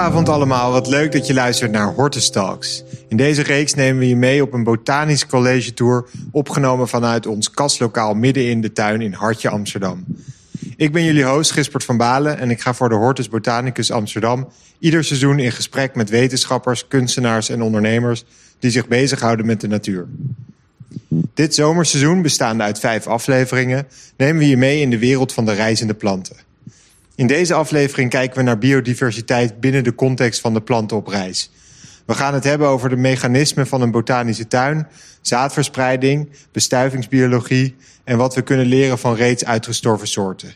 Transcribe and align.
Goedenavond 0.00 0.36
allemaal, 0.36 0.72
wat 0.72 0.86
leuk 0.86 1.12
dat 1.12 1.26
je 1.26 1.34
luistert 1.34 1.70
naar 1.70 1.94
Hortus 1.94 2.30
Talks. 2.30 2.84
In 3.08 3.16
deze 3.16 3.42
reeks 3.42 3.74
nemen 3.74 3.98
we 3.98 4.08
je 4.08 4.16
mee 4.16 4.42
op 4.42 4.52
een 4.52 4.64
botanisch 4.64 5.26
college 5.26 5.74
tour... 5.74 6.06
opgenomen 6.30 6.88
vanuit 6.88 7.26
ons 7.26 7.50
kastlokaal 7.50 8.14
midden 8.14 8.48
in 8.48 8.60
de 8.60 8.72
tuin 8.72 9.00
in 9.00 9.12
Hartje 9.12 9.48
Amsterdam. 9.48 10.04
Ik 10.76 10.92
ben 10.92 11.04
jullie 11.04 11.24
host 11.24 11.50
Gispert 11.50 11.84
van 11.84 11.96
Balen 11.96 12.38
en 12.38 12.50
ik 12.50 12.60
ga 12.60 12.74
voor 12.74 12.88
de 12.88 12.94
Hortus 12.94 13.28
Botanicus 13.28 13.90
Amsterdam... 13.90 14.48
ieder 14.78 15.04
seizoen 15.04 15.38
in 15.38 15.52
gesprek 15.52 15.94
met 15.94 16.10
wetenschappers, 16.10 16.88
kunstenaars 16.88 17.48
en 17.48 17.62
ondernemers... 17.62 18.24
die 18.58 18.70
zich 18.70 18.88
bezighouden 18.88 19.46
met 19.46 19.60
de 19.60 19.68
natuur. 19.68 20.06
Dit 21.34 21.54
zomerseizoen, 21.54 22.22
bestaande 22.22 22.62
uit 22.62 22.78
vijf 22.78 23.06
afleveringen... 23.06 23.86
nemen 24.16 24.38
we 24.38 24.48
je 24.48 24.56
mee 24.56 24.80
in 24.80 24.90
de 24.90 24.98
wereld 24.98 25.32
van 25.32 25.44
de 25.44 25.52
reizende 25.52 25.94
planten... 25.94 26.49
In 27.20 27.26
deze 27.26 27.54
aflevering 27.54 28.10
kijken 28.10 28.38
we 28.38 28.42
naar 28.42 28.58
biodiversiteit 28.58 29.60
binnen 29.60 29.84
de 29.84 29.94
context 29.94 30.40
van 30.40 30.54
de 30.54 30.60
planten 30.60 30.96
op 30.96 31.06
reis. 31.06 31.50
We 32.06 32.14
gaan 32.14 32.34
het 32.34 32.44
hebben 32.44 32.68
over 32.68 32.88
de 32.88 32.96
mechanismen 32.96 33.66
van 33.66 33.82
een 33.82 33.90
botanische 33.90 34.48
tuin, 34.48 34.88
zaadverspreiding, 35.20 36.30
bestuivingsbiologie 36.52 37.76
en 38.04 38.16
wat 38.16 38.34
we 38.34 38.42
kunnen 38.42 38.66
leren 38.66 38.98
van 38.98 39.14
reeds 39.14 39.44
uitgestorven 39.44 40.08
soorten. 40.08 40.54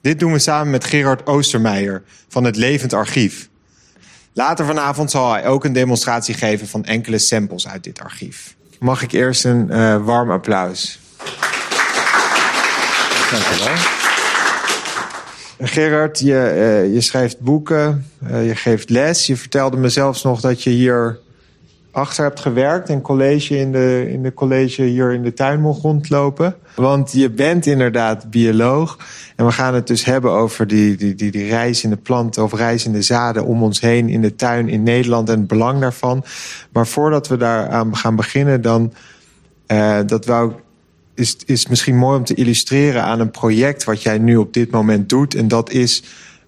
Dit 0.00 0.18
doen 0.18 0.32
we 0.32 0.38
samen 0.38 0.70
met 0.70 0.84
Gerard 0.84 1.26
Oostermeijer 1.26 2.02
van 2.28 2.44
het 2.44 2.56
Levend 2.56 2.92
Archief. 2.92 3.48
Later 4.32 4.66
vanavond 4.66 5.10
zal 5.10 5.32
hij 5.32 5.46
ook 5.46 5.64
een 5.64 5.72
demonstratie 5.72 6.34
geven 6.34 6.68
van 6.68 6.84
enkele 6.84 7.18
samples 7.18 7.68
uit 7.68 7.84
dit 7.84 8.00
archief. 8.00 8.54
Mag 8.78 9.02
ik 9.02 9.12
eerst 9.12 9.44
een 9.44 9.66
uh, 9.70 10.04
warm 10.04 10.30
applaus? 10.30 10.98
Dank 13.30 13.44
je 13.44 13.64
wel. 13.64 14.01
Gerard, 15.64 16.18
je, 16.18 16.52
uh, 16.84 16.94
je 16.94 17.00
schrijft 17.00 17.40
boeken, 17.40 18.06
uh, 18.30 18.46
je 18.46 18.54
geeft 18.54 18.90
les. 18.90 19.26
Je 19.26 19.36
vertelde 19.36 19.76
me 19.76 19.88
zelfs 19.88 20.22
nog 20.22 20.40
dat 20.40 20.62
je 20.62 20.70
hier 20.70 21.18
achter 21.90 22.24
hebt 22.24 22.40
gewerkt... 22.40 22.88
en 22.88 23.00
college 23.00 23.58
in 23.58 23.72
de, 23.72 24.06
in 24.08 24.22
de 24.22 24.34
college 24.34 24.82
hier 24.82 25.12
in 25.12 25.22
de 25.22 25.32
tuin 25.32 25.60
mocht 25.60 25.82
rondlopen. 25.82 26.54
Want 26.74 27.12
je 27.12 27.30
bent 27.30 27.66
inderdaad 27.66 28.30
bioloog. 28.30 28.98
En 29.36 29.46
we 29.46 29.52
gaan 29.52 29.74
het 29.74 29.86
dus 29.86 30.04
hebben 30.04 30.30
over 30.30 30.66
die, 30.66 30.96
die, 30.96 31.14
die, 31.14 31.30
die 31.30 31.48
reizende 31.48 31.96
planten... 31.96 32.42
of 32.42 32.54
reizende 32.54 33.02
zaden 33.02 33.44
om 33.44 33.62
ons 33.62 33.80
heen 33.80 34.08
in 34.08 34.20
de 34.20 34.34
tuin 34.34 34.68
in 34.68 34.82
Nederland... 34.82 35.28
en 35.28 35.38
het 35.38 35.48
belang 35.48 35.80
daarvan. 35.80 36.24
Maar 36.72 36.86
voordat 36.86 37.28
we 37.28 37.36
daar 37.36 37.68
aan 37.68 37.96
gaan 37.96 38.16
beginnen... 38.16 38.62
dan 38.62 38.92
uh, 39.66 39.98
dat 40.06 40.26
wou 40.26 40.50
ik 40.50 40.56
is, 41.14 41.36
is 41.46 41.66
misschien 41.66 41.96
mooi 41.96 42.18
om 42.18 42.24
te 42.24 42.34
illustreren 42.34 43.02
aan 43.02 43.20
een 43.20 43.30
project 43.30 43.84
wat 43.84 44.02
jij 44.02 44.18
nu 44.18 44.36
op 44.36 44.52
dit 44.52 44.70
moment 44.70 45.08
doet. 45.08 45.34
En 45.34 45.48
dat 45.48 45.70
is 45.70 46.02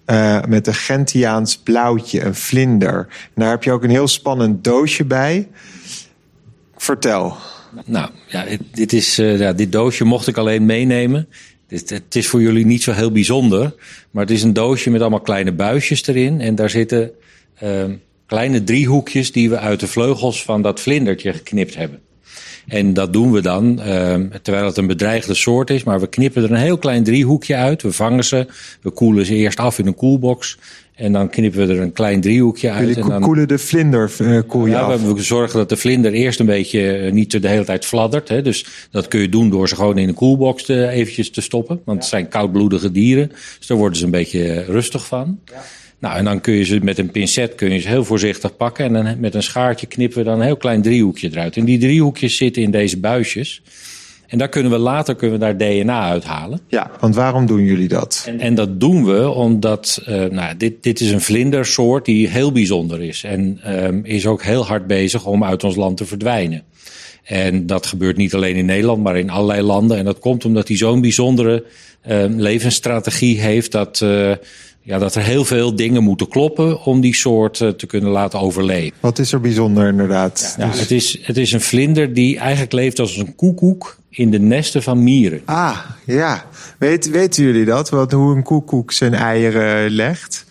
uh, 0.05 0.43
met 0.47 0.67
een 0.67 0.73
Gentiaans 0.73 1.57
blauwtje, 1.57 2.21
een 2.21 2.35
vlinder. 2.35 3.07
En 3.09 3.41
daar 3.41 3.49
heb 3.49 3.63
je 3.63 3.71
ook 3.71 3.83
een 3.83 3.89
heel 3.89 4.07
spannend 4.07 4.63
doosje 4.63 5.05
bij. 5.05 5.47
Vertel. 6.77 7.37
Nou, 7.85 8.09
ja, 8.27 8.45
dit, 8.71 8.93
is, 8.93 9.19
uh, 9.19 9.39
ja, 9.39 9.53
dit 9.53 9.71
doosje 9.71 10.03
mocht 10.03 10.27
ik 10.27 10.37
alleen 10.37 10.65
meenemen. 10.65 11.27
Het, 11.67 11.89
het 11.89 12.15
is 12.15 12.27
voor 12.27 12.41
jullie 12.41 12.65
niet 12.65 12.83
zo 12.83 12.91
heel 12.91 13.11
bijzonder. 13.11 13.75
Maar 14.11 14.23
het 14.23 14.33
is 14.33 14.43
een 14.43 14.53
doosje 14.53 14.89
met 14.89 15.01
allemaal 15.01 15.21
kleine 15.21 15.51
buisjes 15.51 16.07
erin. 16.07 16.41
En 16.41 16.55
daar 16.55 16.69
zitten 16.69 17.11
uh, 17.63 17.83
kleine 18.25 18.63
driehoekjes 18.63 19.31
die 19.31 19.49
we 19.49 19.57
uit 19.57 19.79
de 19.79 19.87
vleugels 19.87 20.43
van 20.43 20.61
dat 20.61 20.79
vlindertje 20.79 21.33
geknipt 21.33 21.75
hebben. 21.75 21.99
En 22.67 22.93
dat 22.93 23.13
doen 23.13 23.31
we 23.31 23.41
dan, 23.41 23.79
uh, 23.79 24.15
terwijl 24.41 24.65
het 24.65 24.77
een 24.77 24.87
bedreigde 24.87 25.33
soort 25.33 25.69
is. 25.69 25.83
Maar 25.83 25.99
we 25.99 26.07
knippen 26.07 26.43
er 26.43 26.51
een 26.51 26.57
heel 26.57 26.77
klein 26.77 27.03
driehoekje 27.03 27.55
uit. 27.55 27.81
We 27.81 27.91
vangen 27.91 28.23
ze. 28.23 28.47
We 28.81 28.89
koelen 28.89 29.25
ze 29.25 29.35
eerst 29.35 29.59
af 29.59 29.79
in 29.79 29.87
een 29.87 29.95
koelbox. 29.95 30.57
En 30.95 31.11
dan 31.11 31.29
knippen 31.29 31.67
we 31.67 31.73
er 31.73 31.81
een 31.81 31.93
klein 31.93 32.21
driehoekje 32.21 32.71
uit. 32.71 32.87
Jullie 32.87 33.03
en 33.03 33.09
dan 33.09 33.21
koelen 33.21 33.47
de 33.47 33.57
vlinder 33.57 34.11
uh, 34.21 34.39
koel 34.47 34.65
je 34.65 34.71
ja, 34.71 34.79
af? 34.79 35.01
We 35.01 35.21
zorgen 35.21 35.57
dat 35.57 35.69
de 35.69 35.77
vlinder 35.77 36.13
eerst 36.13 36.39
een 36.39 36.45
beetje 36.45 37.05
uh, 37.05 37.11
niet 37.11 37.41
de 37.41 37.47
hele 37.47 37.65
tijd 37.65 37.85
fladdert. 37.85 38.29
Hè. 38.29 38.41
Dus 38.41 38.65
dat 38.91 39.07
kun 39.07 39.19
je 39.19 39.29
doen 39.29 39.49
door 39.49 39.67
ze 39.67 39.75
gewoon 39.75 39.97
in 39.97 40.07
een 40.07 40.13
koelbox 40.13 40.63
te, 40.63 40.87
eventjes 40.87 41.31
te 41.31 41.41
stoppen. 41.41 41.81
Want 41.85 41.97
het 41.99 42.07
zijn 42.07 42.27
koudbloedige 42.27 42.91
dieren. 42.91 43.31
Dus 43.57 43.67
daar 43.67 43.77
worden 43.77 43.97
ze 43.97 44.05
een 44.05 44.11
beetje 44.11 44.63
rustig 44.63 45.05
van. 45.05 45.39
Ja. 45.45 45.63
Nou, 45.99 46.17
en 46.17 46.25
dan 46.25 46.41
kun 46.41 46.53
je 46.53 46.63
ze 46.63 46.79
met 46.83 46.97
een 46.97 47.11
pincet 47.11 47.55
kun 47.55 47.71
je 47.71 47.79
ze 47.79 47.87
heel 47.87 48.03
voorzichtig 48.03 48.57
pakken. 48.57 48.85
En 48.85 48.93
dan 48.93 49.19
met 49.19 49.35
een 49.35 49.43
schaartje 49.43 49.87
knippen 49.87 50.17
we 50.17 50.23
dan 50.23 50.39
een 50.39 50.45
heel 50.45 50.57
klein 50.57 50.81
driehoekje 50.81 51.29
eruit. 51.31 51.57
En 51.57 51.65
die 51.65 51.79
driehoekjes 51.79 52.37
zitten 52.37 52.61
in 52.61 52.71
deze 52.71 52.99
buisjes. 52.99 53.61
En 54.27 54.37
daar 54.37 54.49
kunnen 54.49 54.71
we 54.71 54.77
later 54.77 55.15
kunnen 55.15 55.39
we 55.39 55.45
daar 55.45 55.57
DNA 55.57 56.09
uithalen. 56.09 56.59
Ja, 56.67 56.91
want 56.99 57.15
waarom 57.15 57.45
doen 57.45 57.63
jullie 57.63 57.87
dat? 57.87 58.23
En, 58.27 58.39
en 58.39 58.55
dat 58.55 58.79
doen 58.79 59.05
we 59.05 59.29
omdat 59.29 60.03
uh, 60.09 60.25
nou, 60.25 60.57
dit, 60.57 60.83
dit 60.83 60.99
is 60.99 61.11
een 61.11 61.21
vlindersoort 61.21 62.05
die 62.05 62.27
heel 62.27 62.51
bijzonder 62.51 63.01
is. 63.01 63.23
En 63.23 63.59
um, 63.85 64.05
is 64.05 64.27
ook 64.27 64.43
heel 64.43 64.65
hard 64.65 64.87
bezig 64.87 65.25
om 65.25 65.43
uit 65.43 65.63
ons 65.63 65.75
land 65.75 65.97
te 65.97 66.05
verdwijnen. 66.05 66.63
En 67.23 67.65
dat 67.65 67.85
gebeurt 67.85 68.17
niet 68.17 68.33
alleen 68.33 68.55
in 68.55 68.65
Nederland, 68.65 69.03
maar 69.03 69.17
in 69.17 69.29
allerlei 69.29 69.61
landen. 69.61 69.97
En 69.97 70.05
dat 70.05 70.19
komt 70.19 70.45
omdat 70.45 70.67
hij 70.67 70.77
zo'n 70.77 71.01
bijzondere 71.01 71.63
uh, 72.07 72.23
levensstrategie 72.27 73.39
heeft 73.39 73.71
dat. 73.71 74.01
Uh, 74.03 74.31
ja, 74.85 74.97
dat 74.97 75.15
er 75.15 75.23
heel 75.23 75.45
veel 75.45 75.75
dingen 75.75 76.03
moeten 76.03 76.27
kloppen 76.27 76.81
om 76.81 77.01
die 77.01 77.15
soort 77.15 77.59
uh, 77.59 77.69
te 77.69 77.85
kunnen 77.85 78.09
laten 78.09 78.39
overleven. 78.39 78.97
Wat 78.99 79.19
is 79.19 79.33
er 79.33 79.41
bijzonder 79.41 79.87
inderdaad? 79.87 80.55
Ja, 80.57 80.69
dus... 80.69 80.79
het, 80.79 80.91
is, 80.91 81.19
het 81.21 81.37
is 81.37 81.51
een 81.51 81.61
vlinder 81.61 82.13
die 82.13 82.37
eigenlijk 82.37 82.71
leeft 82.71 82.99
als 82.99 83.17
een 83.17 83.35
koekoek 83.35 83.97
in 84.09 84.31
de 84.31 84.39
nesten 84.39 84.83
van 84.83 85.03
mieren. 85.03 85.41
Ah, 85.45 85.77
ja. 86.05 86.45
Weet, 86.79 87.09
weten 87.09 87.43
jullie 87.43 87.65
dat? 87.65 87.89
Wat, 87.89 88.11
hoe 88.11 88.35
een 88.35 88.43
koekoek 88.43 88.91
zijn 88.91 89.13
eieren 89.13 89.89
legt? 89.89 90.45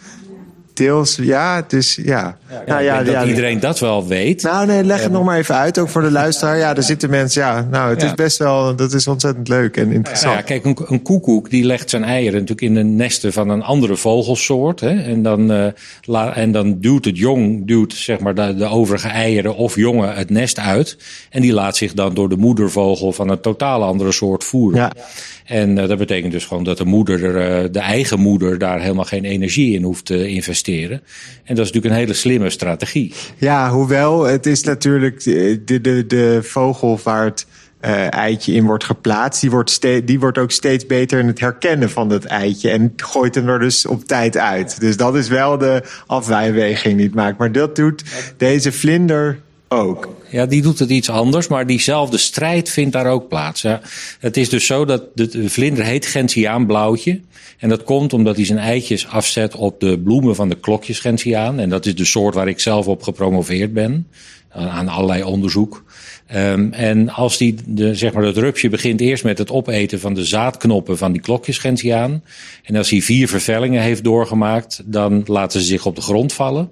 Deels, 0.74 1.18
ja, 1.22 1.56
het 1.56 1.72
is, 1.72 1.98
ja. 2.02 2.36
ja, 2.48 2.62
nou, 2.66 2.82
ja 2.82 3.02
dat 3.02 3.12
ja, 3.12 3.24
iedereen 3.24 3.60
dat 3.60 3.78
wel 3.78 4.06
weet. 4.06 4.42
Nou, 4.42 4.66
nee, 4.66 4.84
leg 4.84 5.02
het 5.02 5.12
nog 5.12 5.24
maar 5.24 5.38
even 5.38 5.54
uit, 5.54 5.78
ook 5.78 5.88
voor 5.88 6.02
de 6.02 6.10
luisteraar. 6.10 6.58
Ja, 6.58 6.76
er 6.76 6.82
zitten 6.82 7.10
mensen, 7.10 7.42
ja, 7.42 7.66
nou, 7.70 7.90
het 7.90 8.02
is 8.02 8.14
best 8.14 8.38
wel, 8.38 8.76
dat 8.76 8.92
is 8.92 9.06
ontzettend 9.06 9.48
leuk 9.48 9.76
en 9.76 9.92
interessant. 9.92 10.34
Ja, 10.34 10.40
kijk, 10.40 10.64
een, 10.64 10.78
een 10.86 11.02
koekoek 11.02 11.50
die 11.50 11.64
legt 11.64 11.90
zijn 11.90 12.04
eieren 12.04 12.32
natuurlijk 12.32 12.60
in 12.60 12.74
de 12.74 12.82
nesten 12.82 13.32
van 13.32 13.48
een 13.48 13.62
andere 13.62 13.96
vogelsoort. 13.96 14.80
Hè, 14.80 15.02
en, 15.02 15.22
dan, 15.22 15.52
uh, 15.52 15.66
la, 16.02 16.34
en 16.34 16.52
dan 16.52 16.80
duwt 16.80 17.04
het 17.04 17.18
jong, 17.18 17.66
duwt 17.66 17.92
zeg 17.92 18.18
maar 18.18 18.34
de, 18.34 18.54
de 18.54 18.66
overige 18.66 19.08
eieren 19.08 19.56
of 19.56 19.76
jongen 19.76 20.14
het 20.14 20.30
nest 20.30 20.58
uit. 20.58 20.96
En 21.30 21.42
die 21.42 21.52
laat 21.52 21.76
zich 21.76 21.92
dan 21.92 22.14
door 22.14 22.28
de 22.28 22.36
moedervogel 22.36 23.12
van 23.12 23.28
een 23.28 23.40
totaal 23.40 23.82
andere 23.82 24.12
soort 24.12 24.44
voeren. 24.44 24.78
Ja. 24.78 24.92
En 25.44 25.78
uh, 25.78 25.88
dat 25.88 25.98
betekent 25.98 26.32
dus 26.32 26.46
gewoon 26.46 26.64
dat 26.64 26.78
de 26.78 26.84
moeder, 26.84 27.20
uh, 27.20 27.68
de 27.70 27.78
eigen 27.78 28.20
moeder, 28.20 28.58
daar 28.58 28.80
helemaal 28.80 29.04
geen 29.04 29.24
energie 29.24 29.74
in 29.74 29.82
hoeft 29.82 30.04
te 30.04 30.28
investeren. 30.28 31.02
En 31.44 31.54
dat 31.54 31.64
is 31.64 31.72
natuurlijk 31.72 31.94
een 31.94 32.00
hele 32.00 32.14
slimme 32.14 32.50
strategie. 32.50 33.12
Ja, 33.38 33.70
hoewel 33.70 34.22
het 34.22 34.46
is 34.46 34.62
natuurlijk 34.62 35.24
de, 35.24 35.80
de, 35.80 36.06
de 36.06 36.38
vogel 36.42 37.00
waar 37.02 37.24
het 37.24 37.46
uh, 37.84 38.12
eitje 38.12 38.52
in 38.52 38.64
wordt 38.64 38.84
geplaatst, 38.84 39.40
die 39.40 39.50
wordt, 39.50 39.70
steeds, 39.70 40.06
die 40.06 40.20
wordt 40.20 40.38
ook 40.38 40.50
steeds 40.50 40.86
beter 40.86 41.18
in 41.18 41.26
het 41.26 41.40
herkennen 41.40 41.90
van 41.90 42.08
dat 42.08 42.24
eitje 42.24 42.70
en 42.70 42.92
gooit 42.96 43.34
hem 43.34 43.48
er 43.48 43.58
dus 43.58 43.86
op 43.86 44.04
tijd 44.04 44.36
uit. 44.36 44.80
Dus 44.80 44.96
dat 44.96 45.16
is 45.16 45.28
wel 45.28 45.58
de 45.58 45.82
afwijweging 46.06 46.96
die 46.96 47.06
het 47.06 47.14
maakt. 47.14 47.38
Maar 47.38 47.52
dat 47.52 47.76
doet 47.76 48.04
deze 48.36 48.72
vlinder 48.72 49.38
ook. 49.68 50.16
Ja, 50.30 50.46
die 50.46 50.62
doet 50.62 50.78
het 50.78 50.90
iets 50.90 51.10
anders, 51.10 51.48
maar 51.48 51.66
diezelfde 51.66 52.18
strijd 52.18 52.70
vindt 52.70 52.92
daar 52.92 53.06
ook 53.06 53.28
plaats. 53.28 53.64
Het 54.20 54.36
is 54.36 54.48
dus 54.48 54.66
zo 54.66 54.84
dat 54.84 55.02
de 55.14 55.48
vlinder 55.48 55.84
heet 55.84 56.06
Gentiaan 56.06 56.66
blauwtje. 56.66 57.20
En 57.58 57.68
dat 57.68 57.82
komt 57.84 58.12
omdat 58.12 58.36
hij 58.36 58.44
zijn 58.44 58.58
eitjes 58.58 59.06
afzet 59.06 59.54
op 59.54 59.80
de 59.80 59.98
bloemen 59.98 60.34
van 60.34 60.48
de 60.48 60.54
klokjes 60.54 61.00
Gentiaan. 61.00 61.58
En 61.58 61.68
dat 61.68 61.86
is 61.86 61.94
de 61.94 62.04
soort 62.04 62.34
waar 62.34 62.48
ik 62.48 62.60
zelf 62.60 62.86
op 62.86 63.02
gepromoveerd 63.02 63.72
ben. 63.72 64.06
Aan 64.50 64.88
allerlei 64.88 65.22
onderzoek. 65.22 65.84
Um, 66.34 66.72
en 66.72 67.08
als 67.08 67.36
die, 67.36 67.54
de, 67.66 67.94
zeg 67.94 68.12
maar, 68.12 68.22
dat 68.22 68.36
rupsje 68.36 68.68
begint 68.68 69.00
eerst 69.00 69.24
met 69.24 69.38
het 69.38 69.50
opeten 69.50 70.00
van 70.00 70.14
de 70.14 70.24
zaadknoppen 70.24 70.98
van 70.98 71.12
die 71.12 71.20
klokjes 71.20 71.58
Gentiaan. 71.58 72.22
En 72.62 72.76
als 72.76 72.90
hij 72.90 73.00
vier 73.00 73.28
vervellingen 73.28 73.82
heeft 73.82 74.04
doorgemaakt, 74.04 74.82
dan 74.84 75.22
laten 75.26 75.60
ze 75.60 75.66
zich 75.66 75.86
op 75.86 75.96
de 75.96 76.02
grond 76.02 76.32
vallen. 76.32 76.70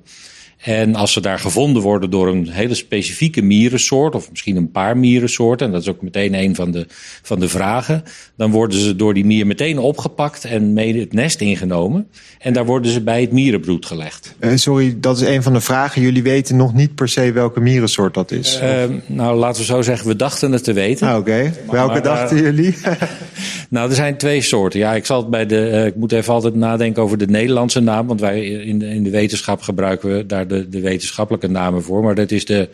En 0.62 0.94
als 0.94 1.12
ze 1.12 1.20
daar 1.20 1.38
gevonden 1.38 1.82
worden 1.82 2.10
door 2.10 2.28
een 2.28 2.48
hele 2.48 2.74
specifieke 2.74 3.42
mierensoort, 3.42 4.14
of 4.14 4.30
misschien 4.30 4.56
een 4.56 4.70
paar 4.70 4.96
mierensoorten, 4.96 5.66
en 5.66 5.72
dat 5.72 5.82
is 5.82 5.88
ook 5.88 6.02
meteen 6.02 6.34
een 6.34 6.54
van 6.54 6.70
de, 6.70 6.86
van 7.22 7.40
de 7.40 7.48
vragen, 7.48 8.04
dan 8.36 8.50
worden 8.50 8.78
ze 8.78 8.96
door 8.96 9.14
die 9.14 9.24
mier 9.24 9.46
meteen 9.46 9.78
opgepakt 9.78 10.44
en 10.44 10.72
mee 10.72 11.00
het 11.00 11.12
nest 11.12 11.40
ingenomen. 11.40 12.08
En 12.38 12.52
daar 12.52 12.64
worden 12.64 12.92
ze 12.92 13.00
bij 13.00 13.20
het 13.20 13.32
mierenbroed 13.32 13.86
gelegd. 13.86 14.34
Uh, 14.40 14.50
sorry, 14.54 14.96
dat 15.00 15.20
is 15.20 15.26
een 15.26 15.42
van 15.42 15.52
de 15.52 15.60
vragen. 15.60 16.02
Jullie 16.02 16.22
weten 16.22 16.56
nog 16.56 16.74
niet 16.74 16.94
per 16.94 17.08
se 17.08 17.32
welke 17.32 17.60
mierensoort 17.60 18.14
dat 18.14 18.30
is? 18.30 18.60
Uh, 18.62 18.84
nou, 19.06 19.38
laten 19.38 19.60
we 19.60 19.66
zo 19.66 19.82
zeggen, 19.82 20.08
we 20.08 20.16
dachten 20.16 20.52
het 20.52 20.64
te 20.64 20.72
weten. 20.72 21.08
Ah, 21.08 21.18
Oké, 21.18 21.30
okay. 21.30 21.52
welke 21.70 21.92
maar, 21.92 22.02
dachten 22.02 22.36
uh, 22.36 22.42
jullie? 22.42 22.74
nou, 23.68 23.88
er 23.88 23.96
zijn 23.96 24.16
twee 24.16 24.40
soorten. 24.40 24.80
Ja, 24.80 24.94
ik 24.94 25.06
zal 25.06 25.20
het 25.20 25.30
bij 25.30 25.46
de, 25.46 25.84
ik 25.86 25.96
moet 25.96 26.12
even 26.12 26.32
altijd 26.32 26.54
nadenken 26.54 27.02
over 27.02 27.18
de 27.18 27.26
Nederlandse 27.26 27.80
naam, 27.80 28.06
want 28.06 28.20
wij 28.20 28.46
in 28.46 28.78
de, 28.78 28.86
in 28.86 29.02
de 29.02 29.10
wetenschap 29.10 29.62
gebruiken 29.62 30.16
we 30.16 30.26
daar 30.26 30.48
de, 30.70 30.80
wetenschappelijke 30.80 31.48
namen 31.48 31.82
voor. 31.82 32.02
Maar 32.02 32.14
dat 32.14 32.30
is 32.30 32.44
de, 32.44 32.68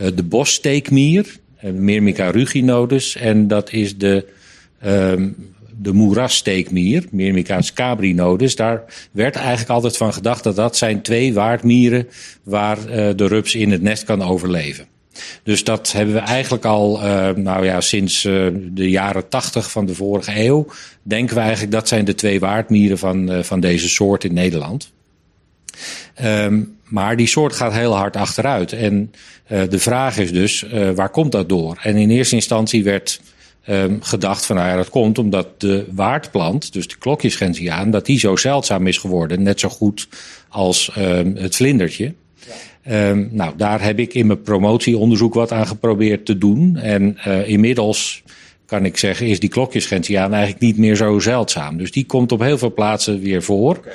uh, 0.00 0.06
de 0.14 0.22
bossteekmier, 0.22 1.36
Myrmica 1.60 2.30
ruginodus. 2.30 3.16
En 3.16 3.48
dat 3.48 3.72
is 3.72 3.98
de 3.98 4.26
um, 4.86 5.36
de 5.78 5.92
moerassteekmier, 5.92 7.04
Myrmica 7.10 7.60
scabrinodus. 7.60 8.56
Daar 8.56 8.84
werd 9.10 9.36
eigenlijk 9.36 9.70
altijd 9.70 9.96
van 9.96 10.12
gedacht 10.12 10.42
dat 10.42 10.56
dat 10.56 10.76
zijn 10.76 11.02
twee 11.02 11.34
waardmieren 11.34 12.08
waar 12.42 12.78
uh, 12.78 13.08
de 13.16 13.26
rups 13.26 13.54
in 13.54 13.70
het 13.70 13.82
nest 13.82 14.04
kan 14.04 14.22
overleven. 14.22 14.86
Dus 15.42 15.64
dat 15.64 15.92
hebben 15.92 16.14
we 16.14 16.20
eigenlijk 16.20 16.64
al, 16.64 17.00
nou 17.36 17.64
ja, 17.64 17.80
sinds 17.80 18.22
de 18.22 18.90
jaren 18.90 19.28
tachtig 19.28 19.70
van 19.70 19.86
de 19.86 19.94
vorige 19.94 20.44
eeuw. 20.44 20.66
Denken 21.02 21.34
we 21.34 21.40
eigenlijk 21.40 21.72
dat 21.72 21.88
zijn 21.88 22.04
de 22.04 22.14
twee 22.14 22.40
waardmieren 22.40 22.98
van, 22.98 23.44
van 23.44 23.60
deze 23.60 23.88
soort 23.88 24.24
in 24.24 24.34
Nederland. 24.34 24.92
Um, 26.24 26.76
maar 26.84 27.16
die 27.16 27.26
soort 27.26 27.52
gaat 27.52 27.72
heel 27.72 27.96
hard 27.96 28.16
achteruit. 28.16 28.72
En 28.72 29.12
uh, 29.48 29.62
de 29.68 29.78
vraag 29.78 30.18
is 30.18 30.32
dus, 30.32 30.64
uh, 30.72 30.90
waar 30.90 31.10
komt 31.10 31.32
dat 31.32 31.48
door? 31.48 31.78
En 31.82 31.96
in 31.96 32.10
eerste 32.10 32.34
instantie 32.34 32.84
werd 32.84 33.20
um, 33.68 33.98
gedacht 34.02 34.46
van, 34.46 34.56
nou 34.56 34.68
ja, 34.68 34.76
dat 34.76 34.90
komt 34.90 35.18
omdat 35.18 35.60
de 35.60 35.86
waardplant, 35.90 36.72
dus 36.72 36.88
de 36.88 36.96
klokjesgentiaan, 36.98 37.90
dat 37.90 38.06
die 38.06 38.18
zo 38.18 38.36
zeldzaam 38.36 38.86
is 38.86 38.98
geworden. 38.98 39.42
Net 39.42 39.60
zo 39.60 39.68
goed 39.68 40.08
als 40.48 40.90
um, 40.98 41.36
het 41.36 41.56
vlindertje. 41.56 42.14
Ja. 42.84 43.14
Nou, 43.30 43.52
daar 43.56 43.82
heb 43.82 43.98
ik 43.98 44.14
in 44.14 44.26
mijn 44.26 44.42
promotieonderzoek 44.42 45.34
wat 45.34 45.52
aan 45.52 45.66
geprobeerd 45.66 46.26
te 46.26 46.38
doen. 46.38 46.76
En 46.76 47.18
uh, 47.26 47.48
inmiddels 47.48 48.22
kan 48.66 48.84
ik 48.84 48.96
zeggen, 48.96 49.26
is 49.26 49.40
die 49.40 49.48
klokjesgentiaan 49.48 50.32
eigenlijk 50.32 50.62
niet 50.62 50.78
meer 50.78 50.96
zo 50.96 51.18
zeldzaam. 51.18 51.76
Dus 51.76 51.90
die 51.90 52.06
komt 52.06 52.32
op 52.32 52.40
heel 52.40 52.58
veel 52.58 52.72
plaatsen 52.72 53.20
weer 53.20 53.42
voor. 53.42 53.76
Okay. 53.76 53.92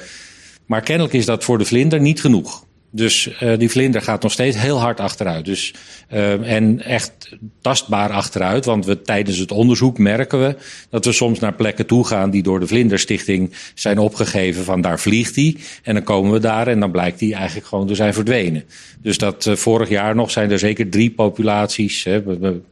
Maar 0.68 0.81
kennelijk 0.81 1.14
is 1.14 1.25
dat 1.25 1.44
voor 1.44 1.58
de 1.58 1.66
vlinder 1.66 2.02
niet 2.02 2.22
genoeg. 2.22 2.66
Dus 2.92 3.30
uh, 3.44 3.57
die 3.57 3.69
vlinder 3.69 4.01
gaat 4.01 4.22
nog 4.22 4.31
steeds 4.31 4.57
heel 4.57 4.80
hard 4.80 5.00
achteruit. 5.00 5.45
Dus, 5.45 5.74
uh, 6.13 6.54
en 6.54 6.84
echt 6.84 7.38
tastbaar 7.62 8.10
achteruit. 8.10 8.66
Want 8.66 8.86
we, 8.86 9.01
tijdens 9.01 9.38
het 9.38 9.51
onderzoek 9.51 9.98
merken 9.98 10.42
we 10.42 10.56
dat 10.89 11.06
we 11.06 11.12
soms 11.12 11.39
naar 11.39 11.54
plekken 11.54 11.86
toe 11.86 12.06
gaan 12.06 12.30
die 12.30 12.44
door 12.44 12.60
de 12.60 12.68
Vlinderstichting 12.68 13.54
zijn 13.74 14.00
opgegeven 14.00 14.63
van 14.63 14.81
daar 14.81 15.00
vliegt 15.00 15.36
hij. 15.36 15.56
En 15.84 15.94
dan 15.94 16.04
komen 16.04 16.31
we 16.31 16.39
daar 16.39 16.68
en 16.68 16.80
dan 16.80 16.92
blijkt 16.92 17.19
hij 17.19 17.34
eigenlijk 17.34 17.68
gewoon 17.68 17.88
te 17.88 17.95
zijn 17.95 18.13
verdwenen. 18.13 18.63
Dus 19.01 19.18
dat 19.18 19.45
uh, 19.45 19.56
vorig 19.56 19.89
jaar 19.89 20.16
nog 20.16 20.31
zijn 20.31 20.51
er 20.51 20.60
zeker 20.60 20.89
drie 20.89 21.12
populaties, 21.12 22.04
hè, 22.04 22.22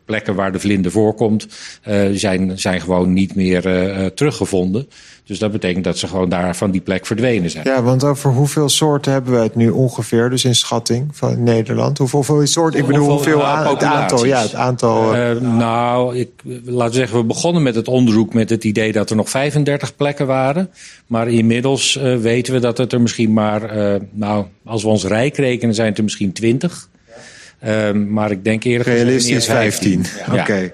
plekken 0.05 0.35
waar 0.35 0.51
de 0.51 0.59
vlinder 0.59 0.91
voorkomt, 0.91 1.47
zijn, 2.11 2.59
zijn 2.59 2.81
gewoon 2.81 3.13
niet 3.13 3.35
meer 3.35 3.61
teruggevonden. 4.13 4.87
Dus 5.25 5.39
dat 5.39 5.51
betekent 5.51 5.83
dat 5.83 5.97
ze 5.97 6.07
gewoon 6.07 6.29
daar 6.29 6.55
van 6.55 6.71
die 6.71 6.81
plek 6.81 7.05
verdwenen 7.05 7.49
zijn. 7.49 7.67
Ja, 7.67 7.83
want 7.83 8.03
over 8.03 8.31
hoeveel 8.31 8.69
soorten 8.69 9.11
hebben 9.11 9.33
we 9.33 9.39
het 9.39 9.55
nu 9.55 9.69
ongeveer, 9.69 10.04
dus 10.09 10.45
in 10.45 10.55
schatting 10.55 11.07
van 11.11 11.43
Nederland? 11.43 11.97
Hoeveel, 11.97 12.19
hoeveel 12.19 12.47
soorten? 12.47 12.79
Ik 12.79 12.85
bedoel, 12.85 13.09
hoeveel, 13.09 13.33
hoeveel 13.33 13.47
aan, 13.47 13.67
het 13.67 13.83
aantal? 13.83 14.25
Ja, 14.25 14.41
het 14.41 14.53
aantal. 14.53 15.15
Uh, 15.15 15.31
nou, 15.39 16.17
ik, 16.17 16.29
laten 16.65 16.91
we 16.91 16.97
zeggen, 16.97 17.17
we 17.17 17.23
begonnen 17.23 17.63
met 17.63 17.75
het 17.75 17.87
onderzoek 17.87 18.33
met 18.33 18.49
het 18.49 18.63
idee 18.63 18.91
dat 18.91 19.09
er 19.09 19.15
nog 19.15 19.29
35 19.29 19.95
plekken 19.95 20.27
waren. 20.27 20.69
Maar 21.07 21.27
inmiddels 21.27 21.97
uh, 21.97 22.17
weten 22.17 22.53
we 22.53 22.59
dat 22.59 22.77
het 22.77 22.93
er 22.93 23.01
misschien 23.01 23.33
maar, 23.33 23.77
uh, 23.77 23.95
nou, 24.11 24.45
als 24.65 24.83
we 24.83 24.89
ons 24.89 25.05
rijk 25.05 25.37
rekenen, 25.37 25.75
zijn 25.75 25.87
het 25.87 25.97
er 25.97 26.03
misschien 26.03 26.33
20. 26.33 26.89
Uh, 27.63 27.91
maar 27.91 28.31
ik 28.31 28.43
denk 28.43 28.63
eerder 28.63 28.93
Realistisch 28.93 29.45
15. 29.45 30.05
15. 30.05 30.25
Ja. 30.25 30.41
Oké. 30.41 30.41
Okay. 30.41 30.73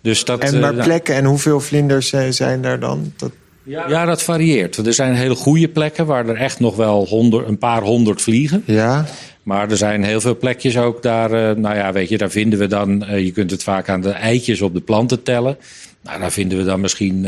Dus 0.00 0.24
dat, 0.24 0.40
en 0.40 0.60
maar 0.60 0.74
plekken 0.74 1.14
en 1.14 1.24
hoeveel 1.24 1.60
vlinders 1.60 2.14
zijn 2.28 2.62
daar 2.62 2.80
dan? 2.80 3.12
Dat... 3.16 3.30
Ja. 3.66 3.88
ja, 3.88 4.04
dat 4.04 4.22
varieert. 4.22 4.76
Er 4.76 4.94
zijn 4.94 5.14
hele 5.14 5.34
goede 5.34 5.68
plekken 5.68 6.06
waar 6.06 6.28
er 6.28 6.36
echt 6.36 6.60
nog 6.60 6.76
wel 6.76 7.06
honderd, 7.06 7.48
een 7.48 7.58
paar 7.58 7.82
honderd 7.82 8.22
vliegen. 8.22 8.62
Ja. 8.66 9.04
Maar 9.42 9.70
er 9.70 9.76
zijn 9.76 10.04
heel 10.04 10.20
veel 10.20 10.36
plekjes 10.36 10.78
ook 10.78 11.02
daar. 11.02 11.30
Uh, 11.32 11.56
nou 11.56 11.76
ja, 11.76 11.92
weet 11.92 12.08
je, 12.08 12.18
daar 12.18 12.30
vinden 12.30 12.58
we 12.58 12.66
dan. 12.66 13.02
Uh, 13.02 13.24
je 13.24 13.32
kunt 13.32 13.50
het 13.50 13.62
vaak 13.62 13.88
aan 13.88 14.00
de 14.00 14.10
eitjes 14.10 14.60
op 14.60 14.74
de 14.74 14.80
planten 14.80 15.22
tellen. 15.22 15.58
Nou, 16.02 16.20
daar 16.20 16.32
vinden 16.32 16.58
we 16.58 16.64
dan 16.64 16.80
misschien. 16.80 17.26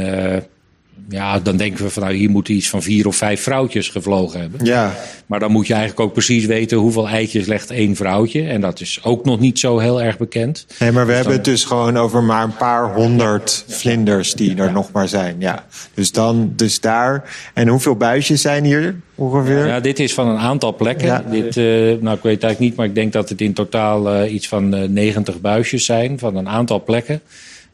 Ja, 1.09 1.41
dan 1.41 1.57
denken 1.57 1.85
we 1.85 1.91
van 1.91 2.03
nou, 2.03 2.15
hier 2.15 2.31
moeten 2.31 2.55
iets 2.55 2.69
van 2.69 2.83
vier 2.83 3.07
of 3.07 3.17
vijf 3.17 3.43
vrouwtjes 3.43 3.89
gevlogen 3.89 4.41
hebben. 4.41 4.65
Ja. 4.65 4.95
Maar 5.27 5.41
dan 5.41 5.53
moet 5.53 5.67
je 5.67 5.73
eigenlijk 5.73 6.03
ook 6.03 6.13
precies 6.13 6.47
weten 6.47 6.79
hoeveel 6.79 7.09
eitjes 7.09 7.47
legt 7.47 7.71
één 7.71 7.97
vrouwtje. 7.97 8.43
En 8.43 8.61
dat 8.61 8.81
is 8.81 9.01
ook 9.03 9.25
nog 9.25 9.41
niet 9.41 9.59
zo 9.59 9.79
heel 9.79 10.03
erg 10.03 10.19
bekend. 10.19 10.67
Nee, 10.79 10.93
maar 10.93 11.07
we 11.07 11.13
dus 11.13 11.15
hebben 11.15 11.37
dan... 11.37 11.43
het 11.43 11.45
dus 11.45 11.65
gewoon 11.65 11.97
over 11.97 12.23
maar 12.23 12.45
een 12.45 12.57
paar 12.57 12.95
honderd 12.95 13.65
vlinders 13.69 14.35
die 14.35 14.57
er 14.57 14.73
nog 14.73 14.93
maar 14.93 15.09
zijn. 15.09 15.37
Ja. 15.39 15.65
Dus 15.95 16.13
dan, 16.13 16.53
dus 16.57 16.81
daar. 16.81 17.37
En 17.55 17.69
hoeveel 17.69 17.97
buisjes 17.97 18.41
zijn 18.41 18.65
hier 18.65 19.01
ongeveer? 19.15 19.67
Ja, 19.67 19.81
dit 19.81 19.99
is 19.99 20.15
van 20.15 20.29
een 20.29 20.39
aantal 20.39 20.75
plekken. 20.75 21.25
Dit, 21.31 21.57
uh, 21.57 21.65
nou, 22.01 22.17
ik 22.17 22.23
weet 22.23 22.35
het 22.35 22.43
eigenlijk 22.45 22.59
niet, 22.59 22.77
maar 22.77 22.87
ik 22.87 22.95
denk 22.95 23.13
dat 23.13 23.29
het 23.29 23.41
in 23.41 23.53
totaal 23.53 24.15
uh, 24.15 24.33
iets 24.33 24.49
van 24.49 24.75
uh, 24.75 24.89
90 24.89 25.41
buisjes 25.41 25.85
zijn 25.85 26.19
van 26.19 26.37
een 26.37 26.49
aantal 26.49 26.83
plekken. 26.83 27.21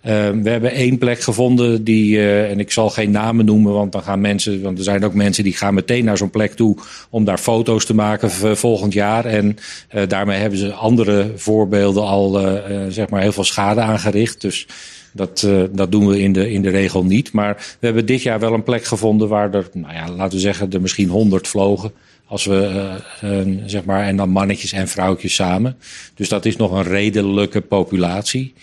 Uh, 0.07 0.31
we 0.43 0.51
hebben 0.51 0.71
één 0.71 0.99
plek 0.99 1.21
gevonden 1.21 1.85
die, 1.85 2.17
uh, 2.17 2.51
en 2.51 2.61
ik 2.61 2.71
zal 2.71 2.91
geen 2.91 3.11
namen 3.11 3.45
noemen, 3.45 3.73
want 3.73 3.93
dan 3.93 4.03
gaan 4.03 4.21
mensen, 4.21 4.63
want 4.63 4.79
er 4.79 4.85
zijn 4.85 5.05
ook 5.05 5.15
mensen 5.15 5.45
die 5.45 5.57
gaan 5.57 5.75
meteen 5.75 6.05
naar 6.05 6.17
zo'n 6.17 6.31
plek 6.31 6.53
toe 6.53 6.77
om 7.11 7.25
daar 7.25 7.39
foto's 7.39 7.85
te 7.85 7.95
maken 7.95 8.57
volgend 8.57 8.93
jaar. 8.93 9.25
En 9.25 9.57
uh, 9.95 10.03
daarmee 10.09 10.39
hebben 10.39 10.59
ze 10.59 10.73
andere 10.73 11.33
voorbeelden 11.37 12.03
al, 12.03 12.41
zeg 12.89 13.09
maar, 13.09 13.21
heel 13.21 13.33
veel 13.33 13.45
schade 13.45 13.81
aangericht. 13.81 14.41
Dus 14.41 14.67
dat, 15.13 15.49
dat 15.73 15.93
doen 15.93 16.07
we 16.07 16.21
in 16.21 16.33
de, 16.33 16.51
in 16.51 16.63
de 16.63 16.71
regel 16.71 17.05
niet. 17.05 17.33
Maar 17.33 17.77
we 17.81 17.87
hebben 17.87 18.07
dit 18.07 18.23
jaar 18.23 18.41
wel 18.41 18.53
een 18.53 18.63
plek 18.63 18.85
gevonden 18.85 19.29
waar 19.29 19.55
er, 19.55 19.69
nou 19.73 19.95
ja, 19.95 20.11
laten 20.11 20.35
we 20.35 20.41
zeggen, 20.41 20.73
er 20.73 20.81
misschien 20.81 21.09
honderd 21.09 21.49
vlogen. 21.49 21.93
Als 22.27 22.45
we, 22.45 22.91
zeg 23.67 23.85
maar, 23.85 24.07
en 24.07 24.17
dan 24.17 24.29
mannetjes 24.29 24.73
en 24.73 24.89
vrouwtjes 24.89 25.35
samen. 25.35 25.77
Dus 26.15 26.29
dat 26.29 26.45
is 26.45 26.57
nog 26.57 26.73
een 26.73 26.83
redelijke 26.83 27.61
populatie. 27.61 28.55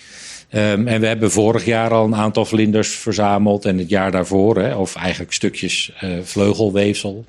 Um, 0.53 0.87
en 0.87 0.99
we 0.99 1.07
hebben 1.07 1.31
vorig 1.31 1.65
jaar 1.65 1.91
al 1.91 2.05
een 2.05 2.15
aantal 2.15 2.45
vlinders 2.45 2.89
verzameld 2.89 3.65
en 3.65 3.77
het 3.77 3.89
jaar 3.89 4.11
daarvoor, 4.11 4.57
hè, 4.57 4.75
of 4.75 4.95
eigenlijk 4.95 5.33
stukjes 5.33 5.91
uh, 6.03 6.09
vleugelweefsel. 6.23 7.25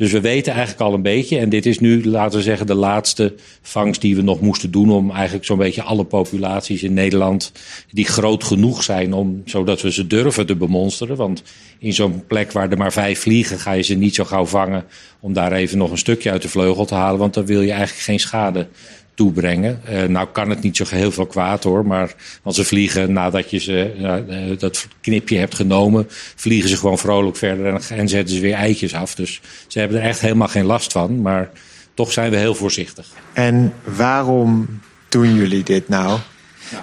Dus 0.00 0.12
we 0.12 0.20
weten 0.20 0.52
eigenlijk 0.52 0.82
al 0.82 0.94
een 0.94 1.02
beetje. 1.02 1.38
En 1.38 1.48
dit 1.48 1.66
is 1.66 1.78
nu, 1.78 2.08
laten 2.08 2.38
we 2.38 2.44
zeggen, 2.44 2.66
de 2.66 2.74
laatste 2.74 3.34
vangst 3.62 4.00
die 4.00 4.16
we 4.16 4.22
nog 4.22 4.40
moesten 4.40 4.70
doen. 4.70 4.90
Om 4.90 5.10
eigenlijk 5.10 5.44
zo'n 5.44 5.58
beetje 5.58 5.82
alle 5.82 6.04
populaties 6.04 6.82
in 6.82 6.94
Nederland. 6.94 7.52
die 7.90 8.06
groot 8.06 8.44
genoeg 8.44 8.82
zijn 8.82 9.12
om, 9.12 9.42
zodat 9.44 9.82
we 9.82 9.92
ze 9.92 10.06
durven 10.06 10.46
te 10.46 10.56
bemonsteren. 10.56 11.16
Want 11.16 11.42
in 11.78 11.92
zo'n 11.92 12.26
plek 12.26 12.52
waar 12.52 12.70
er 12.70 12.78
maar 12.78 12.92
vijf 12.92 13.20
vliegen. 13.20 13.58
ga 13.58 13.72
je 13.72 13.82
ze 13.82 13.94
niet 13.94 14.14
zo 14.14 14.24
gauw 14.24 14.46
vangen. 14.46 14.84
om 15.20 15.32
daar 15.32 15.52
even 15.52 15.78
nog 15.78 15.90
een 15.90 15.98
stukje 15.98 16.30
uit 16.30 16.42
de 16.42 16.48
vleugel 16.48 16.84
te 16.84 16.94
halen. 16.94 17.18
Want 17.18 17.34
dan 17.34 17.46
wil 17.46 17.60
je 17.60 17.70
eigenlijk 17.70 18.02
geen 18.02 18.20
schade 18.20 18.66
toebrengen. 19.14 19.80
Uh, 19.90 20.02
nou 20.02 20.28
kan 20.32 20.50
het 20.50 20.62
niet 20.62 20.76
zo 20.76 20.84
heel 20.88 21.12
veel 21.12 21.26
kwaad 21.26 21.64
hoor, 21.64 21.86
maar 21.86 22.14
als 22.42 22.56
ze 22.56 22.64
vliegen 22.64 23.12
nadat 23.12 23.50
je 23.50 23.58
ze, 23.58 23.94
uh, 23.98 24.58
dat 24.58 24.86
knipje 25.00 25.38
hebt 25.38 25.54
genomen, 25.54 26.06
vliegen 26.34 26.70
ze 26.70 26.76
gewoon 26.76 26.98
vrolijk 26.98 27.36
verder 27.36 27.66
en, 27.66 27.80
en, 27.98 28.08
zetten 28.08 28.34
ze 28.34 28.40
weer 28.40 28.54
eitjes 28.54 28.94
af. 28.94 29.14
Dus 29.14 29.40
ze 29.66 29.78
hebben 29.78 30.00
er 30.00 30.08
echt 30.08 30.20
helemaal 30.20 30.48
geen 30.48 30.64
last 30.64 30.92
van, 30.92 31.22
maar 31.22 31.50
toch 31.94 32.12
zijn 32.12 32.30
we 32.30 32.36
heel 32.36 32.54
voorzichtig. 32.54 33.06
En 33.32 33.72
waarom 33.84 34.80
doen 35.08 35.34
jullie 35.34 35.62
dit 35.62 35.88
nou? 35.88 36.18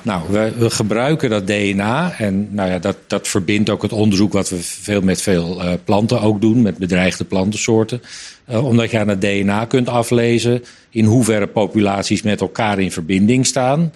Nou, 0.01 0.21
we, 0.29 0.69
gebruiken 0.69 1.29
dat 1.29 1.47
DNA 1.47 2.13
en 2.17 2.47
nou 2.51 2.69
ja, 2.69 2.79
dat, 2.79 2.97
dat 3.07 3.27
verbindt 3.27 3.69
ook 3.69 3.81
het 3.81 3.91
onderzoek 3.91 4.33
wat 4.33 4.49
we 4.49 4.57
veel 4.59 5.01
met 5.01 5.21
veel 5.21 5.63
uh, 5.63 5.73
planten 5.83 6.21
ook 6.21 6.41
doen, 6.41 6.61
met 6.61 6.77
bedreigde 6.77 7.23
plantensoorten. 7.23 8.01
Uh, 8.49 8.65
omdat 8.65 8.91
je 8.91 8.99
aan 8.99 9.07
het 9.07 9.21
DNA 9.21 9.65
kunt 9.65 9.89
aflezen 9.89 10.63
in 10.89 11.05
hoeverre 11.05 11.47
populaties 11.47 12.21
met 12.21 12.41
elkaar 12.41 12.79
in 12.79 12.91
verbinding 12.91 13.45
staan. 13.45 13.91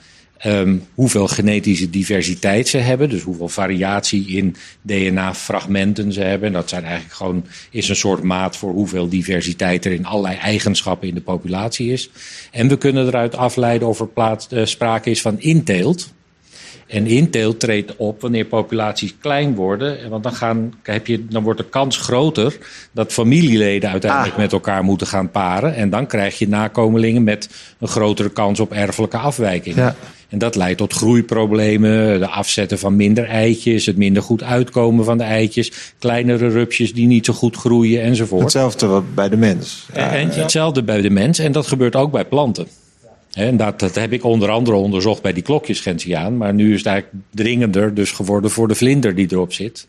Um, 0.45 0.88
hoeveel 0.93 1.27
genetische 1.27 1.89
diversiteit 1.89 2.67
ze 2.67 2.77
hebben, 2.77 3.10
dus 3.10 3.21
hoeveel 3.21 3.50
variatie 3.50 4.27
in 4.27 4.55
DNA-fragmenten 4.81 6.13
ze 6.13 6.21
hebben. 6.21 6.48
En 6.48 6.53
dat 6.53 6.69
zijn 6.69 6.83
eigenlijk 6.83 7.13
gewoon, 7.13 7.45
is 7.71 7.89
een 7.89 7.95
soort 7.95 8.24
maat 8.24 8.57
voor 8.57 8.71
hoeveel 8.71 9.10
diversiteit 9.10 9.86
er 9.86 9.91
in 9.91 10.05
allerlei 10.05 10.38
eigenschappen 10.38 11.07
in 11.07 11.13
de 11.13 11.21
populatie 11.21 11.91
is. 11.91 12.10
En 12.51 12.67
we 12.67 12.77
kunnen 12.77 13.07
eruit 13.07 13.36
afleiden 13.36 13.88
of 13.88 14.00
er 14.00 14.07
plaats, 14.07 14.48
uh, 14.51 14.65
sprake 14.65 15.10
is 15.10 15.21
van 15.21 15.39
inteelt. 15.39 16.13
En 16.91 17.07
inteelt 17.07 17.60
treedt 17.60 17.95
op 17.95 18.21
wanneer 18.21 18.45
populaties 18.45 19.15
klein 19.19 19.55
worden. 19.55 20.10
Want 20.10 20.24
dan, 20.24 20.33
gaan, 20.33 20.74
heb 20.83 21.07
je, 21.07 21.25
dan 21.25 21.43
wordt 21.43 21.60
de 21.60 21.69
kans 21.69 21.98
groter 21.98 22.57
dat 22.91 23.13
familieleden 23.13 23.89
uiteindelijk 23.89 24.33
ah. 24.33 24.39
met 24.39 24.51
elkaar 24.51 24.83
moeten 24.83 25.07
gaan 25.07 25.31
paren. 25.31 25.75
En 25.75 25.89
dan 25.89 26.07
krijg 26.07 26.39
je 26.39 26.48
nakomelingen 26.48 27.24
met 27.24 27.50
een 27.79 27.88
grotere 27.88 28.29
kans 28.29 28.60
op 28.60 28.71
erfelijke 28.71 29.17
afwijking. 29.17 29.75
Ja. 29.75 29.95
En 30.29 30.38
dat 30.38 30.55
leidt 30.55 30.77
tot 30.77 30.93
groeiproblemen, 30.93 32.19
de 32.19 32.27
afzetten 32.27 32.79
van 32.79 32.95
minder 32.95 33.25
eitjes, 33.25 33.86
het 33.86 33.98
minder 33.98 34.24
goed 34.24 34.43
uitkomen 34.43 35.05
van 35.05 35.17
de 35.17 35.24
eitjes, 35.24 35.71
kleinere 36.00 36.48
rupsjes 36.48 36.93
die 36.93 37.07
niet 37.07 37.25
zo 37.25 37.33
goed 37.33 37.55
groeien 37.55 38.01
enzovoort. 38.01 38.41
Hetzelfde 38.41 39.01
bij 39.13 39.29
de 39.29 39.38
mens. 39.38 39.88
En 39.93 40.29
hetzelfde 40.29 40.83
bij 40.83 41.01
de 41.01 41.10
mens 41.10 41.39
en 41.39 41.51
dat 41.51 41.67
gebeurt 41.67 41.95
ook 41.95 42.12
bij 42.12 42.25
planten. 42.25 42.67
En 43.34 43.58
dat, 43.58 43.80
dat 43.80 43.96
heb 43.96 44.14
ik 44.14 44.24
onder 44.24 44.50
andere 44.50 44.78
onderzocht 44.78 45.22
bij 45.22 45.34
die 45.34 45.44
klokjesgentiaan. 45.44 46.38
Maar 46.38 46.54
nu 46.54 46.72
is 46.74 46.78
het 46.78 46.88
eigenlijk 46.88 47.24
dringender 47.32 47.94
dus 47.94 48.12
geworden 48.12 48.52
voor 48.52 48.68
de 48.68 48.76
vlinder 48.76 49.16
die 49.16 49.28
erop 49.32 49.54
zit. 49.54 49.88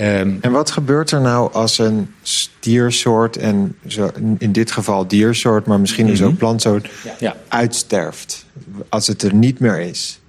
Um, 0.00 0.38
en 0.40 0.52
wat 0.52 0.70
gebeurt 0.70 1.10
er 1.10 1.20
nou 1.20 1.52
als 1.52 1.78
een 1.78 2.14
diersoort, 2.60 3.36
en 3.36 3.76
zo, 3.86 4.10
in 4.38 4.52
dit 4.52 4.70
geval 4.70 5.08
diersoort, 5.08 5.66
maar 5.66 5.80
misschien 5.80 6.06
dus 6.06 6.18
mm 6.18 6.24
-hmm. 6.24 6.32
ook 6.32 6.38
plantsoort, 6.38 6.90
ja. 7.18 7.36
uitsterft? 7.48 8.46
Als 8.88 9.06
het 9.06 9.22
er 9.22 9.34
niet 9.34 9.58
meer 9.58 9.80
is? 9.80 10.20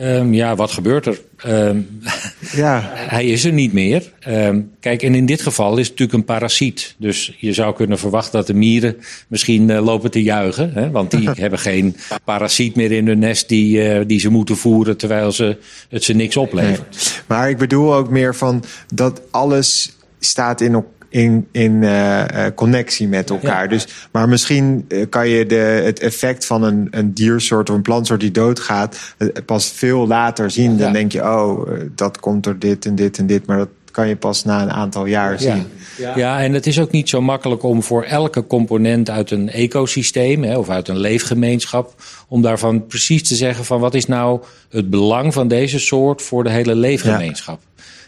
Um, 0.00 0.34
ja, 0.34 0.56
wat 0.56 0.70
gebeurt 0.70 1.06
er? 1.06 1.20
Um, 1.46 1.88
Ja. 2.52 2.82
Hij 2.94 3.26
is 3.26 3.44
er 3.44 3.52
niet 3.52 3.72
meer. 3.72 4.12
Ehm, 4.20 4.60
kijk, 4.80 5.02
en 5.02 5.14
in 5.14 5.26
dit 5.26 5.42
geval 5.42 5.72
is 5.72 5.88
het 5.88 5.98
natuurlijk 5.98 6.18
een 6.18 6.34
parasiet. 6.34 6.94
Dus 6.98 7.36
je 7.38 7.52
zou 7.52 7.74
kunnen 7.74 7.98
verwachten 7.98 8.32
dat 8.32 8.46
de 8.46 8.54
mieren 8.54 8.96
misschien 9.28 9.68
uh, 9.68 9.84
lopen 9.84 10.10
te 10.10 10.22
juichen. 10.22 10.72
Hè? 10.72 10.90
Want 10.90 11.10
die 11.10 11.30
hebben 11.44 11.58
geen 11.58 11.96
parasiet 12.24 12.76
meer 12.76 12.92
in 12.92 13.06
hun 13.06 13.18
nest 13.18 13.48
die, 13.48 13.94
uh, 13.94 14.00
die 14.06 14.20
ze 14.20 14.28
moeten 14.28 14.56
voeren 14.56 14.96
terwijl 14.96 15.32
ze, 15.32 15.56
het 15.88 16.04
ze 16.04 16.12
niks 16.12 16.36
oplevert. 16.36 17.14
Nee. 17.14 17.22
Maar 17.26 17.50
ik 17.50 17.58
bedoel 17.58 17.94
ook 17.94 18.10
meer 18.10 18.34
van 18.34 18.64
dat 18.94 19.22
alles 19.30 19.96
staat 20.18 20.60
in 20.60 20.72
elkaar 20.72 20.93
in, 21.14 21.48
in 21.52 21.82
uh, 21.82 22.24
connectie 22.54 23.08
met 23.08 23.30
elkaar. 23.30 23.62
Ja. 23.62 23.68
Dus, 23.68 23.86
maar 24.12 24.28
misschien 24.28 24.86
kan 25.08 25.28
je 25.28 25.46
de, 25.46 25.54
het 25.84 26.00
effect 26.00 26.46
van 26.46 26.62
een, 26.62 26.88
een 26.90 27.14
diersoort 27.14 27.70
of 27.70 27.76
een 27.76 27.82
plantsoort 27.82 28.20
die 28.20 28.30
doodgaat 28.30 29.14
pas 29.46 29.72
veel 29.74 30.06
later 30.06 30.50
zien. 30.50 30.76
Dan 30.76 30.86
ja. 30.86 30.92
denk 30.92 31.12
je, 31.12 31.22
oh, 31.22 31.70
dat 31.94 32.20
komt 32.20 32.44
door 32.44 32.58
dit 32.58 32.86
en 32.86 32.94
dit 32.94 33.18
en 33.18 33.26
dit. 33.26 33.46
Maar 33.46 33.58
dat 33.58 33.68
kan 33.90 34.08
je 34.08 34.16
pas 34.16 34.44
na 34.44 34.62
een 34.62 34.70
aantal 34.70 35.06
jaar 35.06 35.40
zien. 35.40 35.66
Ja. 35.98 36.12
ja, 36.16 36.40
en 36.40 36.52
het 36.52 36.66
is 36.66 36.80
ook 36.80 36.90
niet 36.90 37.08
zo 37.08 37.20
makkelijk 37.20 37.62
om 37.62 37.82
voor 37.82 38.02
elke 38.02 38.46
component 38.46 39.10
uit 39.10 39.30
een 39.30 39.50
ecosysteem 39.50 40.42
hè, 40.42 40.58
of 40.58 40.68
uit 40.68 40.88
een 40.88 40.98
leefgemeenschap, 40.98 41.94
om 42.28 42.42
daarvan 42.42 42.86
precies 42.86 43.28
te 43.28 43.34
zeggen 43.34 43.64
van 43.64 43.80
wat 43.80 43.94
is 43.94 44.06
nou 44.06 44.40
het 44.70 44.90
belang 44.90 45.32
van 45.32 45.48
deze 45.48 45.78
soort 45.78 46.22
voor 46.22 46.44
de 46.44 46.50
hele 46.50 46.74
leefgemeenschap. 46.74 47.60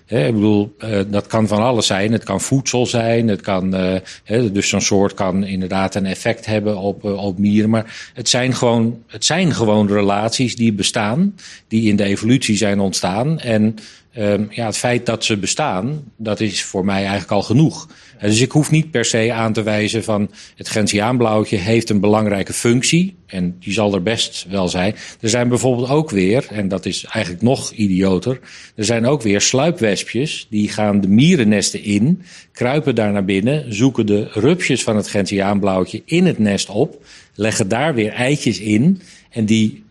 He, 0.07 0.27
ik 0.27 0.35
bedoel, 0.35 0.77
uh, 0.85 1.01
dat 1.07 1.27
kan 1.27 1.49
van 1.49 1.63
alles 1.63 1.87
zijn. 1.87 2.13
Het 2.13 2.25
kan 2.25 2.41
voedsel 2.41 2.87
zijn. 2.87 3.29
Het 3.29 3.41
kan, 3.41 3.75
uh, 3.75 4.53
dus 4.53 4.69
zo'n 4.69 4.81
soort 4.81 5.15
kan 5.15 5.45
inderdaad 5.45 5.95
een 5.95 6.07
effect 6.07 6.47
hebben 6.47 6.77
op, 6.79 7.05
uh, 7.05 7.25
op 7.25 7.39
mieren. 7.39 7.71
Maar 7.71 8.11
het 8.15 8.29
zijn, 8.29 8.55
gewoon, 8.55 9.03
het 9.07 9.25
zijn 9.25 9.53
gewoon 9.53 9.89
relaties 9.89 10.57
die 10.57 10.73
bestaan, 10.73 11.35
die 11.69 11.89
in 11.89 11.97
de 11.97 12.05
evolutie 12.05 12.57
zijn 12.57 12.81
ontstaan. 12.81 13.41
En 13.41 13.75
um, 14.19 14.49
ja, 14.51 14.67
het 14.67 14.77
feit 14.77 15.07
dat 15.07 15.25
ze 15.25 15.37
bestaan, 15.37 16.13
dat 16.17 16.41
is 16.41 16.65
voor 16.65 16.85
mij 16.85 17.01
eigenlijk 17.01 17.31
al 17.31 17.43
genoeg. 17.43 17.89
Dus 18.21 18.41
ik 18.41 18.53
hoef 18.53 18.71
niet 18.71 18.91
per 18.91 19.05
se 19.05 19.33
aan 19.33 19.53
te 19.53 19.63
wijzen 19.63 20.05
van 20.05 20.31
het 20.57 20.69
Gentiaanblauwtje 20.69 21.57
heeft 21.57 21.91
een 21.91 22.01
belangrijke 22.01 22.53
functie. 22.53 23.17
En 23.27 23.57
die 23.61 23.73
zal 23.73 23.95
er 23.95 24.03
best 24.03 24.47
wel 24.49 24.69
zijn. 24.69 24.95
Er 25.21 25.29
zijn 25.29 25.49
bijvoorbeeld 25.49 25.89
ook 25.89 26.11
weer, 26.11 26.47
en 26.51 26.69
dat 26.69 26.87
is 26.87 27.05
eigenlijk 27.05 27.45
nog 27.45 27.73
idioter. 27.73 28.41
Er 28.75 28.85
zijn 28.85 29.07
ook 29.07 29.23
weer 29.23 29.41
sluipwespjes. 29.41 30.47
Die 30.51 30.69
gaan 30.69 31.01
de 31.01 31.09
mierennesten 31.09 31.83
in, 31.83 32.23
kruipen 32.53 32.95
daar 32.95 33.13
naar 33.13 33.25
binnen, 33.25 33.75
zoeken 33.75 34.07
de 34.07 34.29
rupsjes 34.33 34.83
van 34.83 34.97
het 34.97 35.09
Gentiaanblauwtje 35.09 36.03
in 36.05 36.27
het 36.27 36.39
nest 36.39 36.69
op. 36.69 37.05
Leggen 37.35 37.69
daar 37.69 37.95
weer 37.95 38.13
eitjes 38.13 38.59
in. 38.59 39.01
En 39.31 39.45
die 39.45 39.85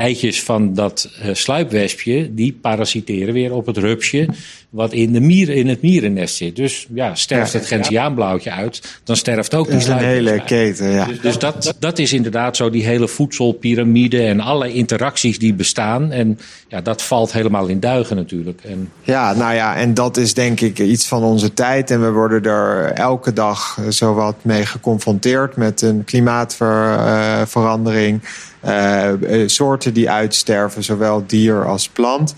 eitjes 0.00 0.42
van 0.42 0.74
dat 0.74 1.10
uh, 1.22 1.34
sluipwespje, 1.34 2.34
die 2.34 2.52
parasiteren 2.52 3.34
weer 3.34 3.52
op 3.54 3.66
het 3.66 3.76
rupsje 3.76 4.28
wat 4.70 4.92
in, 4.92 5.12
de 5.12 5.20
mieren, 5.20 5.54
in 5.54 5.68
het 5.68 5.82
mierennest 5.82 6.36
zit. 6.36 6.56
Dus 6.56 6.86
ja, 6.94 7.14
sterft 7.14 7.52
het 7.52 7.66
gentiaanblauwtje 7.66 8.50
uit, 8.50 9.00
dan 9.04 9.16
sterft 9.16 9.54
ook 9.54 9.70
die 9.70 9.90
een 9.90 9.98
hele 9.98 10.42
keten, 10.44 10.90
ja. 10.90 11.04
Dus, 11.04 11.20
dus 11.20 11.38
dat, 11.38 11.74
dat 11.78 11.98
is 11.98 12.12
inderdaad 12.12 12.56
zo 12.56 12.70
die 12.70 12.84
hele 12.84 13.08
voedselpyramide 13.08 14.22
en 14.22 14.40
alle 14.40 14.72
interacties 14.72 15.38
die 15.38 15.54
bestaan. 15.54 16.12
En 16.12 16.38
ja, 16.68 16.80
dat 16.80 17.02
valt 17.02 17.32
helemaal 17.32 17.66
in 17.66 17.80
duigen 17.80 18.16
natuurlijk. 18.16 18.60
En... 18.64 18.92
Ja, 19.02 19.32
nou 19.32 19.54
ja, 19.54 19.76
en 19.76 19.94
dat 19.94 20.16
is 20.16 20.34
denk 20.34 20.60
ik 20.60 20.78
iets 20.78 21.06
van 21.06 21.22
onze 21.22 21.54
tijd. 21.54 21.90
En 21.90 22.00
we 22.00 22.10
worden 22.10 22.42
er 22.42 22.92
elke 22.92 23.32
dag 23.32 23.78
zowat 23.88 24.36
mee 24.42 24.66
geconfronteerd 24.66 25.56
met 25.56 25.82
een 25.82 26.04
klimaatverandering. 26.04 28.22
Uh, 28.64 29.12
soorten 29.46 29.94
die 29.94 30.10
uitsterven, 30.10 30.84
zowel 30.84 31.24
dier 31.26 31.66
als 31.66 31.88
plant. 31.88 32.34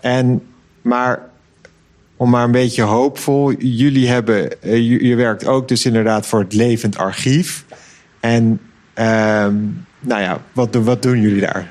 En, 0.00 0.42
maar 0.82 1.32
om 2.24 2.30
maar 2.30 2.44
een 2.44 2.50
beetje 2.50 2.82
hoopvol. 2.82 3.52
Jullie 3.52 4.08
hebben, 4.08 4.50
uh, 4.62 5.00
je, 5.00 5.14
werkt 5.14 5.46
ook 5.46 5.68
dus 5.68 5.84
inderdaad 5.84 6.26
voor 6.26 6.40
het 6.40 6.52
levend 6.52 6.96
archief. 6.96 7.64
En 8.20 8.60
uh, 8.98 9.04
nou 10.00 10.22
ja, 10.22 10.40
wat, 10.52 10.74
wat 10.74 11.02
doen 11.02 11.20
jullie 11.20 11.40
daar? 11.40 11.68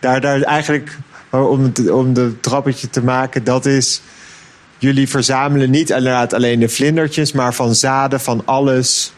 Daar, 0.00 0.20
daar 0.20 0.42
eigenlijk, 0.42 0.98
om, 1.30 1.62
het, 1.62 1.90
om 1.90 2.14
de 2.14 2.40
trappetje 2.40 2.90
te 2.90 3.02
maken, 3.02 3.44
dat 3.44 3.66
is... 3.66 4.02
Jullie 4.78 5.08
verzamelen 5.08 5.70
niet 5.70 5.90
inderdaad 5.90 6.32
alleen 6.32 6.60
de 6.60 6.68
vlindertjes, 6.68 7.32
maar 7.32 7.54
van 7.54 7.74
zaden, 7.74 8.20
van 8.20 8.42
alles 8.44 9.12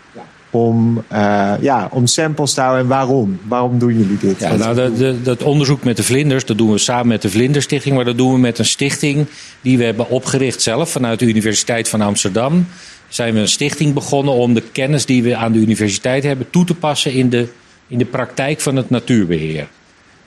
om, 0.50 1.04
uh, 1.12 1.52
ja, 1.60 1.88
om 1.92 2.06
samples 2.06 2.54
te 2.54 2.60
houden. 2.60 2.82
En 2.82 2.88
waarom? 2.88 3.38
Waarom 3.48 3.78
doen 3.78 3.98
jullie 3.98 4.18
dit? 4.18 4.40
Nou, 4.40 4.92
dat 5.22 5.42
onderzoek 5.42 5.84
met 5.84 5.96
de 5.96 6.02
vlinders, 6.02 6.44
dat 6.44 6.58
doen 6.58 6.70
we 6.70 6.78
samen 6.78 7.06
met 7.06 7.22
de 7.22 7.30
Vlinderstichting. 7.30 7.94
Maar 7.94 8.04
dat 8.04 8.16
doen 8.16 8.32
we 8.32 8.38
met 8.38 8.58
een 8.58 8.64
stichting 8.64 9.26
die 9.60 9.78
we 9.78 9.84
hebben 9.84 10.08
opgericht 10.08 10.62
zelf 10.62 10.90
vanuit 10.90 11.18
de 11.18 11.26
Universiteit 11.26 11.88
van 11.88 12.00
Amsterdam. 12.00 12.66
Zijn 13.08 13.34
we 13.34 13.40
een 13.40 13.48
stichting 13.48 13.94
begonnen 13.94 14.34
om 14.34 14.54
de 14.54 14.62
kennis 14.72 15.06
die 15.06 15.22
we 15.22 15.36
aan 15.36 15.52
de 15.52 15.58
universiteit 15.58 16.22
hebben 16.22 16.50
toe 16.50 16.64
te 16.64 16.74
passen 16.74 17.12
in 17.12 17.28
de, 17.28 17.48
in 17.86 17.98
de 17.98 18.04
praktijk 18.04 18.60
van 18.60 18.76
het 18.76 18.90
natuurbeheer. 18.90 19.68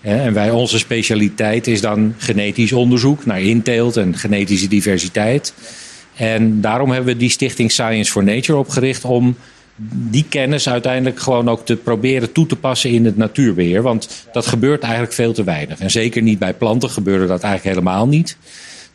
En 0.01 0.33
wij, 0.33 0.51
onze 0.51 0.77
specialiteit 0.77 1.67
is 1.67 1.81
dan 1.81 2.13
genetisch 2.17 2.71
onderzoek 2.71 3.25
naar 3.25 3.41
inteelt 3.41 3.97
en 3.97 4.17
genetische 4.17 4.67
diversiteit. 4.67 5.53
En 6.15 6.61
daarom 6.61 6.91
hebben 6.91 7.13
we 7.13 7.19
die 7.19 7.29
stichting 7.29 7.71
Science 7.71 8.11
for 8.11 8.23
Nature 8.23 8.57
opgericht 8.57 9.05
om 9.05 9.35
die 9.89 10.25
kennis 10.29 10.69
uiteindelijk 10.69 11.19
gewoon 11.19 11.49
ook 11.49 11.65
te 11.65 11.75
proberen 11.75 12.31
toe 12.31 12.45
te 12.45 12.55
passen 12.55 12.89
in 12.89 13.05
het 13.05 13.17
natuurbeheer. 13.17 13.81
Want 13.81 14.27
dat 14.31 14.45
gebeurt 14.45 14.81
eigenlijk 14.83 15.13
veel 15.13 15.33
te 15.33 15.43
weinig. 15.43 15.79
En 15.79 15.91
zeker 15.91 16.21
niet 16.21 16.39
bij 16.39 16.53
planten 16.53 16.89
gebeurde 16.89 17.27
dat 17.27 17.43
eigenlijk 17.43 17.75
helemaal 17.75 18.07
niet. 18.07 18.37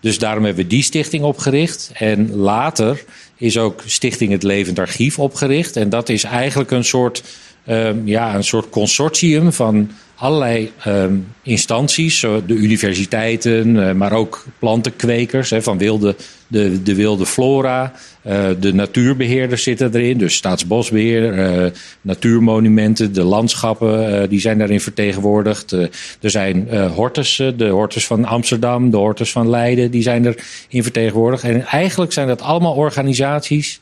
Dus 0.00 0.19
daarom 0.19 0.45
hebben 0.45 0.62
we 0.62 0.71
die 0.71 0.83
stichting 0.83 1.25
opgericht. 1.25 1.90
En 1.95 2.35
later 2.35 3.05
is 3.37 3.59
ook 3.59 3.83
Stichting 3.87 4.33
Het 4.33 4.43
Levend 4.43 4.78
Archief 4.78 5.19
opgericht. 5.19 5.76
En 5.76 5.88
dat 5.88 6.09
is 6.09 6.25
eigenlijk 6.25 6.71
een 6.71 6.85
soort, 6.85 7.23
um, 7.69 8.02
ja, 8.05 8.35
een 8.35 8.45
soort 8.45 8.69
consortium 8.69 9.52
van 9.52 9.90
allerlei 10.16 10.73
um, 10.87 11.26
instanties, 11.42 12.20
de 12.20 12.54
universiteiten, 12.54 13.76
uh, 13.76 13.92
maar 13.92 14.12
ook 14.12 14.44
plantenkwekers 14.58 15.52
van 15.58 15.78
wilde, 15.78 16.14
de, 16.46 16.82
de 16.82 16.94
wilde 16.94 17.26
flora. 17.26 17.92
Uh, 18.26 18.46
de 18.61 18.75
natuurbeheerders 18.75 19.62
zitten 19.62 19.94
erin, 19.94 20.18
dus 20.18 20.35
Staatsbosbeheer, 20.35 21.38
uh, 21.38 21.70
natuurmonumenten, 22.00 23.12
de 23.12 23.23
landschappen, 23.23 24.28
die 24.28 24.40
zijn 24.40 24.58
daarin 24.58 24.80
vertegenwoordigd. 24.80 25.73
er 26.20 26.30
zijn 26.30 26.68
hortus, 26.88 27.42
de 27.56 27.68
hortus 27.68 28.06
van 28.06 28.25
Amsterdam, 28.25 28.90
de 28.90 28.96
hortus 28.96 29.32
van 29.32 29.50
Leiden, 29.50 29.90
die 29.90 30.02
zijn 30.02 30.25
erin 30.25 30.82
vertegenwoordigd. 30.82 31.42
En 31.42 31.66
eigenlijk 31.66 32.12
zijn 32.12 32.26
dat 32.26 32.42
allemaal 32.42 32.75
organisaties 32.75 33.80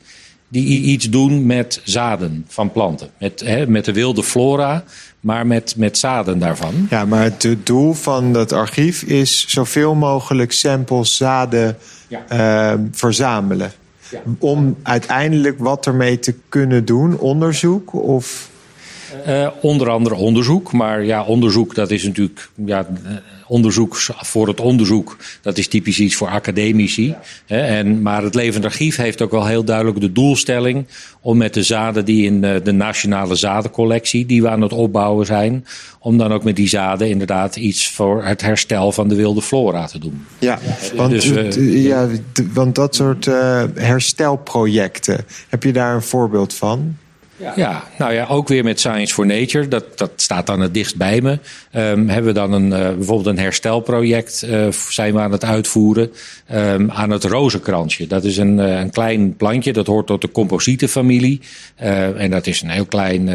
die 0.61 0.81
iets 0.81 1.09
doen 1.09 1.45
met 1.45 1.81
zaden 1.83 2.45
van 2.47 2.71
planten. 2.71 3.09
Met, 3.19 3.39
hè, 3.39 3.67
met 3.67 3.85
de 3.85 3.93
wilde 3.93 4.23
flora, 4.23 4.83
maar 5.19 5.47
met, 5.47 5.73
met 5.77 5.97
zaden 5.97 6.39
daarvan. 6.39 6.87
Ja, 6.89 7.05
maar 7.05 7.23
het 7.23 7.55
doel 7.63 7.93
van 7.93 8.33
dat 8.33 8.51
archief 8.51 9.03
is 9.03 9.45
zoveel 9.47 9.95
mogelijk 9.95 10.51
samples 10.51 11.17
zaden 11.17 11.77
ja. 12.07 12.73
uh, 12.73 12.79
verzamelen. 12.91 13.71
Ja. 14.09 14.21
Om 14.39 14.77
uiteindelijk 14.83 15.59
wat 15.59 15.85
ermee 15.85 16.19
te 16.19 16.35
kunnen 16.49 16.85
doen, 16.85 17.17
onderzoek 17.17 17.93
of... 17.93 18.49
Uh, 19.27 19.47
onder 19.61 19.89
andere 19.89 20.15
onderzoek, 20.15 20.71
maar 20.71 21.03
ja, 21.03 21.23
onderzoek 21.23 21.75
dat 21.75 21.91
is 21.91 22.03
natuurlijk 22.03 22.49
ja, 22.65 22.87
onderzoek 23.47 23.95
voor 23.97 24.47
het 24.47 24.59
onderzoek, 24.59 25.17
dat 25.41 25.57
is 25.57 25.67
typisch 25.67 25.99
iets 25.99 26.15
voor 26.15 26.27
academici. 26.27 27.07
Ja. 27.07 27.21
Hè, 27.45 27.59
en, 27.59 28.01
maar 28.01 28.23
het 28.23 28.35
Levend 28.35 28.65
Archief 28.65 28.95
heeft 28.95 29.21
ook 29.21 29.31
wel 29.31 29.45
heel 29.45 29.63
duidelijk 29.63 29.99
de 29.99 30.11
doelstelling 30.11 30.85
om 31.21 31.37
met 31.37 31.53
de 31.53 31.63
zaden 31.63 32.05
die 32.05 32.25
in 32.25 32.41
de, 32.41 32.61
de 32.63 32.71
nationale 32.71 33.35
zadencollectie, 33.35 34.25
die 34.25 34.41
we 34.41 34.49
aan 34.49 34.61
het 34.61 34.73
opbouwen 34.73 35.25
zijn, 35.25 35.65
om 35.99 36.17
dan 36.17 36.33
ook 36.33 36.43
met 36.43 36.55
die 36.55 36.67
zaden 36.67 37.09
inderdaad 37.09 37.55
iets 37.55 37.89
voor 37.89 38.23
het 38.23 38.41
herstel 38.41 38.91
van 38.91 39.07
de 39.07 39.15
wilde 39.15 39.41
flora 39.41 39.85
te 39.85 39.99
doen. 39.99 40.25
Ja, 40.39 40.59
want, 40.95 41.09
dus, 41.09 41.25
uh, 41.25 41.85
ja, 41.85 42.07
want 42.53 42.75
dat 42.75 42.95
soort 42.95 43.25
uh, 43.25 43.63
herstelprojecten, 43.75 45.25
heb 45.49 45.63
je 45.63 45.73
daar 45.73 45.95
een 45.95 46.01
voorbeeld 46.01 46.53
van? 46.53 46.97
Ja. 47.37 47.53
ja. 47.55 47.83
nou 47.97 48.13
ja, 48.13 48.25
ook 48.25 48.47
weer 48.47 48.63
met 48.63 48.79
Science 48.79 49.13
for 49.13 49.25
Nature. 49.25 49.67
Dat, 49.67 49.97
dat 49.97 50.11
staat 50.15 50.45
dan 50.45 50.59
het 50.59 50.73
dichtst 50.73 50.95
bij 50.95 51.21
me. 51.21 51.31
Um, 51.31 52.09
hebben 52.09 52.23
we 52.23 52.31
dan 52.31 52.53
een, 52.53 52.67
uh, 52.67 52.95
bijvoorbeeld 52.95 53.25
een 53.25 53.39
herstelproject 53.39 54.45
uh, 54.45 54.67
zijn 54.89 55.13
we 55.13 55.19
aan 55.19 55.31
het 55.31 55.43
uitvoeren 55.43 56.11
um, 56.53 56.91
aan 56.91 57.09
het 57.09 57.23
rozenkransje. 57.23 58.07
Dat 58.07 58.23
is 58.23 58.37
een, 58.37 58.57
uh, 58.57 58.79
een 58.79 58.89
klein 58.89 59.35
plantje, 59.35 59.73
dat 59.73 59.87
hoort 59.87 60.07
tot 60.07 60.21
de 60.21 60.31
composietenfamilie. 60.31 61.41
en 61.75 62.31
dat 62.31 62.47
is 62.47 62.61
een 62.61 62.69
heel 62.69 62.85
klein 62.85 63.29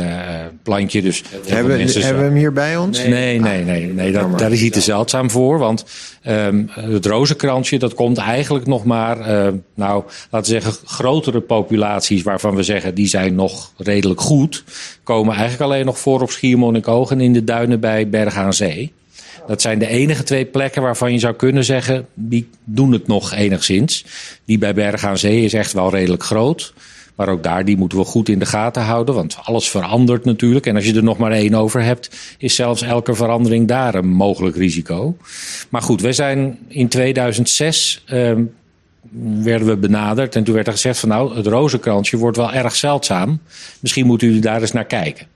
plantje. 0.63 1.03
Dus 1.03 1.23
hebben, 1.31 1.79
hebben 1.81 2.19
we 2.19 2.25
hem 2.25 2.35
hier 2.35 2.53
bij 2.53 2.77
ons? 2.77 2.99
Nee, 2.99 3.11
nee, 3.11 3.41
nee. 3.41 3.65
nee, 3.65 3.87
nee 3.87 4.13
dat, 4.13 4.39
daar 4.39 4.53
is 4.53 4.61
hij 4.61 4.71
te 4.71 4.81
zeldzaam 4.81 5.31
voor. 5.31 5.59
Want 5.59 5.85
um, 6.29 6.71
het 6.71 7.07
rozenkransje, 7.07 7.79
dat 7.79 7.95
komt 7.95 8.19
eigenlijk 8.19 8.67
nog 8.67 8.85
maar, 8.85 9.19
nou, 9.75 10.05
laten 10.31 10.53
we 10.55 10.61
zeggen, 10.61 10.87
grotere 10.89 11.41
populaties 11.41 12.23
waarvan 12.23 12.55
we 12.55 12.63
zeggen, 12.63 12.95
die 12.95 13.09
zijn 13.09 13.35
nog 13.35 13.73
redelijk 13.91 14.21
goed, 14.21 14.65
komen 15.03 15.35
eigenlijk 15.35 15.63
alleen 15.63 15.85
nog 15.85 15.99
voor 15.99 16.21
op 16.21 16.31
Schiermonnikoog 16.31 17.11
en 17.11 17.21
in 17.21 17.33
de 17.33 17.45
duinen 17.45 17.81
bij 17.81 18.09
Berg 18.09 18.35
aan 18.35 18.55
Zee. 18.55 18.93
Dat 19.47 19.61
zijn 19.61 19.79
de 19.79 19.87
enige 19.87 20.23
twee 20.23 20.45
plekken 20.45 20.83
waarvan 20.83 21.13
je 21.13 21.19
zou 21.19 21.35
kunnen 21.35 21.65
zeggen, 21.65 22.07
die 22.15 22.49
doen 22.65 22.93
het 22.93 23.07
nog 23.07 23.35
enigszins. 23.35 24.05
Die 24.45 24.59
bij 24.59 24.75
Bergen 24.75 25.09
aan 25.09 25.19
Zee 25.19 25.45
is 25.45 25.53
echt 25.53 25.73
wel 25.73 25.91
redelijk 25.91 26.23
groot. 26.23 26.73
Maar 27.15 27.29
ook 27.29 27.43
daar, 27.43 27.65
die 27.65 27.77
moeten 27.77 27.99
we 27.99 28.05
goed 28.05 28.29
in 28.29 28.39
de 28.39 28.47
gaten 28.47 28.83
houden. 28.83 29.15
Want 29.15 29.39
alles 29.43 29.71
verandert 29.71 30.25
natuurlijk. 30.25 30.67
En 30.67 30.77
als 30.77 30.85
je 30.85 30.95
er 30.95 31.03
nog 31.03 31.19
maar 31.19 31.33
één 31.33 31.55
over 31.55 31.83
hebt, 31.83 32.11
is 32.39 32.55
zelfs 32.55 32.83
elke 32.83 33.15
verandering 33.15 33.69
daar 33.69 33.95
een 33.95 34.09
mogelijk 34.09 34.57
risico. 34.57 35.17
Maar 35.69 35.83
goed, 35.83 36.01
we 36.01 36.13
zijn 36.13 36.59
in 36.69 36.89
2006 36.89 38.03
ehm, 38.07 38.43
werden 39.43 39.67
we 39.67 39.77
benaderd. 39.77 40.37
En 40.37 40.45
toen 40.45 40.55
werd 40.55 40.67
er 40.67 40.73
gezegd 40.73 40.99
van 40.99 41.09
nou, 41.09 41.37
het 41.37 41.47
rozenkransje 41.47 42.17
wordt 42.17 42.37
wel 42.37 42.53
erg 42.53 42.77
zeldzaam. 42.77 43.41
Misschien 43.81 44.07
moeten 44.07 44.27
jullie 44.27 44.43
daar 44.43 44.61
eens 44.61 44.73
naar 44.73 44.85
kijken. 44.85 45.27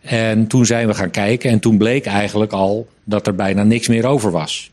En 0.00 0.46
toen 0.46 0.66
zijn 0.66 0.86
we 0.86 0.94
gaan 0.94 1.10
kijken 1.10 1.50
en 1.50 1.58
toen 1.58 1.78
bleek 1.78 2.06
eigenlijk 2.06 2.52
al 2.52 2.88
dat 3.04 3.26
er 3.26 3.34
bijna 3.34 3.62
niks 3.62 3.88
meer 3.88 4.06
over 4.06 4.30
was. 4.30 4.70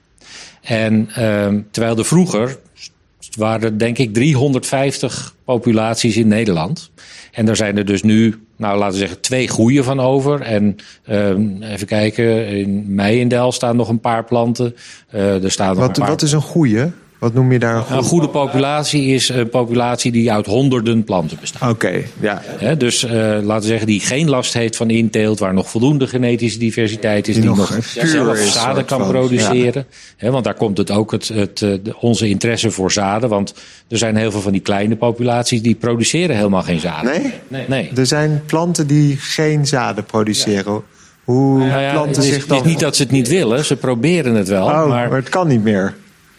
En 0.62 1.10
ehm, 1.14 1.60
terwijl 1.72 1.98
er 1.98 2.06
vroeger 2.06 2.58
waren 3.38 3.62
er 3.62 3.78
denk 3.78 3.98
ik 3.98 4.14
350 4.14 5.36
populaties 5.44 6.18
in 6.18 6.28
Nederland. 6.28 6.92
En 7.32 7.46
daar 7.46 7.56
zijn 7.56 7.78
er 7.78 7.86
dus 7.86 8.04
nu, 8.04 8.44
nou 8.56 8.78
laten 8.78 8.94
we 8.94 9.00
zeggen, 9.00 9.22
twee 9.22 9.48
goede 9.48 9.84
van 9.84 10.00
over. 10.00 10.42
En 10.42 10.76
ehm, 11.06 11.62
even 11.62 11.88
kijken, 11.88 12.48
in 12.48 12.96
Meijendel 12.96 13.52
staan 13.52 13.76
nog 13.76 13.90
een 13.90 14.00
paar 14.00 14.24
planten. 14.24 14.76
Uh, 15.14 15.44
er 15.44 15.52
staan 15.52 15.76
nog 15.76 15.78
wat, 15.78 15.98
een 15.98 16.04
paar... 16.04 16.12
wat 16.12 16.22
is 16.22 16.32
een 16.32 16.42
goede? 16.42 16.92
Wat 17.20 17.34
noem 17.34 17.52
je 17.52 17.60
daar 17.60 17.76
een 17.76 17.82
goede? 17.82 17.98
Een 17.98 18.04
goede 18.04 18.30
populatie 18.30 19.06
is 19.14 19.30
een 19.30 19.50
populatie 19.50 20.12
die 20.12 20.32
uit 20.32 20.46
honderden 20.46 21.04
planten 21.04 21.38
bestaat. 21.40 21.72
Oké, 21.72 22.04
ja. 22.20 22.42
dus 22.78 23.04
uh, 23.04 23.12
laten 23.12 23.62
we 23.62 23.68
zeggen, 23.68 23.88
die 23.88 24.00
geen 24.00 24.30
last 24.30 24.54
heeft 24.54 24.76
van 24.76 24.90
inteelt, 24.90 25.40
waar 25.40 25.54
nog 25.54 25.70
voldoende 25.70 26.08
genetische 26.08 26.60
diversiteit 26.60 27.28
is, 27.28 27.34
die, 27.34 27.44
die 27.44 27.56
nog, 27.56 27.78
zelf 28.06 28.38
zaden 28.38 28.86
kan 28.86 29.08
produceren. 29.08 29.86
want 30.20 30.44
daar 30.44 30.54
komt 30.54 30.78
het 30.78 30.92
ook 30.92 31.12
het, 31.12 31.28
het, 31.28 31.62
eh, 31.62 31.72
onze 32.00 32.28
interesse 32.28 32.72
voor 32.72 32.92
zaden. 32.92 33.30
Want 33.30 33.54
er 33.88 33.98
zijn 33.98 34.16
heel 34.16 34.32
veel 34.32 34.42
van 34.42 34.52
die 34.52 34.62
kleine 34.62 34.96
populaties 34.96 35.62
die 35.62 35.76
produceren 35.76 36.36
helemaal 36.36 36.64
geen 36.64 36.80
zaden. 36.80 37.12
Nee? 37.12 37.34
Nee. 37.48 37.66
nee. 37.68 37.92
Er 37.96 38.06
zijn 38.06 38.42
planten 38.46 38.88
die 38.88 39.18
geen 39.18 39.68
zaden 39.68 40.04
produceren. 40.04 40.82
Hoe 41.24 41.58
nou 41.58 41.82
ja, 41.82 41.92
planten 41.92 42.22
het 42.22 42.24
is, 42.24 42.34
zich 42.34 42.48
dan... 42.48 42.58
Het 42.58 42.66
is 42.66 42.72
niet 42.72 42.82
dat 42.82 42.96
ze 42.96 43.04
het 43.04 43.12
niet 43.12 43.28
willen, 43.28 43.66
ze 43.66 43.76
proberen 43.76 44.36
het 44.36 44.48
wel. 44.48 44.66
Oh, 44.66 44.88
maar... 44.88 45.10
maar 45.10 45.18
het 45.18 45.30
kan 45.30 45.48
niet 45.48 45.64
meer. 45.64 45.96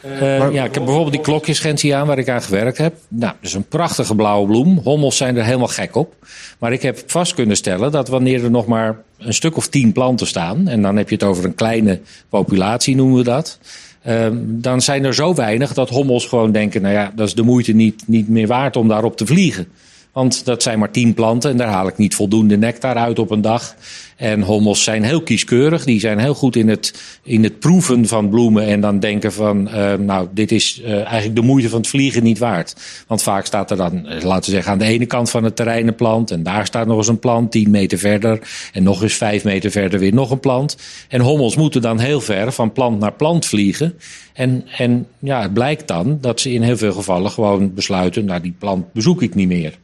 Uh, 0.07 0.52
ja, 0.52 0.64
ik 0.64 0.75
heb 0.75 0.85
bijvoorbeeld 0.85 1.12
die 1.12 1.21
klokjesgentie 1.21 1.95
aan 1.95 2.07
waar 2.07 2.19
ik 2.19 2.28
aan 2.28 2.42
gewerkt 2.42 2.78
heb. 2.78 2.95
Nou, 3.09 3.33
dat 3.40 3.50
is 3.50 3.54
een 3.54 3.69
prachtige 3.69 4.14
blauwe 4.14 4.47
bloem. 4.47 4.78
Hommels 4.78 5.16
zijn 5.16 5.37
er 5.37 5.45
helemaal 5.45 5.66
gek 5.66 5.97
op. 5.97 6.14
Maar 6.59 6.73
ik 6.73 6.83
heb 6.83 7.02
vast 7.07 7.35
kunnen 7.35 7.57
stellen 7.57 7.92
dat 7.92 8.09
wanneer 8.09 8.45
er 8.45 8.50
nog 8.50 8.66
maar 8.66 8.97
een 9.19 9.35
stuk 9.35 9.57
of 9.57 9.69
tien 9.69 9.92
planten 9.92 10.26
staan... 10.26 10.69
en 10.69 10.83
dan 10.83 10.97
heb 10.97 11.09
je 11.09 11.14
het 11.14 11.25
over 11.25 11.45
een 11.45 11.54
kleine 11.54 12.00
populatie, 12.28 12.97
noemen 12.97 13.16
we 13.16 13.25
dat... 13.25 13.59
Uh, 14.07 14.26
dan 14.42 14.80
zijn 14.80 15.04
er 15.04 15.14
zo 15.14 15.35
weinig 15.35 15.75
dat 15.75 15.88
hommels 15.88 16.26
gewoon 16.26 16.52
denken... 16.52 16.83
nou 16.83 16.95
ja, 16.95 17.12
dat 17.14 17.26
is 17.26 17.35
de 17.35 17.42
moeite 17.42 17.73
niet, 17.73 18.02
niet 18.07 18.28
meer 18.28 18.47
waard 18.47 18.76
om 18.76 18.88
daarop 18.88 19.16
te 19.16 19.26
vliegen. 19.26 19.69
Want 20.12 20.45
dat 20.45 20.62
zijn 20.62 20.79
maar 20.79 20.90
tien 20.90 21.14
planten 21.14 21.50
en 21.50 21.57
daar 21.57 21.69
haal 21.69 21.88
ik 21.88 21.97
niet 21.97 22.14
voldoende 22.14 22.57
nectar 22.57 22.97
uit 22.97 23.19
op 23.19 23.31
een 23.31 23.40
dag. 23.40 23.75
En 24.21 24.43
hommels 24.43 24.85
zijn 24.85 25.02
heel 25.02 25.23
kieskeurig. 25.23 25.85
Die 25.85 26.00
zijn 26.00 26.19
heel 26.19 26.35
goed 26.35 26.57
in 26.57 26.69
het, 26.69 26.95
in 27.23 27.43
het 27.43 27.59
proeven 27.59 28.07
van 28.07 28.29
bloemen. 28.29 28.67
En 28.67 28.81
dan 28.81 28.99
denken 28.99 29.33
van, 29.33 29.69
uh, 29.69 29.95
nou, 29.95 30.29
dit 30.35 30.52
is 30.52 30.81
uh, 30.81 30.95
eigenlijk 30.95 31.35
de 31.35 31.43
moeite 31.43 31.69
van 31.69 31.79
het 31.79 31.88
vliegen 31.88 32.23
niet 32.23 32.38
waard. 32.38 32.76
Want 33.07 33.23
vaak 33.23 33.47
staat 33.47 33.71
er 33.71 33.76
dan, 33.76 34.07
eh, 34.07 34.23
laten 34.23 34.45
we 34.45 34.50
zeggen, 34.50 34.73
aan 34.73 34.79
de 34.79 34.85
ene 34.85 35.07
kant 35.07 35.31
van 35.31 35.45
het 35.45 35.57
terrein 35.57 35.88
een 35.88 35.95
plant. 35.95 36.31
En 36.31 36.43
daar 36.43 36.67
staat 36.67 36.87
nog 36.87 36.97
eens 36.97 37.09
een 37.09 37.19
plant, 37.19 37.50
tien 37.50 37.71
meter 37.71 37.99
verder. 37.99 38.40
En 38.73 38.83
nog 38.83 39.02
eens 39.02 39.14
vijf 39.14 39.45
meter 39.45 39.71
verder 39.71 39.99
weer 39.99 40.14
nog 40.14 40.31
een 40.31 40.40
plant. 40.40 40.76
En 41.09 41.21
hommels 41.21 41.57
moeten 41.57 41.83
dan 41.83 41.99
heel 41.99 42.21
ver 42.21 42.52
van 42.52 42.73
plant 42.73 42.99
naar 42.99 43.12
plant 43.12 43.47
vliegen. 43.47 43.95
En, 44.33 44.64
en 44.76 45.07
ja, 45.19 45.43
het 45.43 45.52
blijkt 45.52 45.88
dan 45.88 46.19
dat 46.21 46.40
ze 46.40 46.52
in 46.52 46.62
heel 46.62 46.76
veel 46.76 46.93
gevallen 46.93 47.31
gewoon 47.31 47.75
besluiten, 47.75 48.25
nou, 48.25 48.40
die 48.40 48.55
plant 48.59 48.92
bezoek 48.92 49.23
ik 49.23 49.35
niet 49.35 49.49
meer. 49.49 49.79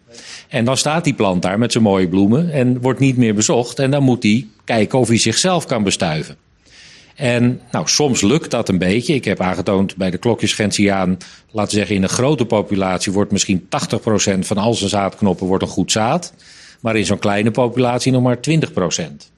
En 0.49 0.65
dan 0.65 0.77
staat 0.77 1.05
die 1.05 1.15
plant 1.15 1.43
daar 1.43 1.59
met 1.59 1.73
zijn 1.73 1.85
mooie 1.85 2.09
bloemen 2.09 2.53
en 2.53 2.81
wordt 2.81 3.01
niet 3.01 3.17
meer 3.17 3.35
bezocht. 3.35 3.79
En 3.79 3.91
dan 3.91 4.03
moet 4.03 4.23
hij 4.23 4.47
kijken 4.65 4.99
of 4.99 5.09
hij 5.09 5.19
zichzelf 5.19 5.67
kan 5.67 5.83
bestuiven. 5.83 6.37
En 7.15 7.61
nou, 7.71 7.89
soms 7.89 8.21
lukt 8.21 8.51
dat 8.51 8.69
een 8.69 8.79
beetje. 8.79 9.15
Ik 9.15 9.25
heb 9.25 9.41
aangetoond 9.41 9.97
bij 9.97 10.11
de 10.11 10.19
klokjesgentiaan, 10.19 11.17
laten 11.51 11.73
we 11.73 11.79
zeggen 11.79 11.97
in 11.97 12.03
een 12.03 12.09
grote 12.09 12.47
populatie 12.47 13.13
wordt 13.13 13.33
misschien 13.33 13.61
80% 13.61 14.39
van 14.39 14.57
al 14.57 14.75
zijn 14.75 14.91
zaadknoppen 14.91 15.47
wordt 15.47 15.63
een 15.63 15.69
goed 15.69 15.93
zaad. 15.93 16.33
Maar 16.81 16.97
in 16.97 17.05
zo'n 17.05 17.19
kleine 17.19 17.51
populatie 17.51 18.13
nog 18.13 18.23
maar 18.23 18.39
20%. 18.51 19.36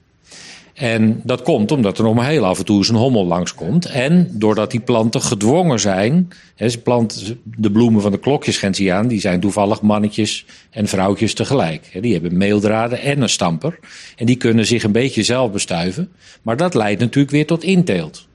En 0.79 1.21
dat 1.23 1.41
komt 1.41 1.71
omdat 1.71 1.97
er 1.97 2.03
nog 2.03 2.15
maar 2.15 2.29
heel 2.29 2.45
af 2.45 2.59
en 2.59 2.65
toe 2.65 2.77
eens 2.77 2.89
een 2.89 2.95
hommel 2.95 3.25
langskomt. 3.25 3.85
En 3.85 4.29
doordat 4.31 4.71
die 4.71 4.79
planten 4.79 5.21
gedwongen 5.21 5.79
zijn. 5.79 6.27
Hè, 6.55 6.77
plant, 6.77 7.35
de 7.43 7.71
bloemen 7.71 8.01
van 8.01 8.11
de 8.11 8.19
klokjesgentiaan, 8.19 9.07
die 9.07 9.19
zijn 9.19 9.39
toevallig 9.39 9.81
mannetjes 9.81 10.45
en 10.69 10.87
vrouwtjes 10.87 11.33
tegelijk. 11.33 11.97
Die 12.01 12.13
hebben 12.13 12.37
meeldraden 12.37 13.01
en 13.01 13.21
een 13.21 13.29
stamper. 13.29 13.79
En 14.15 14.25
die 14.25 14.35
kunnen 14.35 14.65
zich 14.65 14.83
een 14.83 14.91
beetje 14.91 15.23
zelf 15.23 15.51
bestuiven. 15.51 16.09
Maar 16.41 16.57
dat 16.57 16.73
leidt 16.73 16.99
natuurlijk 16.99 17.33
weer 17.33 17.45
tot 17.45 17.63
inteelt. 17.63 18.27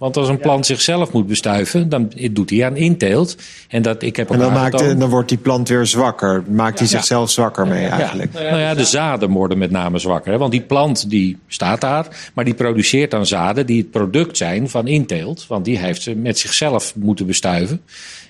Want 0.00 0.16
als 0.16 0.28
een 0.28 0.38
plant 0.38 0.66
zichzelf 0.66 1.12
moet 1.12 1.26
bestuiven, 1.26 1.88
dan 1.88 2.12
doet 2.30 2.50
hij 2.50 2.64
aan 2.64 2.76
inteelt. 2.76 3.36
En, 3.68 3.82
dat, 3.82 4.02
ik 4.02 4.16
heb 4.16 4.30
en 4.30 4.38
dan, 4.38 4.52
maakt, 4.52 4.78
dan 4.78 5.08
wordt 5.08 5.28
die 5.28 5.38
plant 5.38 5.68
weer 5.68 5.86
zwakker. 5.86 6.42
Maakt 6.48 6.78
hij 6.78 6.88
zichzelf 6.88 7.30
zwakker 7.30 7.66
mee 7.66 7.86
eigenlijk? 7.86 8.32
Nou 8.32 8.58
ja, 8.58 8.74
de 8.74 8.84
zaden 8.84 9.30
worden 9.30 9.58
met 9.58 9.70
name 9.70 9.98
zwakker. 9.98 10.32
Hè? 10.32 10.38
Want 10.38 10.52
die 10.52 10.60
plant 10.60 11.10
die 11.10 11.38
staat 11.46 11.80
daar, 11.80 12.30
maar 12.34 12.44
die 12.44 12.54
produceert 12.54 13.10
dan 13.10 13.26
zaden 13.26 13.66
die 13.66 13.78
het 13.78 13.90
product 13.90 14.36
zijn 14.36 14.68
van 14.68 14.86
inteelt. 14.86 15.46
Want 15.46 15.64
die 15.64 15.78
heeft 15.78 16.02
ze 16.02 16.14
met 16.14 16.38
zichzelf 16.38 16.94
moeten 16.96 17.26
bestuiven. 17.26 17.80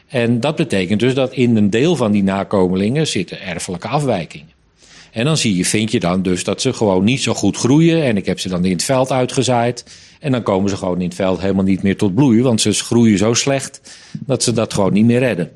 En 0.08 0.40
dat 0.40 0.56
betekent 0.56 1.00
dus 1.00 1.14
dat 1.14 1.32
in 1.32 1.56
een 1.56 1.70
deel 1.70 1.96
van 1.96 2.12
die 2.12 2.22
nakomelingen 2.22 3.06
zitten 3.06 3.42
erfelijke 3.42 3.88
afwijkingen. 3.88 4.49
En 5.12 5.24
dan 5.24 5.36
zie 5.36 5.56
je, 5.56 5.64
vind 5.64 5.90
je 5.90 6.00
dan 6.00 6.22
dus 6.22 6.44
dat 6.44 6.60
ze 6.60 6.72
gewoon 6.72 7.04
niet 7.04 7.22
zo 7.22 7.34
goed 7.34 7.56
groeien. 7.56 8.02
En 8.02 8.16
ik 8.16 8.26
heb 8.26 8.40
ze 8.40 8.48
dan 8.48 8.64
in 8.64 8.72
het 8.72 8.84
veld 8.84 9.12
uitgezaaid. 9.12 9.84
En 10.20 10.32
dan 10.32 10.42
komen 10.42 10.70
ze 10.70 10.76
gewoon 10.76 11.00
in 11.00 11.06
het 11.06 11.14
veld 11.14 11.40
helemaal 11.40 11.64
niet 11.64 11.82
meer 11.82 11.96
tot 11.96 12.14
bloei. 12.14 12.42
Want 12.42 12.60
ze 12.60 12.72
groeien 12.72 13.18
zo 13.18 13.34
slecht 13.34 13.98
dat 14.18 14.42
ze 14.42 14.52
dat 14.52 14.74
gewoon 14.74 14.92
niet 14.92 15.04
meer 15.04 15.18
redden. 15.18 15.50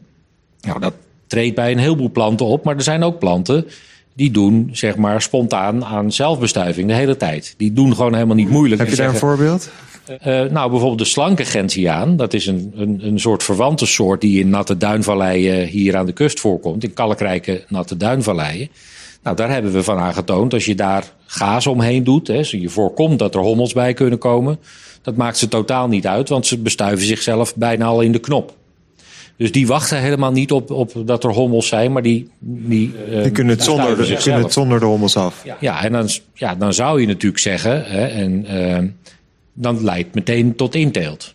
Nou, 0.61 0.81
dat 0.81 0.95
treedt 1.27 1.55
bij 1.55 1.73
een 1.73 1.79
heleboel 1.79 2.11
planten 2.11 2.47
op. 2.47 2.65
Maar 2.65 2.77
er 2.77 2.83
zijn 2.83 3.03
ook 3.03 3.19
planten 3.19 3.67
die 4.15 4.31
doen 4.31 4.69
zeg 4.73 4.97
maar 4.97 5.23
spontaan 5.23 5.85
aan 5.85 6.13
zelfbestuiving 6.13 6.89
de 6.89 6.95
hele 6.95 7.17
tijd. 7.17 7.55
Die 7.57 7.73
doen 7.73 7.95
gewoon 7.95 8.15
helemaal 8.15 8.37
niet 8.37 8.51
moeilijk. 8.51 8.81
Heb 8.81 8.91
je 8.91 8.97
daar 8.97 9.09
een 9.09 9.15
voorbeeld? 9.15 9.71
Uh, 10.09 10.17
nou, 10.27 10.71
bijvoorbeeld 10.71 10.99
de 10.99 11.05
slanke 11.05 11.45
gentiaan. 11.45 12.17
Dat 12.17 12.35
is 12.35 12.47
een, 12.47 12.73
een, 12.77 13.07
een 13.07 13.21
soort 13.21 13.43
verwante 13.43 13.87
soort 13.87 14.21
die 14.21 14.41
in 14.41 14.49
natte 14.49 14.77
duinvalleien 14.77 15.67
hier 15.67 15.97
aan 15.97 16.07
de 16.07 16.13
kust 16.13 16.41
voorkomt. 16.41 16.85
In 16.85 16.93
kalkrijke 16.93 17.65
natte 17.69 17.97
duinvalleien. 17.97 18.69
Nou, 19.25 19.37
daar 19.37 19.51
hebben 19.51 19.73
we 19.73 19.83
van 19.83 19.99
aangetoond. 19.99 20.53
Als 20.53 20.65
je 20.65 20.75
daar 20.75 21.13
gaas 21.27 21.67
omheen 21.67 22.05
doet, 22.05 22.27
hè, 22.27 22.43
je 22.51 22.69
voorkomt 22.69 23.19
dat 23.19 23.35
er 23.35 23.41
hommels 23.41 23.73
bij 23.73 23.95
kunnen 23.95 24.19
komen. 24.19 24.59
Dat 25.03 25.17
maakt 25.17 25.37
ze 25.37 25.49
totaal 25.49 25.89
niet 25.89 26.07
uit, 26.07 26.29
want 26.29 26.47
ze 26.47 26.59
bestuiven 26.59 27.07
zichzelf 27.07 27.57
bijna 27.57 27.85
al 27.85 28.01
in 28.01 28.13
de 28.13 28.19
knop. 28.19 28.55
Dus 29.37 29.53
die 29.53 29.67
wachten 29.67 30.01
helemaal 30.01 30.33
niet 30.33 30.53
op, 30.53 30.71
op 30.71 30.93
dat 31.05 31.25
er 31.25 31.31
hommels 31.31 31.69
zijn, 31.69 31.93
maar 31.93 32.03
die. 32.03 32.31
Die, 32.39 32.93
uh, 33.11 33.23
die 33.23 33.31
kunnen, 33.31 33.55
het 33.55 33.65
zonder, 33.65 33.97
de, 33.97 34.17
kunnen 34.23 34.43
het 34.43 34.53
zonder 34.53 34.81
de 34.81 34.87
hommels 34.87 35.17
af. 35.17 35.45
Ja, 35.61 35.85
en 35.85 35.93
dan, 35.93 36.09
ja, 36.35 36.55
dan 36.55 36.75
zou 36.75 37.01
je 37.01 37.07
natuurlijk 37.07 37.43
zeggen, 37.43 37.85
hè, 37.85 38.07
en 38.07 38.47
uh, 38.51 38.89
dan 39.53 39.85
leidt 39.85 40.15
meteen 40.15 40.57
tot 40.57 40.75
inteelt 40.75 41.35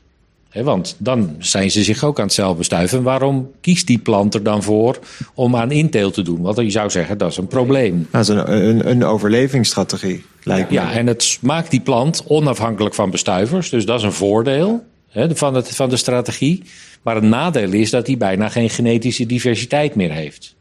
want 0.54 0.96
dan 0.98 1.36
zijn 1.40 1.72
ze 1.72 1.84
zich 1.84 2.04
ook 2.04 2.20
aan 2.20 2.26
het 2.26 2.34
zelf 2.34 2.58
bestuiven. 2.58 3.04
Waarom 3.04 3.52
kiest 3.62 3.88
die 3.88 3.98
plant 3.98 4.34
er 4.34 4.44
dan 4.44 4.64
voor 4.64 5.00
om 5.34 5.56
aan 5.56 5.72
inteelt 5.72 6.14
te 6.14 6.22
doen? 6.22 6.42
Want 6.42 6.58
je 6.58 6.70
zou 6.70 6.90
zeggen, 6.90 7.18
dat 7.18 7.32
is 7.32 7.38
een 7.38 7.48
probleem. 7.48 8.08
Dat 8.12 8.22
is 8.22 8.28
een, 8.28 8.54
een, 8.54 8.90
een 8.90 9.04
overlevingsstrategie, 9.04 10.26
lijkt 10.44 10.70
me. 10.70 10.76
Ja, 10.76 10.92
en 10.92 11.08
het 11.08 11.38
maakt 11.42 11.72
die 11.72 11.82
plant 11.82 12.24
onafhankelijk 12.28 12.96
van 12.96 13.10
bestuivers. 13.10 13.70
Dus 13.70 13.86
dat 13.86 14.00
is 14.00 14.06
een 14.06 14.12
voordeel 14.12 14.84
van, 15.14 15.54
het, 15.54 15.76
van 15.76 15.90
de 15.90 15.98
strategie. 15.98 16.64
Maar 17.02 17.18
een 17.18 17.30
nadeel 17.30 17.72
is 17.72 17.90
dat 17.90 18.08
hij 18.08 18.18
bijna 18.18 18.50
geen 18.50 18.70
genetische 18.70 19.26
diversiteit 19.26 19.96
meer 19.96 20.12
heeft. 20.12 20.56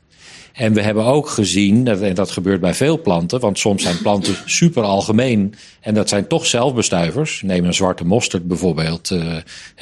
En 0.53 0.73
we 0.73 0.83
hebben 0.83 1.05
ook 1.05 1.29
gezien, 1.29 1.87
en 1.87 2.15
dat 2.15 2.31
gebeurt 2.31 2.61
bij 2.61 2.75
veel 2.75 3.01
planten, 3.01 3.41
want 3.41 3.59
soms 3.59 3.83
zijn 3.83 3.99
planten 3.99 4.37
super 4.61 4.83
algemeen 4.83 5.55
en 5.81 5.95
dat 5.95 6.09
zijn 6.09 6.27
toch 6.27 6.47
zelfbestuivers. 6.47 7.43
Neem 7.45 7.65
een 7.65 7.75
zwarte 7.75 8.05
mosterd 8.05 8.49
bijvoorbeeld. 8.49 9.11
Uh, 9.11 9.37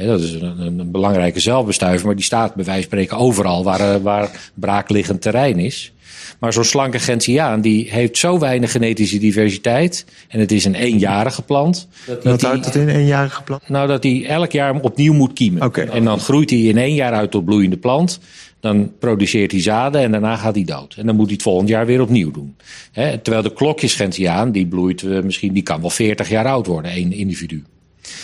dat 0.07 0.21
is 0.21 0.33
een, 0.33 0.61
een, 0.61 0.91
belangrijke 0.91 1.41
zelfbestuiver, 1.41 2.07
maar 2.07 2.17
die 2.17 2.25
staat 2.25 2.55
bij 2.55 2.65
wijze 2.65 2.81
van 2.81 2.91
spreken 2.91 3.17
overal 3.17 3.65
waar, 3.65 3.81
eh, 3.81 4.01
waar 4.03 4.51
braakliggend 4.55 5.23
terrein 5.23 5.59
is. 5.59 5.93
Maar 6.39 6.53
zo'n 6.53 6.65
slanke 6.65 6.99
gentiaan, 6.99 7.61
die 7.61 7.91
heeft 7.91 8.19
zo 8.19 8.39
weinig 8.39 8.71
genetische 8.71 9.19
diversiteit. 9.19 10.05
En 10.29 10.41
het 10.41 10.53
is 10.53 10.65
een 10.65 10.75
eenjarige 10.75 11.43
plant. 11.43 11.89
Dat 12.07 12.25
Wat 12.25 12.43
houdt 12.43 12.65
het 12.65 12.75
in, 12.75 12.89
eenjarige 12.89 13.43
plant? 13.43 13.69
Nou, 13.69 13.89
dat 13.89 14.03
hij 14.03 14.27
elk 14.27 14.53
jaar 14.53 14.81
opnieuw 14.81 15.13
moet 15.13 15.33
kiemen. 15.33 15.63
Okay. 15.63 15.87
En 15.87 16.05
dan 16.05 16.21
groeit 16.21 16.51
hij 16.51 16.59
in 16.59 16.79
één 16.79 16.95
jaar 16.95 17.13
uit 17.13 17.31
tot 17.31 17.45
bloeiende 17.45 17.77
plant. 17.77 18.21
Dan 18.67 18.93
produceert 18.99 19.53
hij 19.53 19.63
zaden 19.63 20.01
en 20.01 20.11
daarna 20.11 20.37
gaat 20.37 20.55
hij 20.55 20.65
dood. 20.65 20.95
En 20.99 21.07
dan 21.07 21.17
moet 21.17 21.25
hij 21.25 21.35
het 21.35 21.43
volgend 21.43 21.69
jaar 21.69 21.87
weer 21.87 22.01
opnieuw 22.01 22.31
doen. 22.31 22.57
terwijl 22.93 23.43
de 23.43 23.53
klokjesgentiaan, 23.53 24.53
die 24.53 24.67
bloeit 24.67 25.03
uh, 25.03 25.23
misschien, 25.23 25.53
die 25.53 25.63
kan 25.63 25.81
wel 25.81 25.91
40 25.91 26.29
jaar 26.29 26.47
oud 26.47 26.67
worden, 26.67 26.91
één 26.91 27.13
individu. 27.13 27.65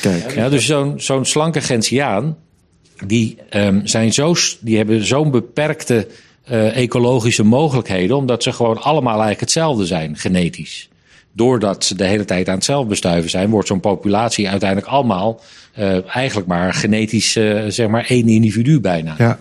Kijk. 0.00 0.34
Ja, 0.34 0.48
dus 0.48 0.66
zo'n 0.66 0.94
zo'n 1.00 1.24
slanke 1.24 1.60
gentiaan, 1.60 2.36
die, 3.06 3.36
um, 3.50 3.86
zijn 3.86 4.12
zo, 4.12 4.34
die 4.60 4.76
hebben 4.76 5.06
zo'n 5.06 5.30
beperkte 5.30 6.06
uh, 6.50 6.76
ecologische 6.76 7.44
mogelijkheden, 7.44 8.16
omdat 8.16 8.42
ze 8.42 8.52
gewoon 8.52 8.82
allemaal 8.82 9.12
eigenlijk 9.12 9.40
hetzelfde 9.40 9.86
zijn, 9.86 10.16
genetisch. 10.16 10.88
Doordat 11.32 11.84
ze 11.84 11.94
de 11.94 12.04
hele 12.04 12.24
tijd 12.24 12.48
aan 12.48 12.54
het 12.54 12.64
zelfbestuiven 12.64 13.30
zijn, 13.30 13.50
wordt 13.50 13.68
zo'n 13.68 13.80
populatie 13.80 14.48
uiteindelijk 14.48 14.90
allemaal 14.90 15.40
uh, 15.78 16.14
eigenlijk 16.16 16.48
maar 16.48 16.74
genetisch, 16.74 17.36
uh, 17.36 17.64
zeg 17.68 17.88
maar, 17.88 18.04
één 18.08 18.28
individu 18.28 18.80
bijna. 18.80 19.14
Ja. 19.18 19.38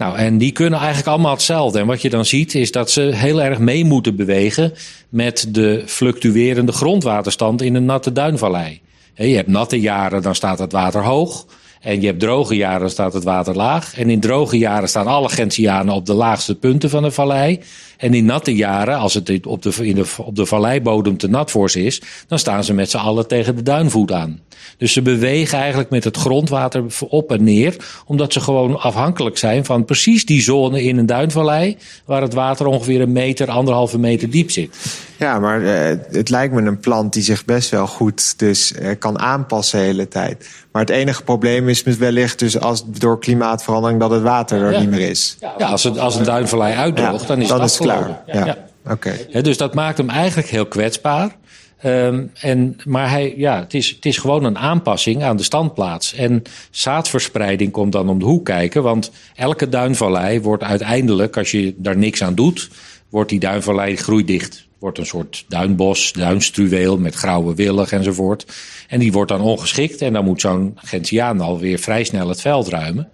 Nou, 0.00 0.16
en 0.16 0.38
die 0.38 0.52
kunnen 0.52 0.78
eigenlijk 0.78 1.08
allemaal 1.08 1.32
hetzelfde. 1.32 1.78
En 1.78 1.86
wat 1.86 2.02
je 2.02 2.10
dan 2.10 2.24
ziet, 2.24 2.54
is 2.54 2.72
dat 2.72 2.90
ze 2.90 3.00
heel 3.00 3.42
erg 3.42 3.58
mee 3.58 3.84
moeten 3.84 4.16
bewegen 4.16 4.72
met 5.08 5.46
de 5.48 5.82
fluctuerende 5.86 6.72
grondwaterstand 6.72 7.62
in 7.62 7.74
een 7.74 7.84
natte 7.84 8.12
duinvallei. 8.12 8.80
Je 9.14 9.36
hebt 9.36 9.48
natte 9.48 9.80
jaren, 9.80 10.22
dan 10.22 10.34
staat 10.34 10.58
het 10.58 10.72
water 10.72 11.04
hoog. 11.04 11.46
En 11.80 12.00
je 12.00 12.06
hebt 12.06 12.20
droge 12.20 12.56
jaren, 12.56 12.80
dan 12.80 12.90
staat 12.90 13.12
het 13.12 13.24
water 13.24 13.56
laag. 13.56 13.98
En 13.98 14.10
in 14.10 14.20
droge 14.20 14.58
jaren 14.58 14.88
staan 14.88 15.06
alle 15.06 15.28
Gentianen 15.28 15.94
op 15.94 16.06
de 16.06 16.14
laagste 16.14 16.54
punten 16.54 16.90
van 16.90 17.02
de 17.02 17.10
vallei. 17.10 17.60
En 18.00 18.14
in 18.14 18.24
natte 18.24 18.54
jaren, 18.54 18.98
als 18.98 19.14
het 19.14 19.46
op 19.46 19.62
de, 19.62 19.72
in 19.80 19.94
de, 19.94 20.04
op 20.18 20.36
de 20.36 20.46
valleibodem 20.46 21.16
te 21.16 21.28
nat 21.28 21.50
voor 21.50 21.70
ze 21.70 21.84
is, 21.84 22.02
dan 22.26 22.38
staan 22.38 22.64
ze 22.64 22.74
met 22.74 22.90
z'n 22.90 22.96
allen 22.96 23.28
tegen 23.28 23.56
de 23.56 23.62
duinvoet 23.62 24.12
aan. 24.12 24.40
Dus 24.76 24.92
ze 24.92 25.02
bewegen 25.02 25.58
eigenlijk 25.58 25.90
met 25.90 26.04
het 26.04 26.16
grondwater 26.16 26.84
op 27.08 27.32
en 27.32 27.44
neer, 27.44 27.76
omdat 28.06 28.32
ze 28.32 28.40
gewoon 28.40 28.80
afhankelijk 28.80 29.38
zijn 29.38 29.64
van 29.64 29.84
precies 29.84 30.26
die 30.26 30.42
zone 30.42 30.82
in 30.82 30.98
een 30.98 31.06
duinvallei, 31.06 31.76
waar 32.04 32.22
het 32.22 32.34
water 32.34 32.66
ongeveer 32.66 33.00
een 33.00 33.12
meter, 33.12 33.50
anderhalve 33.50 33.98
meter 33.98 34.30
diep 34.30 34.50
zit. 34.50 34.76
Ja, 35.16 35.38
maar 35.38 35.60
uh, 35.60 35.98
het 36.10 36.28
lijkt 36.28 36.54
me 36.54 36.62
een 36.62 36.80
plant 36.80 37.12
die 37.12 37.22
zich 37.22 37.44
best 37.44 37.70
wel 37.70 37.86
goed 37.86 38.38
dus 38.38 38.72
uh, 38.72 38.90
kan 38.98 39.18
aanpassen 39.18 39.78
de 39.78 39.84
hele 39.84 40.08
tijd. 40.08 40.48
Maar 40.72 40.82
het 40.82 40.90
enige 40.90 41.22
probleem 41.22 41.68
is 41.68 41.82
wellicht 41.82 42.38
dus 42.38 42.60
als 42.60 42.84
door 42.86 43.18
klimaatverandering 43.18 44.00
dat 44.00 44.10
het 44.10 44.22
water 44.22 44.62
er 44.62 44.72
ja. 44.72 44.80
niet 44.80 44.90
meer 44.90 45.10
is. 45.10 45.36
Ja, 45.58 45.66
als, 45.66 45.84
het, 45.84 45.98
als 45.98 46.16
een 46.16 46.24
duinvallei 46.24 46.74
uitdroogt, 46.74 47.20
Ja, 47.20 47.26
dan 47.26 47.40
is 47.40 47.48
dan 47.48 47.62
is 47.62 47.78
het 47.78 47.86
klaar. 47.92 48.22
afgelopen. 48.26 48.44
Ja. 48.84 48.92
Oké. 48.92 49.16
Ja, 49.28 49.40
dus 49.40 49.56
dat 49.56 49.74
maakt 49.74 49.98
hem 49.98 50.08
eigenlijk 50.08 50.48
heel 50.48 50.66
kwetsbaar. 50.66 51.36
Um, 51.84 52.30
en, 52.40 52.76
maar 52.84 53.10
hij, 53.10 53.34
ja, 53.36 53.58
het, 53.58 53.74
is, 53.74 53.88
het 53.88 54.06
is 54.06 54.18
gewoon 54.18 54.44
een 54.44 54.58
aanpassing 54.58 55.22
aan 55.22 55.36
de 55.36 55.42
standplaats. 55.42 56.14
En 56.14 56.42
zaadverspreiding 56.70 57.72
komt 57.72 57.92
dan 57.92 58.08
om 58.08 58.18
de 58.18 58.24
hoek 58.24 58.44
kijken. 58.44 58.82
Want 58.82 59.10
elke 59.34 59.68
duinvallei 59.68 60.40
wordt 60.40 60.62
uiteindelijk, 60.62 61.36
als 61.36 61.50
je 61.50 61.74
daar 61.76 61.96
niks 61.96 62.22
aan 62.22 62.34
doet, 62.34 62.70
wordt 63.08 63.30
die 63.30 63.40
duinvallei 63.40 63.96
groeidicht. 63.96 64.68
Wordt 64.78 64.98
een 64.98 65.06
soort 65.06 65.44
duinbos, 65.48 66.12
duinstruweel 66.12 66.98
met 66.98 67.14
grauwe 67.14 67.54
willig 67.54 67.92
enzovoort. 67.92 68.46
En 68.88 68.98
die 68.98 69.12
wordt 69.12 69.30
dan 69.30 69.40
ongeschikt. 69.40 70.02
En 70.02 70.12
dan 70.12 70.24
moet 70.24 70.40
zo'n 70.40 70.72
Gentiaan 70.74 71.40
alweer 71.40 71.78
vrij 71.78 72.04
snel 72.04 72.28
het 72.28 72.40
veld 72.40 72.68
ruimen. 72.68 73.08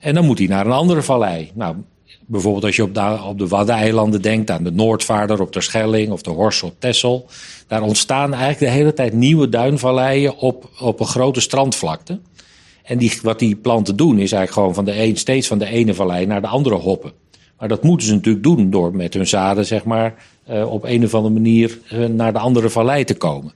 En 0.00 0.14
dan 0.14 0.24
moet 0.24 0.38
hij 0.38 0.46
naar 0.46 0.66
een 0.66 0.72
andere 0.72 1.02
vallei. 1.02 1.50
Nou, 1.54 1.76
bijvoorbeeld 2.30 2.64
als 2.64 2.76
je 2.76 2.82
op 2.82 2.94
de, 2.94 3.18
op 3.26 3.38
de 3.38 3.48
Waddeneilanden 3.48 4.22
denkt, 4.22 4.50
aan 4.50 4.64
de 4.64 4.70
Noordvaarder 4.70 5.40
op 5.40 5.52
de 5.52 5.60
Schelling 5.60 6.10
of 6.12 6.22
de 6.22 6.30
Horst 6.30 6.62
op 6.62 6.74
Texel. 6.78 7.26
Daar 7.66 7.82
ontstaan 7.82 8.34
eigenlijk 8.34 8.58
de 8.58 8.78
hele 8.78 8.92
tijd 8.92 9.12
nieuwe 9.12 9.48
duinvalleien 9.48 10.36
op, 10.36 10.70
op 10.80 11.00
een 11.00 11.06
grote 11.06 11.40
strandvlakte. 11.40 12.18
En 12.82 12.98
die, 12.98 13.18
wat 13.22 13.38
die 13.38 13.56
planten 13.56 13.96
doen 13.96 14.12
is 14.12 14.32
eigenlijk 14.32 14.52
gewoon 14.52 14.74
van 14.74 14.84
de 14.84 15.02
een, 15.02 15.16
steeds 15.16 15.46
van 15.46 15.58
de 15.58 15.66
ene 15.66 15.94
vallei 15.94 16.26
naar 16.26 16.40
de 16.40 16.46
andere 16.46 16.74
hoppen. 16.74 17.12
Maar 17.58 17.68
dat 17.68 17.82
moeten 17.82 18.06
ze 18.06 18.14
natuurlijk 18.14 18.44
doen 18.44 18.70
door 18.70 18.96
met 18.96 19.14
hun 19.14 19.26
zaden 19.26 19.66
zeg 19.66 19.84
maar, 19.84 20.14
uh, 20.50 20.72
op 20.72 20.84
een 20.84 21.04
of 21.04 21.14
andere 21.14 21.34
manier 21.34 21.78
uh, 21.92 22.06
naar 22.06 22.32
de 22.32 22.38
andere 22.38 22.70
vallei 22.70 23.04
te 23.04 23.14
komen. 23.14 23.52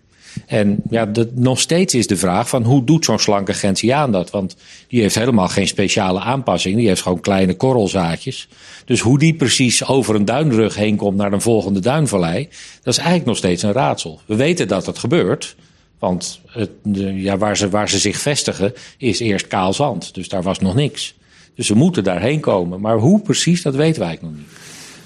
En 0.47 0.83
ja, 0.91 1.09
nog 1.35 1.61
steeds 1.61 1.95
is 1.95 2.07
de 2.07 2.17
vraag 2.17 2.49
van 2.49 2.63
hoe 2.63 2.85
doet 2.85 3.05
zo'n 3.05 3.19
slanke 3.19 3.55
Gentiaan 3.55 4.13
dat? 4.13 4.31
Want 4.31 4.57
die 4.89 5.01
heeft 5.01 5.15
helemaal 5.15 5.49
geen 5.49 5.67
speciale 5.67 6.21
aanpassing. 6.21 6.77
Die 6.77 6.89
heeft 6.89 7.03
gewoon 7.03 7.21
kleine 7.21 7.55
korrelzaadjes. 7.57 8.49
Dus 8.85 9.01
hoe 9.01 9.19
die 9.19 9.35
precies 9.35 9.87
over 9.87 10.15
een 10.15 10.25
duinrug 10.25 10.75
heen 10.75 10.97
komt 10.97 11.17
naar 11.17 11.33
een 11.33 11.41
volgende 11.41 11.81
duinvallei, 11.81 12.49
dat 12.83 12.93
is 12.93 12.99
eigenlijk 12.99 13.27
nog 13.27 13.37
steeds 13.37 13.63
een 13.63 13.73
raadsel. 13.73 14.21
We 14.27 14.37
weten 14.37 14.69
dat 14.69 14.87
het 14.87 14.99
gebeurt. 14.99 15.57
Want 15.99 16.41
het, 16.49 16.71
ja, 17.15 17.39
waar, 17.39 17.57
ze, 17.57 17.69
waar 17.69 17.89
ze 17.89 17.99
zich 17.99 18.17
vestigen 18.17 18.73
is 18.99 19.21
eerst 19.21 19.47
kaal 19.47 19.73
zand. 19.73 20.15
Dus 20.15 20.29
daar 20.29 20.43
was 20.43 20.59
nog 20.59 20.75
niks. 20.75 21.15
Dus 21.55 21.67
ze 21.67 21.75
moeten 21.75 22.05
daarheen 22.05 22.41
komen. 22.41 22.81
Maar 22.81 22.99
hoe 22.99 23.21
precies, 23.21 23.63
dat 23.63 23.75
weten 23.75 23.99
wij 23.99 24.09
eigenlijk 24.09 24.37
nog 24.37 24.47
niet. 24.47 24.59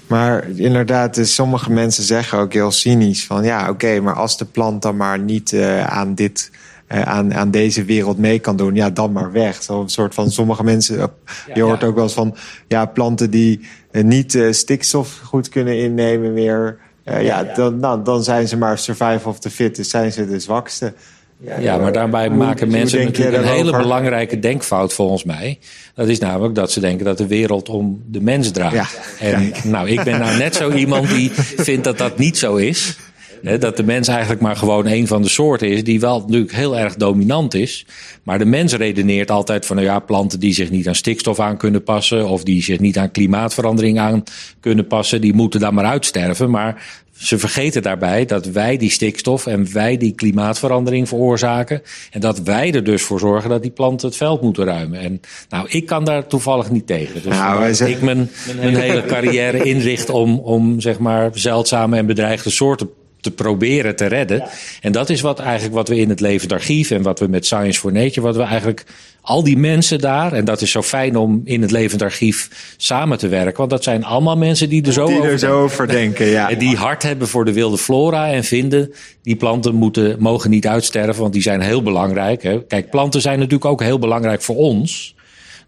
Maar 0.09 0.47
inderdaad, 0.55 1.15
dus 1.15 1.33
sommige 1.33 1.71
mensen 1.71 2.03
zeggen 2.03 2.39
ook 2.39 2.53
heel 2.53 2.71
cynisch 2.71 3.25
van 3.25 3.43
ja, 3.43 3.61
oké, 3.61 3.69
okay, 3.69 3.99
maar 3.99 4.13
als 4.13 4.37
de 4.37 4.45
plant 4.45 4.81
dan 4.81 4.97
maar 4.97 5.19
niet 5.19 5.51
uh, 5.51 5.87
aan 5.87 6.15
dit. 6.15 6.51
Uh, 6.91 7.01
aan, 7.01 7.33
aan 7.33 7.51
deze 7.51 7.83
wereld 7.83 8.17
mee 8.17 8.39
kan 8.39 8.55
doen, 8.55 8.75
ja, 8.75 8.89
dan 8.89 9.11
maar 9.11 9.31
weg. 9.31 9.63
Zo'n 9.63 9.89
soort 9.89 10.13
van 10.13 10.31
sommige 10.31 10.63
mensen. 10.63 10.97
Je 10.97 11.09
ja, 11.53 11.61
hoort 11.61 11.81
ja. 11.81 11.87
ook 11.87 11.95
wel 11.95 12.03
eens 12.03 12.13
van 12.13 12.35
ja, 12.67 12.85
planten 12.85 13.29
die 13.29 13.67
niet 13.91 14.39
stikstof 14.51 15.19
goed 15.23 15.49
kunnen 15.49 15.77
innemen 15.77 16.33
meer. 16.33 16.77
Ja, 17.05 17.17
ja, 17.17 17.43
Dan, 17.43 17.79
nou, 17.79 18.03
dan 18.03 18.23
zijn 18.23 18.47
ze 18.47 18.57
maar 18.57 18.77
survival 18.77 19.31
of 19.31 19.39
the 19.39 19.49
fittest, 19.49 19.89
zijn 19.89 20.11
ze 20.11 20.27
de 20.27 20.39
zwakste. 20.39 20.93
Ja, 21.41 21.59
ja, 21.59 21.77
maar 21.77 21.93
daarbij 21.93 22.27
hoe, 22.27 22.37
maken 22.37 22.69
mensen 22.69 23.03
natuurlijk 23.03 23.37
een 23.37 23.49
hele 23.49 23.71
belangrijke 23.71 24.39
denkfout 24.39 24.93
volgens 24.93 25.23
mij. 25.23 25.59
Dat 25.95 26.07
is 26.07 26.19
namelijk 26.19 26.55
dat 26.55 26.71
ze 26.71 26.79
denken 26.79 27.05
dat 27.05 27.17
de 27.17 27.27
wereld 27.27 27.69
om 27.69 28.03
de 28.07 28.21
mens 28.21 28.51
draait. 28.51 28.73
Ja, 28.73 28.87
en 29.19 29.51
nou, 29.63 29.89
ik 29.89 30.03
ben 30.03 30.19
nou 30.19 30.37
net 30.37 30.55
zo 30.55 30.71
iemand 30.83 31.09
die 31.09 31.31
vindt 31.57 31.83
dat 31.83 31.97
dat 31.97 32.17
niet 32.17 32.37
zo 32.37 32.55
is. 32.55 32.97
He, 33.43 33.57
dat 33.57 33.77
de 33.77 33.83
mens 33.83 34.07
eigenlijk 34.07 34.41
maar 34.41 34.55
gewoon 34.55 34.85
een 34.85 35.07
van 35.07 35.21
de 35.21 35.29
soorten 35.29 35.69
is 35.69 35.83
die 35.83 35.99
wel 35.99 36.19
natuurlijk 36.19 36.51
heel 36.51 36.77
erg 36.77 36.95
dominant 36.95 37.53
is. 37.53 37.85
Maar 38.23 38.37
de 38.37 38.45
mens 38.45 38.73
redeneert 38.73 39.31
altijd 39.31 39.65
van 39.65 39.75
nou 39.75 39.87
ja, 39.87 39.99
planten 39.99 40.39
die 40.39 40.53
zich 40.53 40.69
niet 40.69 40.87
aan 40.87 40.95
stikstof 40.95 41.39
aan 41.39 41.57
kunnen 41.57 41.83
passen 41.83 42.27
of 42.27 42.43
die 42.43 42.63
zich 42.63 42.79
niet 42.79 42.97
aan 42.97 43.11
klimaatverandering 43.11 43.99
aan 43.99 44.23
kunnen 44.59 44.87
passen, 44.87 45.21
die 45.21 45.33
moeten 45.33 45.59
dan 45.59 45.73
maar 45.73 45.85
uitsterven. 45.85 46.49
Maar 46.49 46.83
ze 47.19 47.39
vergeten 47.39 47.81
daarbij 47.81 48.25
dat 48.25 48.45
wij 48.45 48.77
die 48.77 48.89
stikstof 48.89 49.47
en 49.47 49.73
wij 49.73 49.97
die 49.97 50.15
klimaatverandering 50.15 51.07
veroorzaken. 51.07 51.81
En 52.11 52.19
dat 52.19 52.39
wij 52.39 52.73
er 52.73 52.83
dus 52.83 53.01
voor 53.01 53.19
zorgen 53.19 53.49
dat 53.49 53.61
die 53.61 53.71
planten 53.71 54.07
het 54.07 54.17
veld 54.17 54.41
moeten 54.41 54.65
ruimen. 54.65 54.99
En 54.99 55.21
nou, 55.49 55.67
ik 55.69 55.85
kan 55.85 56.03
daar 56.03 56.27
toevallig 56.27 56.71
niet 56.71 56.87
tegen. 56.87 57.21
Dus 57.23 57.37
nou, 57.37 57.73
zijn... 57.73 57.91
ik 57.91 58.01
mijn, 58.01 58.29
mijn 58.59 58.75
hele 58.75 59.05
carrière 59.13 59.63
inricht 59.63 60.09
om, 60.09 60.39
om 60.39 60.79
zeg 60.79 60.99
maar 60.99 61.29
zeldzame 61.33 61.97
en 61.97 62.05
bedreigde 62.05 62.49
soorten 62.49 62.89
te 63.21 63.31
proberen 63.31 63.95
te 63.95 64.05
redden. 64.05 64.37
Ja. 64.37 64.49
En 64.81 64.91
dat 64.91 65.09
is 65.09 65.21
wat 65.21 65.39
eigenlijk 65.39 65.73
wat 65.73 65.87
we 65.87 65.95
in 65.95 66.09
het 66.09 66.19
levend 66.19 66.51
archief 66.51 66.91
en 66.91 67.01
wat 67.01 67.19
we 67.19 67.27
met 67.27 67.45
Science 67.45 67.79
for 67.79 67.91
Nature, 67.91 68.21
wat 68.21 68.35
we 68.35 68.41
eigenlijk 68.41 68.85
al 69.21 69.43
die 69.43 69.57
mensen 69.57 69.99
daar, 69.99 70.33
en 70.33 70.45
dat 70.45 70.61
is 70.61 70.71
zo 70.71 70.81
fijn 70.81 71.15
om 71.15 71.41
in 71.43 71.61
het 71.61 71.71
levend 71.71 72.01
archief 72.01 72.73
samen 72.77 73.17
te 73.17 73.27
werken, 73.27 73.57
want 73.57 73.69
dat 73.69 73.83
zijn 73.83 74.05
allemaal 74.05 74.37
mensen 74.37 74.69
die 74.69 74.85
er 74.85 74.93
zo, 74.93 75.05
die 75.05 75.17
over, 75.17 75.31
er 75.31 75.39
zo 75.39 75.61
over 75.61 75.87
denken. 75.87 76.25
Ja. 76.25 76.49
En 76.49 76.57
die 76.57 76.75
hart 76.75 77.03
hebben 77.03 77.27
voor 77.27 77.45
de 77.45 77.53
wilde 77.53 77.77
flora 77.77 78.31
en 78.31 78.43
vinden 78.43 78.93
die 79.21 79.35
planten 79.35 79.75
moeten, 79.75 80.15
mogen 80.19 80.49
niet 80.49 80.67
uitsterven, 80.67 81.21
want 81.21 81.33
die 81.33 81.41
zijn 81.41 81.61
heel 81.61 81.83
belangrijk. 81.83 82.43
Hè. 82.43 82.63
Kijk, 82.63 82.89
planten 82.89 83.21
zijn 83.21 83.37
natuurlijk 83.37 83.65
ook 83.65 83.81
heel 83.81 83.99
belangrijk 83.99 84.41
voor 84.41 84.55
ons. 84.55 85.15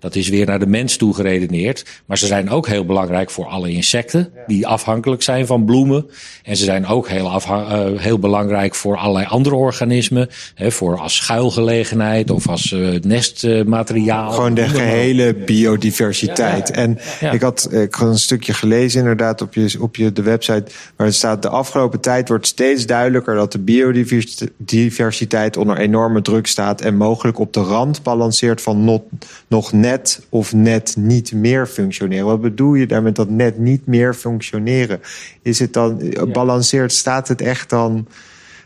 Dat 0.01 0.15
is 0.15 0.29
weer 0.29 0.45
naar 0.45 0.59
de 0.59 0.67
mens 0.67 0.97
toe 0.97 1.13
geredeneerd. 1.13 1.85
Maar 2.05 2.17
ze 2.17 2.25
zijn 2.25 2.49
ook 2.49 2.67
heel 2.67 2.85
belangrijk 2.85 3.29
voor 3.29 3.45
alle 3.45 3.71
insecten 3.71 4.29
die 4.47 4.67
afhankelijk 4.67 5.21
zijn 5.21 5.45
van 5.45 5.65
bloemen. 5.65 6.05
En 6.43 6.57
ze 6.57 6.63
zijn 6.63 6.85
ook 6.85 7.09
heel, 7.09 7.41
uh, 7.49 7.99
heel 7.99 8.19
belangrijk 8.19 8.75
voor 8.75 8.97
allerlei 8.97 9.25
andere 9.25 9.55
organismen. 9.55 10.29
Hè, 10.55 10.71
voor 10.71 10.99
als 10.99 11.15
schuilgelegenheid 11.15 12.31
of 12.31 12.47
als 12.47 12.71
uh, 12.71 12.99
nestmateriaal. 13.01 14.31
Gewoon 14.31 14.53
de 14.53 14.67
gehele 14.67 15.33
biodiversiteit. 15.33 16.67
Ja, 16.67 16.73
ja. 16.75 16.81
En 16.81 16.99
ja. 17.19 17.31
ik 17.31 17.41
had 17.41 17.69
ik 17.71 17.93
had 17.93 18.07
een 18.07 18.19
stukje 18.19 18.53
gelezen 18.53 18.99
inderdaad 18.99 19.41
op 19.41 19.53
je, 19.53 19.77
op 19.79 19.95
je 19.95 20.13
de 20.13 20.21
website. 20.21 20.65
Waar 20.95 21.07
het 21.07 21.15
staat 21.15 21.41
de 21.41 21.49
afgelopen 21.49 21.99
tijd 21.99 22.27
wordt 22.27 22.47
steeds 22.47 22.85
duidelijker 22.85 23.35
dat 23.35 23.51
de 23.51 23.59
biodiversiteit 23.59 25.57
onder 25.57 25.77
enorme 25.77 26.21
druk 26.21 26.47
staat. 26.47 26.81
En 26.81 26.95
mogelijk 26.95 27.39
op 27.39 27.53
de 27.53 27.61
rand 27.61 28.03
balanceert 28.03 28.61
van 28.61 28.83
not, 28.83 29.03
nog 29.47 29.71
net 29.71 29.90
net 29.91 30.21
of 30.29 30.53
net 30.53 30.95
niet 30.97 31.31
meer 31.31 31.67
functioneren. 31.67 32.25
Wat 32.25 32.41
bedoel 32.41 32.73
je 32.73 32.87
daar 32.87 33.01
met 33.01 33.15
dat 33.15 33.29
net 33.29 33.57
niet 33.57 33.85
meer 33.85 34.13
functioneren? 34.13 35.01
Is 35.41 35.59
het 35.59 35.73
dan, 35.73 35.97
ja. 36.09 36.25
balanceert, 36.25 36.93
staat 36.93 37.27
het 37.27 37.41
echt 37.41 37.69
dan 37.69 38.07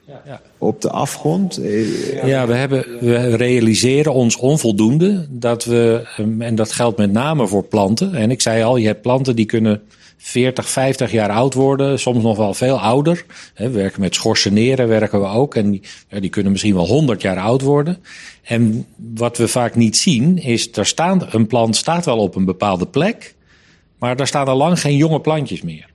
ja, 0.06 0.22
ja. 0.26 0.42
op 0.58 0.82
de 0.82 0.90
afgrond? 0.90 1.60
Ja, 2.24 2.48
we, 2.48 2.54
hebben, 2.54 2.86
we 3.00 3.36
realiseren 3.36 4.14
ons 4.14 4.36
onvoldoende 4.36 5.26
dat 5.30 5.66
we, 5.66 6.08
en 6.40 6.56
dat 6.56 6.72
geldt 6.72 6.98
met 6.98 7.12
name 7.12 7.48
voor 7.48 7.64
planten. 7.64 8.14
En 8.16 8.32
ik 8.32 8.42
zei 8.42 8.64
al, 8.64 8.78
je 8.78 8.88
hebt 8.88 9.02
planten 9.02 9.36
die 9.36 9.46
kunnen 9.46 9.82
40, 10.18 10.70
50 10.70 11.12
jaar 11.12 11.30
oud 11.30 11.54
worden, 11.54 12.00
soms 12.00 12.24
nog 12.24 12.38
wel 12.38 12.54
veel 12.54 12.80
ouder. 12.80 13.26
We 13.56 13.70
werken 13.70 14.02
met 14.02 14.16
schorseneren, 14.16 14.88
werken 14.88 15.22
we 15.22 15.28
ook. 15.28 15.56
En 15.56 15.72
die, 15.72 15.82
ja, 16.10 16.20
die 16.20 16.30
kunnen 16.30 16.52
misschien 16.52 16.76
wel 16.76 16.88
100 16.88 17.22
jaar 17.22 17.38
oud 17.38 17.62
worden. 17.62 17.98
En 18.46 18.86
wat 19.14 19.38
we 19.38 19.48
vaak 19.48 19.76
niet 19.76 19.98
zien, 19.98 20.38
is 20.38 20.70
er 20.72 20.86
staan, 20.86 21.28
een 21.30 21.48
plant 21.48 21.76
staat 21.76 22.06
wel 22.06 22.18
op 22.18 22.36
een 22.36 22.46
bepaalde 22.46 22.88
plek, 22.88 23.36
maar 24.00 24.16
daar 24.16 24.28
staan 24.28 24.48
al 24.48 24.58
lang 24.58 24.80
geen 24.80 24.98
jonge 24.98 25.20
plantjes 25.20 25.62
meer. 25.62 25.94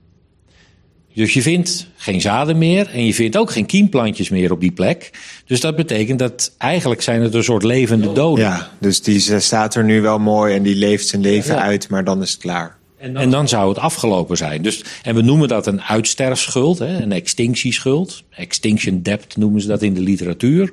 Dus 1.13 1.33
je 1.33 1.41
vindt 1.41 1.87
geen 1.95 2.21
zaden 2.21 2.57
meer 2.57 2.89
en 2.89 3.05
je 3.05 3.13
vindt 3.13 3.37
ook 3.37 3.51
geen 3.51 3.65
kiemplantjes 3.65 4.29
meer 4.29 4.51
op 4.51 4.59
die 4.59 4.71
plek. 4.71 5.09
Dus 5.45 5.59
dat 5.59 5.75
betekent 5.75 6.19
dat 6.19 6.55
eigenlijk 6.57 7.01
zijn 7.01 7.21
het 7.21 7.33
een 7.33 7.43
soort 7.43 7.63
levende 7.63 8.11
doden. 8.11 8.45
Ja, 8.45 8.69
dus 8.79 9.01
die 9.01 9.39
staat 9.39 9.75
er 9.75 9.83
nu 9.83 10.01
wel 10.01 10.19
mooi 10.19 10.55
en 10.55 10.63
die 10.63 10.75
leeft 10.75 11.07
zijn 11.07 11.21
leven 11.21 11.61
uit, 11.61 11.89
maar 11.89 12.03
dan 12.03 12.21
is 12.21 12.31
het 12.31 12.41
klaar. 12.41 12.79
En 12.97 13.13
dan, 13.13 13.21
en 13.21 13.29
dan 13.29 13.47
zou 13.47 13.69
het 13.69 13.77
afgelopen 13.77 14.37
zijn. 14.37 14.61
Dus, 14.61 14.83
en 15.03 15.15
we 15.15 15.21
noemen 15.21 15.47
dat 15.47 15.67
een 15.67 15.81
uitsterfschuld, 15.81 16.79
hè, 16.79 17.01
een 17.01 17.11
extinctieschuld. 17.11 18.23
Extinction 18.29 19.01
debt 19.01 19.37
noemen 19.37 19.61
ze 19.61 19.67
dat 19.67 19.81
in 19.81 19.93
de 19.93 20.01
literatuur. 20.01 20.71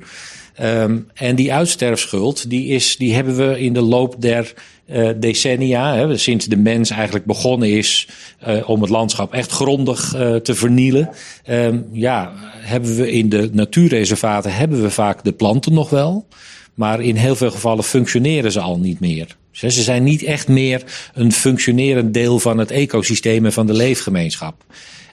Um, 0.62 1.08
en 1.14 1.36
die 1.36 1.52
uitsterfschuld, 1.52 2.50
die, 2.50 2.66
is, 2.66 2.96
die 2.96 3.14
hebben 3.14 3.36
we 3.36 3.60
in 3.60 3.72
de 3.72 3.80
loop 3.80 4.14
der 4.18 4.54
uh, 4.92 5.08
decennia, 5.16 5.94
hè, 5.94 6.16
sinds 6.16 6.46
de 6.46 6.56
mens 6.56 6.90
eigenlijk 6.90 7.24
begonnen 7.24 7.70
is 7.70 8.08
uh, 8.48 8.68
om 8.68 8.80
het 8.80 8.90
landschap 8.90 9.32
echt 9.32 9.50
grondig 9.50 10.14
uh, 10.14 10.36
te 10.36 10.54
vernielen. 10.54 11.10
Um, 11.50 11.86
ja, 11.92 12.32
hebben 12.56 12.96
we 12.96 13.12
in 13.12 13.28
de 13.28 13.50
natuurreservaten 13.52 14.54
hebben 14.54 14.82
we 14.82 14.90
vaak 14.90 15.24
de 15.24 15.32
planten 15.32 15.72
nog 15.72 15.90
wel. 15.90 16.26
Maar 16.74 17.00
in 17.00 17.16
heel 17.16 17.36
veel 17.36 17.50
gevallen 17.50 17.84
functioneren 17.84 18.52
ze 18.52 18.60
al 18.60 18.78
niet 18.78 19.00
meer. 19.00 19.36
Ze 19.50 19.70
zijn 19.70 20.04
niet 20.04 20.22
echt 20.22 20.48
meer 20.48 20.82
een 21.14 21.32
functionerend 21.32 22.14
deel 22.14 22.38
van 22.38 22.58
het 22.58 22.70
ecosysteem 22.70 23.44
en 23.44 23.52
van 23.52 23.66
de 23.66 23.72
leefgemeenschap. 23.72 24.64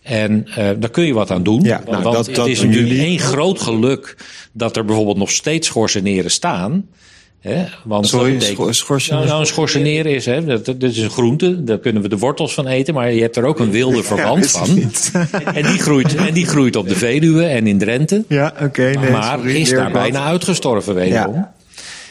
En 0.06 0.46
uh, 0.50 0.56
daar 0.56 0.90
kun 0.90 1.06
je 1.06 1.14
wat 1.14 1.32
aan 1.32 1.44
doen. 1.44 1.62
Ja, 1.62 1.82
nou, 1.86 2.04
want 2.04 2.16
dat, 2.16 2.26
het 2.26 2.36
dat 2.36 2.48
is 2.48 2.62
natuurlijk 2.62 2.88
jullie... 2.88 3.04
één 3.04 3.20
groot 3.20 3.62
geluk 3.62 4.18
dat 4.52 4.78
er 4.78 4.86
bijvoorbeeld 4.86 5.18
nog 5.18 5.32
steeds 5.32 5.68
schorseneren 5.68 6.32
staan. 6.32 6.86
Hè? 7.40 7.66
Want 7.84 8.08
Sorry, 8.08 8.38
betekent, 8.38 8.76
schorseneren? 8.76 9.28
Nou, 9.28 9.28
nou, 9.28 9.40
een 9.40 9.54
schorseneren 9.54 10.12
is, 10.12 10.26
hè, 10.26 10.46
dat, 10.46 10.66
dat, 10.66 10.84
is 10.84 10.98
een 10.98 11.10
groente, 11.10 11.64
daar 11.64 11.80
kunnen 11.80 12.02
we 12.02 12.10
de 12.10 12.18
wortels 12.18 12.54
van 12.54 12.68
eten, 12.68 12.94
maar 12.94 13.14
je 13.14 13.22
hebt 13.22 13.36
er 13.36 13.46
ook 13.46 13.60
een 13.60 13.72
wilde 13.72 14.04
verwant 14.04 14.52
ja, 14.52 14.66
van. 14.66 14.92
en, 15.54 15.64
die 15.64 15.80
groeit, 15.80 16.16
en 16.16 16.34
die 16.34 16.46
groeit 16.46 16.76
op 16.76 16.88
de 16.88 16.96
Veluwe 16.96 17.44
en 17.46 17.68
in 17.68 17.78
Drenthe. 17.78 18.24
Ja, 18.28 18.54
oké. 18.54 18.64
Okay, 18.64 18.94
nee, 18.94 19.12
maar 19.12 19.38
sorry, 19.38 19.56
is 19.56 19.70
daar 19.70 19.92
bijna 19.92 20.24
uitgestorven, 20.24 20.96
wederom. 20.96 21.34
Ja. 21.34 21.55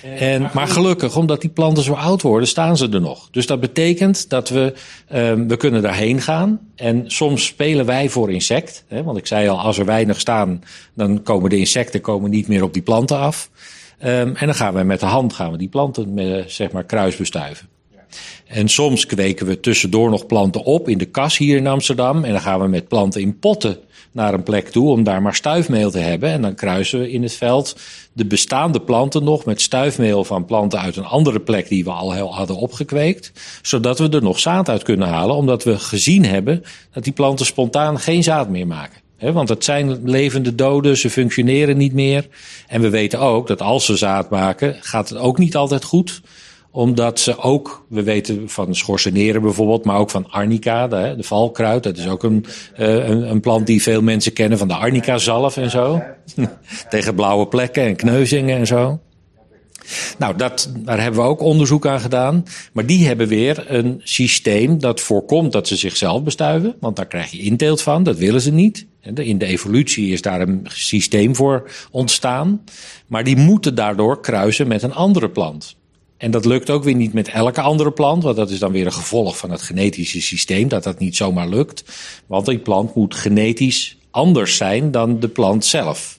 En, 0.04 0.50
maar 0.52 0.68
gelukkig, 0.68 1.16
omdat 1.16 1.40
die 1.40 1.50
planten 1.50 1.82
zo 1.82 1.92
oud 1.92 2.22
worden, 2.22 2.48
staan 2.48 2.76
ze 2.76 2.88
er 2.88 3.00
nog. 3.00 3.28
Dus 3.30 3.46
dat 3.46 3.60
betekent 3.60 4.28
dat 4.28 4.48
we, 4.48 4.72
um, 5.14 5.48
we 5.48 5.56
kunnen 5.56 5.82
daarheen 5.82 6.20
gaan. 6.20 6.60
En 6.76 7.04
soms 7.06 7.44
spelen 7.44 7.86
wij 7.86 8.08
voor 8.08 8.32
insect. 8.32 8.84
Hè, 8.88 9.02
want 9.02 9.18
ik 9.18 9.26
zei 9.26 9.48
al, 9.48 9.60
als 9.60 9.78
er 9.78 9.84
weinig 9.84 10.20
staan, 10.20 10.62
dan 10.94 11.22
komen 11.22 11.50
de 11.50 11.56
insecten 11.56 12.00
komen 12.00 12.30
niet 12.30 12.48
meer 12.48 12.62
op 12.62 12.72
die 12.72 12.82
planten 12.82 13.18
af. 13.18 13.50
Um, 14.04 14.36
en 14.36 14.46
dan 14.46 14.54
gaan 14.54 14.74
we 14.74 14.82
met 14.82 15.00
de 15.00 15.06
hand 15.06 15.32
gaan 15.32 15.50
we 15.50 15.58
die 15.58 15.68
planten 15.68 16.14
met, 16.14 16.52
zeg 16.52 16.72
maar 16.72 16.84
kruisbestuiven. 16.84 17.68
En 18.46 18.68
soms 18.68 19.06
kweken 19.06 19.46
we 19.46 19.60
tussendoor 19.60 20.10
nog 20.10 20.26
planten 20.26 20.64
op 20.64 20.88
in 20.88 20.98
de 20.98 21.04
kas 21.04 21.38
hier 21.38 21.56
in 21.56 21.66
Amsterdam. 21.66 22.24
En 22.24 22.30
dan 22.30 22.40
gaan 22.40 22.60
we 22.60 22.68
met 22.68 22.88
planten 22.88 23.20
in 23.20 23.38
potten 23.38 23.78
naar 24.14 24.34
een 24.34 24.42
plek 24.42 24.68
toe 24.68 24.90
om 24.90 25.02
daar 25.02 25.22
maar 25.22 25.34
stuifmeel 25.34 25.90
te 25.90 25.98
hebben. 25.98 26.30
En 26.30 26.42
dan 26.42 26.54
kruisen 26.54 27.00
we 27.00 27.10
in 27.10 27.22
het 27.22 27.32
veld 27.32 27.76
de 28.12 28.26
bestaande 28.26 28.80
planten 28.80 29.24
nog 29.24 29.44
met 29.44 29.60
stuifmeel 29.60 30.24
van 30.24 30.44
planten 30.44 30.80
uit 30.80 30.96
een 30.96 31.04
andere 31.04 31.40
plek 31.40 31.68
die 31.68 31.84
we 31.84 31.90
al 31.90 32.34
hadden 32.34 32.56
opgekweekt. 32.56 33.32
Zodat 33.62 33.98
we 33.98 34.08
er 34.08 34.22
nog 34.22 34.38
zaad 34.38 34.68
uit 34.68 34.82
kunnen 34.82 35.08
halen, 35.08 35.36
omdat 35.36 35.64
we 35.64 35.78
gezien 35.78 36.24
hebben 36.24 36.64
dat 36.92 37.04
die 37.04 37.12
planten 37.12 37.46
spontaan 37.46 37.98
geen 38.00 38.22
zaad 38.22 38.48
meer 38.48 38.66
maken. 38.66 39.00
want 39.18 39.48
het 39.48 39.64
zijn 39.64 40.00
levende 40.04 40.54
doden, 40.54 40.96
ze 40.96 41.10
functioneren 41.10 41.76
niet 41.76 41.92
meer. 41.92 42.28
En 42.66 42.80
we 42.80 42.90
weten 42.90 43.18
ook 43.18 43.46
dat 43.46 43.62
als 43.62 43.84
ze 43.84 43.96
zaad 43.96 44.30
maken, 44.30 44.76
gaat 44.80 45.08
het 45.08 45.18
ook 45.18 45.38
niet 45.38 45.56
altijd 45.56 45.84
goed 45.84 46.20
omdat 46.74 47.20
ze 47.20 47.38
ook, 47.38 47.86
we 47.88 48.02
weten 48.02 48.48
van 48.48 48.74
schorseneren 48.74 49.42
bijvoorbeeld, 49.42 49.84
maar 49.84 49.98
ook 49.98 50.10
van 50.10 50.30
arnica, 50.30 50.88
de, 50.88 51.14
de 51.16 51.22
valkruid. 51.22 51.82
Dat 51.82 51.96
is 51.96 52.08
ook 52.08 52.22
een, 52.22 52.44
uh, 52.78 53.08
een, 53.08 53.30
een, 53.30 53.40
plant 53.40 53.66
die 53.66 53.82
veel 53.82 54.02
mensen 54.02 54.32
kennen 54.32 54.58
van 54.58 54.68
de 54.68 54.74
arnica 54.74 55.18
zalf 55.18 55.56
en 55.56 55.70
zo. 55.70 56.02
Tegen 56.90 57.14
blauwe 57.14 57.46
plekken 57.46 57.82
en 57.82 57.96
kneuzingen 57.96 58.58
en 58.58 58.66
zo. 58.66 59.00
Nou, 60.18 60.36
dat, 60.36 60.72
daar 60.76 61.00
hebben 61.00 61.20
we 61.20 61.26
ook 61.26 61.40
onderzoek 61.40 61.86
aan 61.86 62.00
gedaan. 62.00 62.44
Maar 62.72 62.86
die 62.86 63.06
hebben 63.06 63.28
weer 63.28 63.64
een 63.68 64.00
systeem 64.04 64.78
dat 64.78 65.00
voorkomt 65.00 65.52
dat 65.52 65.68
ze 65.68 65.76
zichzelf 65.76 66.22
bestuiven. 66.22 66.76
Want 66.80 66.96
daar 66.96 67.06
krijg 67.06 67.30
je 67.30 67.38
inteelt 67.38 67.82
van, 67.82 68.02
dat 68.02 68.18
willen 68.18 68.40
ze 68.40 68.52
niet. 68.52 68.86
In 69.14 69.38
de 69.38 69.46
evolutie 69.46 70.12
is 70.12 70.22
daar 70.22 70.40
een 70.40 70.66
systeem 70.68 71.34
voor 71.34 71.70
ontstaan. 71.90 72.64
Maar 73.06 73.24
die 73.24 73.36
moeten 73.36 73.74
daardoor 73.74 74.20
kruisen 74.20 74.68
met 74.68 74.82
een 74.82 74.94
andere 74.94 75.30
plant. 75.30 75.76
En 76.16 76.30
dat 76.30 76.44
lukt 76.44 76.70
ook 76.70 76.84
weer 76.84 76.94
niet 76.94 77.12
met 77.12 77.28
elke 77.28 77.60
andere 77.60 77.90
plant, 77.90 78.22
want 78.22 78.36
dat 78.36 78.50
is 78.50 78.58
dan 78.58 78.72
weer 78.72 78.86
een 78.86 78.92
gevolg 78.92 79.36
van 79.36 79.50
het 79.50 79.62
genetische 79.62 80.20
systeem, 80.20 80.68
dat 80.68 80.82
dat 80.82 80.98
niet 80.98 81.16
zomaar 81.16 81.48
lukt. 81.48 81.84
Want 82.26 82.46
die 82.46 82.58
plant 82.58 82.94
moet 82.94 83.14
genetisch 83.14 83.98
anders 84.10 84.56
zijn 84.56 84.90
dan 84.90 85.20
de 85.20 85.28
plant 85.28 85.64
zelf. 85.64 86.18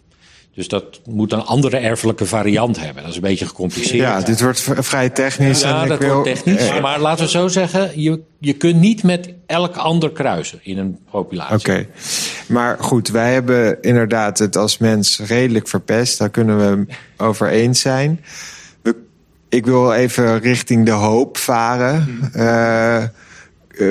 Dus 0.55 0.67
dat 0.67 1.01
moet 1.05 1.31
een 1.31 1.43
andere 1.43 1.77
erfelijke 1.77 2.25
variant 2.25 2.79
hebben. 2.79 3.01
Dat 3.01 3.12
is 3.12 3.15
een 3.17 3.21
beetje 3.21 3.45
gecompliceerd. 3.45 3.99
Ja, 3.99 4.21
dit 4.21 4.41
wordt 4.41 4.62
vrij 4.62 5.10
technisch. 5.10 5.62
Ja, 5.62 5.81
en 5.81 5.88
dat 5.88 5.99
wil... 5.99 6.13
wordt 6.13 6.29
technisch. 6.29 6.79
Maar 6.81 6.99
laten 6.99 7.25
we 7.25 7.31
zo 7.31 7.47
zeggen, 7.47 8.01
je, 8.01 8.21
je 8.39 8.53
kunt 8.53 8.79
niet 8.79 9.03
met 9.03 9.34
elk 9.45 9.75
ander 9.75 10.12
kruisen 10.12 10.60
in 10.63 10.77
een 10.77 10.97
populatie. 11.12 11.55
Oké, 11.55 11.69
okay. 11.69 11.89
maar 12.47 12.77
goed, 12.79 13.08
wij 13.10 13.34
hebben 13.34 13.81
inderdaad 13.81 14.39
het 14.39 14.58
als 14.58 14.77
mens 14.77 15.19
redelijk 15.19 15.67
verpest. 15.67 16.17
Daar 16.17 16.29
kunnen 16.29 16.58
we 16.58 16.93
over 17.17 17.49
eens 17.49 17.79
zijn 17.79 18.19
ik 19.55 19.65
wil 19.65 19.93
even 19.93 20.39
richting 20.39 20.85
de 20.85 20.91
hoop 20.91 21.37
varen. 21.37 22.19
Uh, 22.35 23.03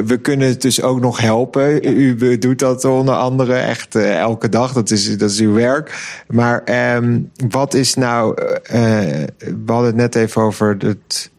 we 0.07 0.19
kunnen 0.23 0.49
het 0.49 0.63
dus 0.63 0.83
ook 0.83 1.01
nog 1.01 1.21
helpen. 1.21 1.89
U 1.89 2.39
doet 2.39 2.59
dat 2.59 2.85
onder 2.85 3.15
andere 3.15 3.55
echt 3.55 3.95
uh, 3.95 4.19
elke 4.19 4.49
dag. 4.49 4.73
Dat 4.73 4.91
is, 4.91 5.19
dat 5.19 5.31
is 5.31 5.41
uw 5.41 5.53
werk. 5.53 6.23
Maar 6.29 6.63
um, 6.97 7.31
wat 7.49 7.75
is 7.75 7.95
nou... 7.95 8.43
Uh, 8.43 8.51
we 9.39 9.63
hadden 9.67 9.87
het 9.87 9.97
net 9.97 10.15
even 10.15 10.43
over 10.43 10.77
het 10.79 11.31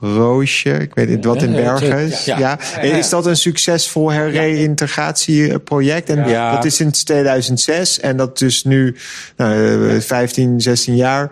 Roosje. 0.00 0.70
Ik 0.70 0.94
weet 0.94 1.08
niet 1.08 1.24
wat 1.24 1.42
in 1.42 1.52
Bergen 1.52 1.98
is. 1.98 2.24
Ja, 2.24 2.38
ja. 2.38 2.58
Is 2.80 3.08
dat 3.08 3.26
een 3.26 3.36
succesvol 3.36 4.12
herreïntegratieproject? 4.12 6.10
En 6.10 6.50
dat 6.52 6.64
is 6.64 6.76
sinds 6.76 7.04
2006. 7.04 8.00
En 8.00 8.16
dat 8.16 8.38
dus 8.38 8.64
nu 8.64 8.96
nou, 9.36 10.00
15, 10.00 10.60
16 10.60 10.96
jaar. 10.96 11.30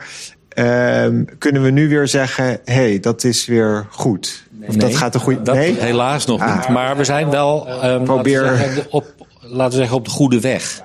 Um, 0.59 1.25
kunnen 1.39 1.63
we 1.63 1.71
nu 1.71 1.89
weer 1.89 2.09
zeggen: 2.09 2.45
hé, 2.45 2.61
hey, 2.65 3.01
dat 3.01 3.25
is 3.25 3.47
weer 3.47 3.87
goed? 3.91 4.45
Of 4.61 4.69
nee, 4.69 4.79
dat 4.79 4.97
gaat 4.97 5.15
een 5.15 5.21
goede. 5.21 5.53
Nee, 5.53 5.81
helaas 5.81 6.27
nog 6.27 6.41
ah. 6.41 6.57
niet. 6.57 6.69
Maar 6.69 6.97
we 6.97 7.05
zijn 7.05 7.31
wel, 7.31 7.85
um, 7.85 8.05
Probeer... 8.05 8.43
laten, 8.43 8.59
we 8.59 8.65
zeggen, 8.65 8.93
op, 8.93 9.05
laten 9.41 9.71
we 9.71 9.77
zeggen, 9.77 9.97
op 9.97 10.05
de 10.05 10.11
goede 10.11 10.41
weg. 10.41 10.85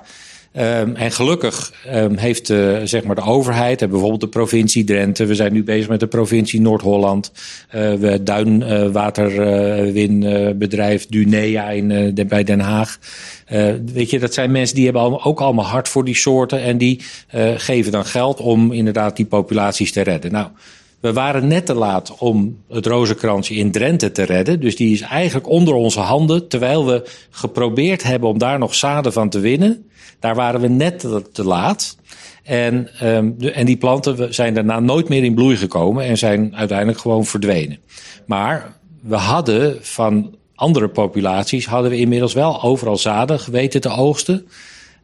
Um, 0.56 0.96
en 0.96 1.12
gelukkig 1.12 1.72
um, 1.94 2.16
heeft 2.16 2.48
uh, 2.48 2.78
zeg 2.84 3.04
maar 3.04 3.14
de 3.14 3.22
overheid, 3.22 3.82
en 3.82 3.90
bijvoorbeeld 3.90 4.20
de 4.20 4.28
provincie 4.28 4.84
Drenthe, 4.84 5.26
we 5.26 5.34
zijn 5.34 5.52
nu 5.52 5.64
bezig 5.64 5.88
met 5.88 6.00
de 6.00 6.06
provincie 6.06 6.60
Noord-Holland, 6.60 7.32
uh, 7.74 7.94
we 7.94 8.22
duinwaterwinbedrijf 8.22 11.02
uh, 11.02 11.08
Dunea 11.10 11.70
in, 11.70 12.14
bij 12.28 12.44
Den 12.44 12.60
Haag. 12.60 12.98
weet 13.92 14.10
je, 14.10 14.18
dat 14.18 14.34
zijn 14.34 14.50
mensen 14.50 14.76
die 14.76 14.84
hebben 14.84 15.24
ook 15.24 15.40
allemaal 15.40 15.66
hart 15.66 15.88
voor 15.88 16.04
die 16.04 16.16
soorten 16.16 16.62
en 16.62 16.78
die 16.78 17.00
geven 17.56 17.92
dan 17.92 18.04
geld 18.04 18.40
om 18.40 18.72
inderdaad 18.72 19.16
die 19.16 19.26
populaties 19.26 19.92
te 19.92 20.00
redden. 20.00 20.32
Nou, 20.32 20.48
we 21.02 21.12
waren 21.12 21.46
net 21.46 21.66
te 21.66 21.74
laat 21.74 22.14
om 22.18 22.58
het 22.68 22.86
rozenkransje 22.86 23.54
in 23.54 23.70
Drenthe 23.70 24.12
te 24.12 24.22
redden. 24.22 24.60
Dus 24.60 24.76
die 24.76 24.92
is 24.92 25.00
eigenlijk 25.00 25.48
onder 25.48 25.74
onze 25.74 26.00
handen. 26.00 26.48
Terwijl 26.48 26.86
we 26.86 27.08
geprobeerd 27.30 28.02
hebben 28.02 28.28
om 28.28 28.38
daar 28.38 28.58
nog 28.58 28.74
zaden 28.74 29.12
van 29.12 29.28
te 29.28 29.40
winnen. 29.40 29.90
Daar 30.18 30.34
waren 30.34 30.60
we 30.60 30.68
net 30.68 31.06
te, 31.32 31.44
laat. 31.44 31.96
En, 32.42 32.88
de, 33.38 33.52
en 33.52 33.66
die 33.66 33.76
planten 33.76 34.34
zijn 34.34 34.54
daarna 34.54 34.80
nooit 34.80 35.08
meer 35.08 35.24
in 35.24 35.34
bloei 35.34 35.56
gekomen 35.56 36.04
en 36.04 36.18
zijn 36.18 36.56
uiteindelijk 36.56 36.98
gewoon 36.98 37.24
verdwenen. 37.24 37.78
Maar 38.26 38.76
we 39.00 39.16
hadden 39.16 39.78
van 39.80 40.34
andere 40.54 40.88
populaties 40.88 41.66
hadden 41.66 41.90
we 41.90 41.96
inmiddels 41.96 42.32
wel 42.32 42.62
overal 42.62 42.96
zaden 42.96 43.40
geweten 43.40 43.80
te 43.80 43.88
oogsten. 43.88 44.46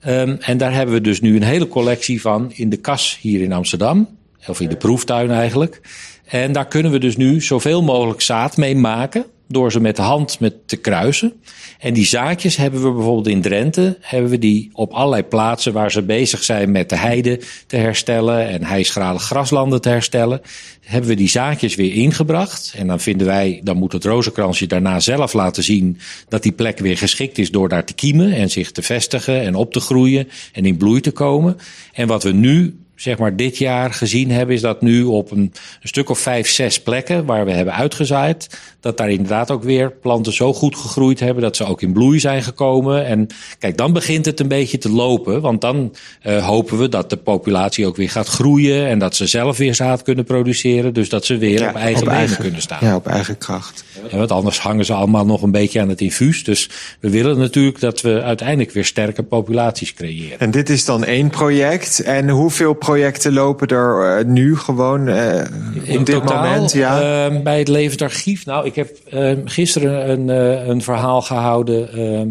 Um, 0.06 0.36
en 0.40 0.58
daar 0.58 0.74
hebben 0.74 0.94
we 0.94 1.00
dus 1.00 1.20
nu 1.20 1.36
een 1.36 1.42
hele 1.42 1.68
collectie 1.68 2.20
van 2.20 2.52
in 2.54 2.68
de 2.68 2.76
kas 2.76 3.18
hier 3.20 3.40
in 3.40 3.52
Amsterdam. 3.52 4.17
Of 4.46 4.60
in 4.60 4.68
de 4.68 4.76
proeftuin 4.76 5.30
eigenlijk. 5.30 5.80
En 6.24 6.52
daar 6.52 6.68
kunnen 6.68 6.92
we 6.92 6.98
dus 6.98 7.16
nu 7.16 7.40
zoveel 7.40 7.82
mogelijk 7.82 8.20
zaad 8.20 8.56
mee 8.56 8.76
maken 8.76 9.26
door 9.48 9.72
ze 9.72 9.80
met 9.80 9.96
de 9.96 10.02
hand 10.02 10.40
met 10.40 10.68
te 10.68 10.76
kruisen. 10.76 11.32
En 11.78 11.94
die 11.94 12.04
zaadjes 12.04 12.56
hebben 12.56 12.82
we 12.82 12.92
bijvoorbeeld 12.92 13.28
in 13.28 13.40
Drenthe, 13.40 13.98
hebben 14.00 14.30
we 14.30 14.38
die 14.38 14.70
op 14.72 14.92
allerlei 14.92 15.22
plaatsen 15.22 15.72
waar 15.72 15.90
ze 15.90 16.02
bezig 16.02 16.42
zijn 16.42 16.70
met 16.70 16.88
de 16.88 16.96
heide 16.96 17.40
te 17.66 17.76
herstellen 17.76 18.48
en 18.48 18.64
hijschrale 18.64 19.18
graslanden 19.18 19.80
te 19.80 19.88
herstellen, 19.88 20.40
hebben 20.80 21.10
we 21.10 21.16
die 21.16 21.28
zaadjes 21.28 21.74
weer 21.74 21.92
ingebracht. 21.92 22.74
En 22.76 22.86
dan 22.86 23.00
vinden 23.00 23.26
wij, 23.26 23.60
dan 23.64 23.76
moet 23.76 23.92
het 23.92 24.04
rozenkransje 24.04 24.66
daarna 24.66 25.00
zelf 25.00 25.32
laten 25.32 25.62
zien 25.62 25.98
dat 26.28 26.42
die 26.42 26.52
plek 26.52 26.78
weer 26.78 26.98
geschikt 26.98 27.38
is 27.38 27.50
door 27.50 27.68
daar 27.68 27.84
te 27.84 27.94
kiemen 27.94 28.32
en 28.32 28.50
zich 28.50 28.72
te 28.72 28.82
vestigen 28.82 29.40
en 29.40 29.54
op 29.54 29.72
te 29.72 29.80
groeien 29.80 30.28
en 30.52 30.64
in 30.64 30.76
bloei 30.76 31.00
te 31.00 31.10
komen. 31.10 31.56
En 31.92 32.06
wat 32.06 32.22
we 32.22 32.32
nu 32.32 32.76
zeg 33.00 33.18
maar 33.18 33.36
dit 33.36 33.58
jaar 33.58 33.92
gezien 33.92 34.30
hebben, 34.30 34.54
is 34.54 34.60
dat 34.60 34.82
nu 34.82 35.02
op 35.02 35.30
een, 35.30 35.38
een, 35.38 35.88
stuk 35.88 36.08
of 36.08 36.18
vijf, 36.18 36.48
zes 36.48 36.82
plekken 36.82 37.24
waar 37.24 37.44
we 37.44 37.50
hebben 37.50 37.74
uitgezaaid, 37.74 38.58
dat 38.80 38.96
daar 38.96 39.10
inderdaad 39.10 39.50
ook 39.50 39.62
weer 39.62 39.90
planten 39.90 40.32
zo 40.32 40.52
goed 40.52 40.76
gegroeid 40.76 41.20
hebben 41.20 41.42
dat 41.42 41.56
ze 41.56 41.64
ook 41.64 41.82
in 41.82 41.92
bloei 41.92 42.20
zijn 42.20 42.42
gekomen. 42.42 43.06
En 43.06 43.26
kijk, 43.58 43.76
dan 43.76 43.92
begint 43.92 44.24
het 44.24 44.40
een 44.40 44.48
beetje 44.48 44.78
te 44.78 44.90
lopen, 44.90 45.40
want 45.40 45.60
dan 45.60 45.94
uh, 46.26 46.46
hopen 46.46 46.78
we 46.78 46.88
dat 46.88 47.10
de 47.10 47.16
populatie 47.16 47.86
ook 47.86 47.96
weer 47.96 48.10
gaat 48.10 48.28
groeien 48.28 48.86
en 48.86 48.98
dat 48.98 49.16
ze 49.16 49.26
zelf 49.26 49.56
weer 49.56 49.74
zaad 49.74 50.02
kunnen 50.02 50.24
produceren, 50.24 50.94
dus 50.94 51.08
dat 51.08 51.24
ze 51.24 51.38
weer 51.38 51.60
ja, 51.60 51.68
op 51.68 51.74
eigen 51.74 52.02
op 52.02 52.08
benen 52.08 52.36
kunnen 52.36 52.62
staan. 52.62 52.78
Ja, 52.80 52.96
op 52.96 53.06
eigen 53.06 53.38
kracht. 53.38 53.84
En 54.10 54.18
want 54.18 54.30
anders 54.30 54.60
hangen 54.60 54.84
ze 54.84 54.92
allemaal 54.92 55.26
nog 55.26 55.42
een 55.42 55.50
beetje 55.50 55.80
aan 55.80 55.88
het 55.88 56.00
infuus. 56.00 56.44
Dus 56.44 56.70
we 57.00 57.10
willen 57.10 57.38
natuurlijk 57.38 57.80
dat 57.80 58.00
we 58.00 58.22
uiteindelijk 58.22 58.72
weer 58.72 58.84
sterke 58.84 59.22
populaties 59.22 59.94
creëren. 59.94 60.38
En 60.38 60.50
dit 60.50 60.68
is 60.68 60.84
dan 60.84 61.04
één 61.04 61.30
project. 61.30 62.00
En 62.00 62.28
hoeveel 62.28 62.72
projecten 62.72 62.87
lopen 63.32 63.68
er 63.68 64.18
uh, 64.18 64.24
nu 64.24 64.56
gewoon 64.56 65.08
uh, 65.08 65.34
In 65.82 65.98
op 65.98 66.06
dit 66.06 66.06
totaal, 66.06 66.42
moment? 66.42 66.72
Ja? 66.72 67.30
Uh, 67.30 67.42
bij 67.42 67.58
het 67.58 67.68
Levend 67.68 68.02
Archief. 68.02 68.46
Nou, 68.46 68.66
ik 68.66 68.74
heb 68.74 68.96
ehm, 69.10 69.40
gisteren 69.44 70.10
een, 70.10 70.30
eh, 70.30 70.66
een 70.66 70.82
verhaal 70.82 71.22
gehouden. 71.22 71.92
Ehm, 71.92 72.28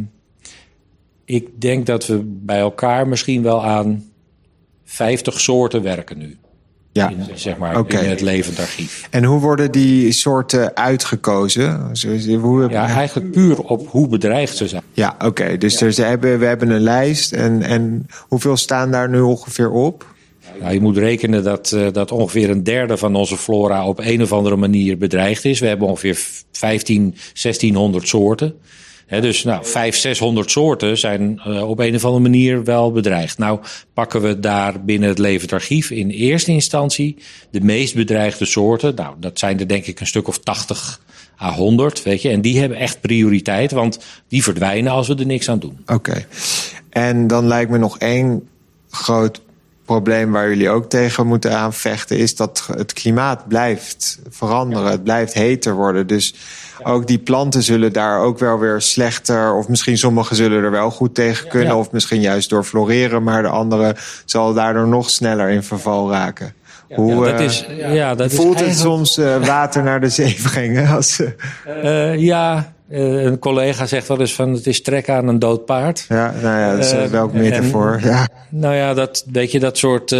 ik 1.26 1.62
denk 1.62 1.86
dat 1.86 2.08
we 2.08 2.22
bij 2.24 2.60
elkaar 2.60 3.08
misschien 3.08 3.44
wel 3.44 3.66
aan 3.66 4.04
50 4.86 5.40
soorten 5.40 5.84
werken 5.84 6.18
nu. 6.18 6.38
Ja. 6.92 7.10
In, 7.10 7.26
zeg 7.34 7.58
maar, 7.58 7.80
okay. 7.80 8.04
in 8.04 8.10
het 8.10 8.22
levend 8.22 8.60
archief. 8.60 9.08
En 9.10 9.24
hoe 9.24 9.40
worden 9.40 9.72
die 9.72 10.12
soorten 10.12 10.76
uitgekozen? 10.76 11.92
Hoe... 12.42 12.70
Ja, 12.70 12.88
eigenlijk 12.88 13.32
puur 13.32 13.60
op 13.60 13.88
hoe 13.90 14.08
bedreigd 14.08 14.58
ze 14.58 14.68
zijn. 14.68 14.82
Ja, 14.94 15.16
oké. 15.16 15.26
Okay. 15.26 15.58
Dus 15.58 15.80
ja. 15.80 15.88
er, 15.88 16.06
hebben, 16.06 16.40
we 16.40 16.46
hebben 16.46 16.70
een 16.70 16.82
lijst. 16.82 17.32
En, 17.32 17.62
en 17.62 18.08
hoeveel 18.20 18.58
staan 18.58 18.92
daar 18.92 19.10
nu 19.10 19.20
ongeveer 19.20 19.72
op? 19.72 20.16
Je 20.72 20.82
moet 20.82 20.98
rekenen 20.98 21.44
dat, 21.44 21.72
uh, 21.76 21.88
dat 21.92 22.12
ongeveer 22.12 22.50
een 22.50 22.64
derde 22.64 22.98
van 22.98 23.16
onze 23.16 23.38
flora 23.38 23.88
op 23.88 24.00
een 24.00 24.22
of 24.22 24.34
andere 24.34 24.56
manier 24.56 24.98
bedreigd 24.98 25.46
is. 25.46 25.60
We 25.60 25.68
hebben 25.68 25.88
ongeveer 25.88 26.18
15, 26.52 27.16
1600 27.34 28.08
soorten. 28.08 28.56
Dus 29.08 29.44
nou, 29.44 29.66
500, 29.66 30.02
600 30.02 30.52
soorten 30.52 30.98
zijn 30.98 31.42
uh, 31.48 31.70
op 31.70 31.80
een 31.80 31.96
of 31.96 32.06
andere 32.06 32.24
manier 32.24 32.64
wel 32.64 32.92
bedreigd. 32.92 33.38
Nou 33.38 33.60
pakken 33.94 34.22
we 34.22 34.40
daar 34.40 34.84
binnen 34.84 35.10
het 35.10 35.18
levend 35.18 35.54
archief 35.54 35.92
in 35.92 36.10
eerste 36.10 36.52
instantie 36.52 37.18
de 37.52 37.62
meest 37.62 37.96
bedreigde 37.96 38.46
soorten. 38.46 38.96
Nou, 38.96 39.16
dat 39.20 39.40
zijn 39.40 39.60
er 39.60 39.68
denk 39.68 39.86
ik 39.86 40.00
een 40.00 40.08
stuk 40.08 40.28
of 40.28 40.40
80 40.40 41.02
à 41.42 41.54
100, 41.54 42.04
weet 42.04 42.22
je. 42.22 42.30
En 42.30 42.42
die 42.42 42.60
hebben 42.60 42.78
echt 42.78 43.02
prioriteit, 43.02 43.72
want 43.72 44.00
die 44.28 44.44
verdwijnen 44.44 44.92
als 44.92 45.08
we 45.08 45.16
er 45.16 45.26
niks 45.26 45.50
aan 45.50 45.60
doen. 45.60 45.78
Oké. 45.86 46.26
En 46.90 47.28
dan 47.28 47.48
lijkt 47.48 47.72
me 47.72 47.78
nog 47.78 47.98
één 47.98 48.48
groot 48.90 49.42
probleem 49.88 50.32
waar 50.32 50.50
jullie 50.50 50.70
ook 50.70 50.90
tegen 50.90 51.28
moeten 51.28 51.58
aanvechten, 51.58 52.18
is 52.18 52.36
dat 52.36 52.68
het 52.76 52.94
klimaat 52.94 53.48
blijft 53.48 54.20
veranderen. 54.30 54.86
Ja. 54.86 54.92
Het 54.92 55.04
blijft 55.04 55.34
heter 55.34 55.74
worden. 55.74 56.08
Dus 56.08 56.36
ook 56.84 57.08
die 57.08 57.18
planten 57.18 57.64
zullen 57.64 57.94
daar 57.94 58.20
ook 58.22 58.40
wel 58.40 58.60
weer 58.60 58.82
slechter, 58.82 59.54
of 59.54 59.68
misschien 59.68 59.98
sommige 59.98 60.36
zullen 60.36 60.64
er 60.64 60.72
wel 60.72 60.92
goed 60.92 61.16
tegen 61.16 61.48
kunnen, 61.48 61.74
ja. 61.74 61.78
of 61.78 61.92
misschien 61.92 62.22
juist 62.22 62.50
door 62.50 62.64
floreren, 62.64 63.24
maar 63.24 63.42
de 63.42 63.48
andere 63.48 63.96
zal 64.26 64.54
daardoor 64.54 64.88
nog 64.88 65.10
sneller 65.10 65.50
in 65.50 65.64
verval 65.64 66.12
raken. 66.12 66.54
Hoe 66.96 67.26
ja, 67.26 67.32
dat 67.32 67.40
is, 67.40 67.66
ja, 67.78 68.16
dat 68.16 68.34
voelt 68.34 68.62
is 68.62 68.68
het 68.68 68.78
soms 68.78 69.18
uh, 69.18 69.46
water 69.46 69.84
naar 69.84 70.02
de 70.02 70.10
zee 70.10 70.38
brengen? 70.52 70.88
Als, 70.88 71.22
uh, 71.68 72.18
ja, 72.18 72.74
uh, 72.90 73.24
een 73.24 73.40
collega 73.40 73.86
zegt 73.86 74.08
wel 74.08 74.20
eens 74.20 74.34
van 74.34 74.54
het 74.54 74.68
is 74.68 74.82
trek 74.82 75.10
aan 75.10 75.28
een 75.28 75.40
dood 75.40 75.66
paard. 75.66 76.06
Ja, 76.10 76.34
nou 76.42 76.60
ja, 76.60 76.76
dat 76.76 76.86
is 76.86 76.94
uh, 76.94 77.04
welk 77.04 77.34
metafoor. 77.34 78.00
Ja. 78.04 78.28
Nou 78.50 78.76
ja, 78.76 78.94
dat, 78.94 79.26
weet 79.32 79.52
je, 79.52 79.60
dat 79.60 79.78
soort 79.78 80.16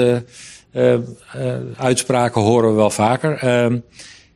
uitspraken 1.78 2.42
horen 2.42 2.70
we 2.70 2.76
wel 2.76 2.90
vaker. 2.90 3.38
Ehm, 3.38 3.78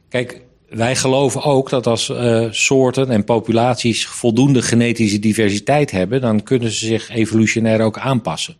kijk, 0.10 0.42
wij 0.70 0.96
geloven 0.96 1.44
ook 1.44 1.70
dat 1.70 1.88
als 1.88 2.14
soorten 2.50 3.10
en 3.10 3.24
populaties 3.24 4.08
voldoende 4.08 4.62
genetische 4.62 5.20
diversiteit 5.20 5.92
hebben, 5.92 6.22
dan 6.22 6.44
kunnen 6.44 6.72
ze 6.72 6.86
zich 6.86 7.10
evolutionair 7.10 7.82
ook 7.82 7.98
aanpassen. 7.98 8.56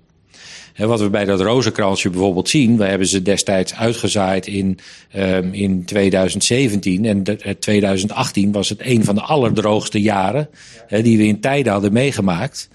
Wat 0.78 1.00
we 1.00 1.10
bij 1.10 1.26
dat 1.26 1.42
rozenkransje 1.42 2.10
bijvoorbeeld 2.10 2.50
zien, 2.50 2.78
we 2.78 2.86
hebben 2.86 3.08
ze 3.08 3.22
destijds 3.22 3.76
uitgezaaid 3.76 4.48
in, 4.48 4.80
um, 5.16 5.54
in 5.54 5.86
2017 5.86 7.06
en 7.06 7.24
de, 7.24 7.58
2018 7.60 8.52
was 8.52 8.70
het 8.70 8.80
een 8.82 9.04
van 9.04 9.16
de 9.16 9.22
allerdroogste 9.22 10.02
jaren 10.02 10.50
die 10.90 11.18
we 11.18 11.26
in 11.26 11.40
tijden 11.40 11.72
hadden 11.72 11.94
meegemaakt. 11.94 12.70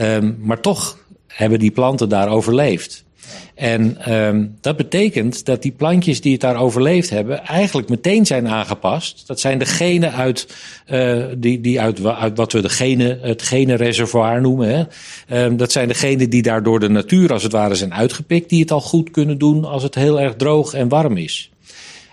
Um, 0.00 0.36
maar 0.40 0.60
toch 0.60 0.98
hebben 1.26 1.58
die 1.58 1.70
planten 1.70 2.08
daar 2.08 2.28
overleefd. 2.28 3.04
En 3.54 4.12
um, 4.12 4.56
dat 4.60 4.76
betekent 4.76 5.44
dat 5.44 5.62
die 5.62 5.72
plantjes 5.72 6.20
die 6.20 6.32
het 6.32 6.40
daar 6.40 6.56
overleefd 6.56 7.10
hebben, 7.10 7.44
eigenlijk 7.44 7.88
meteen 7.88 8.26
zijn 8.26 8.48
aangepast. 8.48 9.26
Dat 9.26 9.40
zijn 9.40 9.58
de 9.58 9.66
genen 9.66 10.12
uit, 10.12 10.56
uh, 10.90 11.24
die, 11.36 11.60
die 11.60 11.80
uit, 11.80 12.04
uit 12.04 12.36
wat 12.36 12.52
we 12.52 12.60
de 12.60 12.68
genen, 12.68 13.18
het 13.20 13.42
genenreservoir 13.42 14.40
noemen. 14.40 14.68
Hè. 15.28 15.44
Um, 15.44 15.56
dat 15.56 15.72
zijn 15.72 15.88
degenen 15.88 16.30
die 16.30 16.42
daar 16.42 16.62
door 16.62 16.80
de 16.80 16.88
natuur 16.88 17.32
als 17.32 17.42
het 17.42 17.52
ware 17.52 17.74
zijn 17.74 17.94
uitgepikt, 17.94 18.48
die 18.48 18.60
het 18.60 18.70
al 18.70 18.80
goed 18.80 19.10
kunnen 19.10 19.38
doen 19.38 19.64
als 19.64 19.82
het 19.82 19.94
heel 19.94 20.20
erg 20.20 20.34
droog 20.36 20.74
en 20.74 20.88
warm 20.88 21.16
is. 21.16 21.51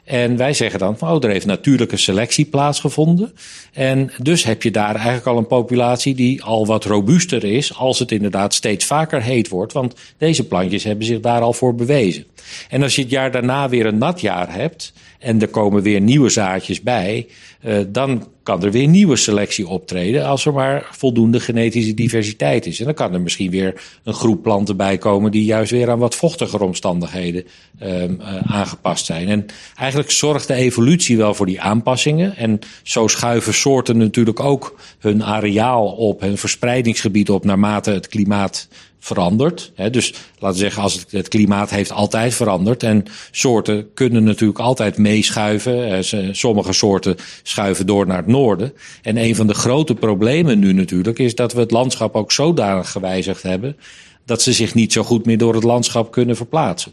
En 0.10 0.38
wij 0.38 0.54
zeggen 0.54 0.80
dan 0.80 0.98
van, 0.98 1.12
oh, 1.12 1.24
er 1.24 1.30
heeft 1.30 1.46
natuurlijke 1.46 1.98
selectie 1.98 2.46
plaatsgevonden. 2.46 3.34
En 3.74 4.12
dus 4.18 4.44
heb 4.44 4.64
je 4.64 4.72
daar 4.72 4.96
eigenlijk 4.96 5.26
al 5.26 5.38
een 5.38 5.48
populatie 5.48 6.16
die 6.16 6.44
al 6.44 6.66
wat 6.66 6.86
robuuster 6.86 7.44
is 7.44 7.76
als 7.76 8.00
het 8.00 8.12
inderdaad 8.12 8.54
steeds 8.54 8.86
vaker 8.86 9.22
heet 9.22 9.50
wordt. 9.50 9.74
Want 9.74 9.96
deze 10.18 10.48
plantjes 10.48 10.84
hebben 10.84 11.06
zich 11.06 11.20
daar 11.20 11.42
al 11.42 11.54
voor 11.54 11.76
bewezen. 11.76 12.26
En 12.70 12.84
als 12.84 12.96
je 12.96 13.02
het 13.02 13.12
jaar 13.12 13.32
daarna 13.32 13.70
weer 13.70 13.86
een 13.86 13.98
nat 13.98 14.22
jaar 14.22 14.54
hebt 14.54 14.94
en 15.20 15.42
er 15.42 15.48
komen 15.48 15.82
weer 15.82 16.02
nieuwe 16.02 16.30
zaadjes 16.30 16.82
bij, 16.82 17.28
uh, 17.66 17.80
dan 17.88 18.28
kan 18.44 18.64
er 18.64 18.72
weer 18.72 18.88
nieuwe 18.88 19.16
selectie 19.16 19.68
optreden 19.68 20.26
als 20.26 20.46
er 20.46 20.54
maar 20.54 20.88
voldoende 20.92 21.40
genetische 21.40 21.94
diversiteit 21.94 22.66
is. 22.66 22.80
En 22.80 22.86
dan 22.86 22.94
kan 22.94 23.14
er 23.14 23.22
misschien 23.22 23.52
weer 23.52 23.82
een 24.04 24.14
groep 24.14 24.44
planten 24.44 24.78
bij 24.78 24.98
komen 24.98 25.32
die 25.32 25.44
juist 25.44 25.72
weer 25.72 25.90
aan 25.90 26.00
wat 26.00 26.16
vochtigere 26.16 26.64
omstandigheden 26.64 27.44
um, 27.84 28.18
uh, 28.20 28.36
aangepast 28.56 29.06
zijn. 29.06 29.28
En 29.28 29.46
eigenlijk 29.76 30.12
zorgt 30.12 30.48
de 30.48 30.54
evolutie 30.54 31.18
wel 31.18 31.34
voor 31.34 31.46
die 31.46 31.62
aanpassingen. 31.62 32.36
En 32.36 32.60
zo 32.84 33.08
schuiven 33.08 33.54
soorten 33.54 33.98
natuurlijk 33.98 34.40
ook 34.40 34.80
hun 35.00 35.24
areaal 35.24 35.86
op, 35.86 36.22
hun 36.22 36.38
verspreidingsgebied 36.38 37.30
op 37.30 37.46
naarmate 37.46 37.92
het 37.92 38.08
klimaat 38.08 38.68
verandert. 39.00 39.72
He, 39.76 39.90
dus 39.90 40.14
laten 40.40 40.58
we 40.58 40.64
zeggen, 40.64 40.82
als 40.82 40.94
het, 40.94 41.12
het, 41.12 41.28
klimaat 41.28 41.70
heeft 41.70 41.92
altijd 41.92 42.34
veranderd. 42.34 42.84
En 42.84 43.04
soorten 43.32 43.94
kunnen 43.94 44.24
natuurlijk 44.24 44.60
altijd 44.60 44.98
meeschuiven. 44.98 46.04
Sommige 46.36 46.74
soorten 46.74 47.16
schuiven 47.44 47.86
door 47.86 48.08
naar 48.08 48.18
het 48.18 48.28
noorden. 48.28 48.74
En 49.02 49.18
een 49.18 49.36
van 49.36 49.48
de 49.48 49.54
grote 49.54 49.94
problemen 49.94 50.60
nu 50.60 50.74
natuurlijk 50.74 51.20
is 51.20 51.36
dat 51.36 51.54
we 51.54 51.60
het 51.60 51.72
landschap 51.72 52.16
ook 52.16 52.32
zodanig 52.32 52.92
gewijzigd 52.92 53.44
hebben. 53.44 53.78
dat 54.26 54.42
ze 54.42 54.54
zich 54.54 54.74
niet 54.74 54.94
zo 54.94 55.04
goed 55.04 55.26
meer 55.26 55.38
door 55.38 55.54
het 55.54 55.64
landschap 55.64 56.12
kunnen 56.12 56.36
verplaatsen. 56.36 56.92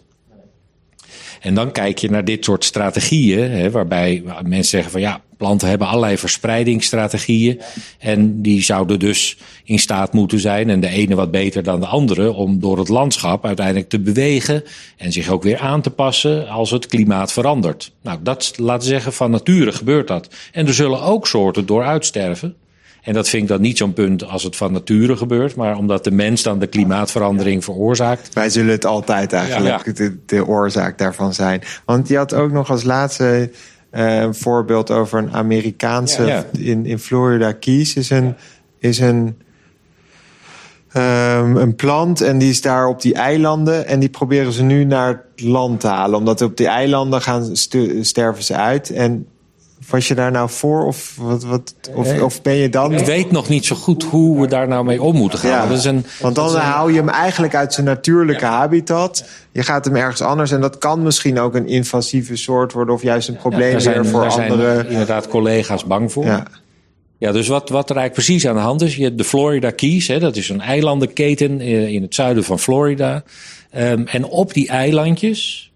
En 1.41 1.55
dan 1.55 1.73
kijk 1.73 1.99
je 1.99 2.11
naar 2.11 2.25
dit 2.25 2.45
soort 2.45 2.65
strategieën, 2.65 3.51
hè, 3.51 3.71
waarbij 3.71 4.23
mensen 4.43 4.65
zeggen 4.65 4.91
van 4.91 5.01
ja, 5.01 5.21
planten 5.37 5.69
hebben 5.69 5.87
allerlei 5.87 6.19
verspreidingsstrategieën. 6.19 7.61
En 7.99 8.43
die 8.43 8.63
zouden 8.63 8.99
dus 8.99 9.37
in 9.65 9.79
staat 9.79 10.13
moeten 10.13 10.39
zijn, 10.39 10.71
en 10.71 10.81
de 10.81 10.89
ene 10.89 11.15
wat 11.15 11.31
beter 11.31 11.63
dan 11.63 11.81
de 11.81 11.87
andere, 11.87 12.33
om 12.33 12.61
door 12.61 12.79
het 12.79 12.89
landschap 12.89 13.45
uiteindelijk 13.45 13.89
te 13.89 14.01
bewegen 14.01 14.63
en 14.97 15.13
zich 15.13 15.29
ook 15.29 15.43
weer 15.43 15.59
aan 15.59 15.81
te 15.81 15.91
passen 15.91 16.49
als 16.49 16.71
het 16.71 16.87
klimaat 16.87 17.33
verandert. 17.33 17.93
Nou, 18.03 18.19
dat 18.23 18.53
laten 18.57 18.89
zeggen, 18.89 19.13
van 19.13 19.31
nature 19.31 19.73
gebeurt 19.73 20.09
dat. 20.09 20.29
En 20.53 20.67
er 20.67 20.75
zullen 20.75 21.03
ook 21.03 21.27
soorten 21.27 21.67
door 21.67 21.85
uitsterven. 21.85 22.57
En 23.07 23.13
dat 23.13 23.29
vind 23.29 23.43
ik 23.43 23.49
dan 23.49 23.61
niet 23.61 23.79
zo'n 23.79 23.93
punt 23.93 24.25
als 24.25 24.43
het 24.43 24.57
van 24.57 24.73
nature 24.73 25.17
gebeurt, 25.17 25.57
maar 25.57 25.77
omdat 25.77 26.05
de 26.05 26.11
mens 26.11 26.43
dan 26.43 26.59
de 26.59 26.67
klimaatverandering 26.67 27.65
veroorzaakt. 27.65 28.35
Wij 28.35 28.51
zullen 28.51 28.71
het 28.71 28.85
altijd 28.85 29.33
eigenlijk 29.33 29.67
ja, 29.67 29.83
ja. 29.85 29.93
De, 29.93 30.17
de, 30.27 30.47
oorzaak 30.47 30.99
daarvan 30.99 31.35
zijn. 31.35 31.63
Want 31.85 32.09
je 32.09 32.17
had 32.17 32.35
ook 32.35 32.53
nog 32.53 32.71
als 32.71 32.83
laatste 32.83 33.51
uh, 33.93 34.21
een 34.21 34.35
voorbeeld 34.35 34.91
over 34.91 35.19
een 35.19 35.33
Amerikaanse 35.33 36.25
ja, 36.25 36.45
in, 36.59 36.87
in 36.87 36.99
Florida 36.99 37.53
Keys 37.53 37.95
is 37.95 38.11
een, 38.11 38.35
is 38.79 38.99
een 38.99 39.37
Um, 40.97 41.57
een 41.57 41.75
plant 41.75 42.21
en 42.21 42.39
die 42.39 42.51
is 42.51 42.61
daar 42.61 42.87
op 42.87 43.03
die 43.03 43.15
eilanden 43.15 43.87
en 43.87 44.01
die 44.01 44.09
proberen 44.09 44.53
ze 44.53 44.63
nu 44.63 44.85
naar 44.85 45.09
het 45.09 45.47
land 45.47 45.81
te 45.81 45.87
halen. 45.87 46.19
Omdat 46.19 46.43
op 46.43 46.57
die 46.57 46.67
eilanden 46.67 47.23
gaan 47.23 47.57
sterven 48.01 48.45
ze 48.45 48.55
uit. 48.55 48.91
En 48.91 49.27
was 49.91 50.09
je 50.09 50.15
daar 50.15 50.31
nou 50.31 50.51
voor 50.51 50.87
of, 50.87 51.15
wat, 51.19 51.45
wat, 51.45 51.75
of, 51.95 52.23
of 52.23 52.43
ben 52.43 52.55
je 52.55 52.69
dan... 52.69 52.93
Ik 52.93 53.07
weet 53.07 53.31
nog 53.31 53.49
niet 53.49 53.67
zo 53.67 53.77
goed 53.77 54.03
hoe 54.03 54.41
we 54.41 54.47
daar 54.47 54.69
nou 54.69 54.85
mee 54.85 55.03
om 55.03 55.17
moeten 55.17 55.39
gaan. 55.39 55.51
Ja, 55.51 55.67
dat 55.67 55.79
is 55.79 55.85
een, 55.85 56.05
want 56.21 56.35
dan 56.35 56.55
een... 56.55 56.61
haal 56.61 56.89
je 56.89 56.97
hem 56.97 57.09
eigenlijk 57.09 57.55
uit 57.55 57.75
zijn 57.75 57.87
natuurlijke 57.87 58.45
ja. 58.45 58.51
habitat. 58.51 59.25
Je 59.53 59.63
gaat 59.63 59.85
hem 59.85 59.97
ergens 59.97 60.21
anders 60.21 60.51
en 60.51 60.61
dat 60.61 60.79
kan 60.79 61.03
misschien 61.03 61.39
ook 61.39 61.55
een 61.55 61.67
invasieve 61.67 62.37
soort 62.37 62.73
worden... 62.73 62.95
of 62.95 63.03
juist 63.03 63.29
een 63.29 63.37
probleem 63.37 63.73
ja, 63.73 63.79
zijn, 63.79 63.95
weer 63.95 64.11
voor 64.11 64.21
daar 64.21 64.31
andere... 64.31 64.75
Zijn 64.75 64.89
inderdaad 64.89 65.29
collega's 65.29 65.85
bang 65.85 66.13
voor. 66.13 66.25
Ja. 66.25 66.47
Ja, 67.19 67.33
dus 67.33 67.49
wat, 67.49 67.69
wat 67.69 67.91
er 67.91 67.97
eigenlijk 67.97 68.27
precies 68.27 68.47
aan 68.47 68.55
de 68.55 68.61
hand 68.61 68.83
is. 68.83 68.97
Je 68.97 69.05
hebt 69.05 69.19
de 69.19 69.25
Florida 69.25 69.71
Keys, 69.71 70.07
hè, 70.07 70.19
dat 70.19 70.37
is 70.37 70.49
een 70.49 70.61
eilandenketen 70.61 71.61
eh, 71.61 71.89
in 71.89 72.03
het 72.03 72.15
zuiden 72.15 72.45
van 72.45 72.59
Florida. 72.59 73.23
Um, 73.77 74.07
en 74.07 74.25
op 74.25 74.55
die 74.55 74.69
eilandjes, 74.69 75.73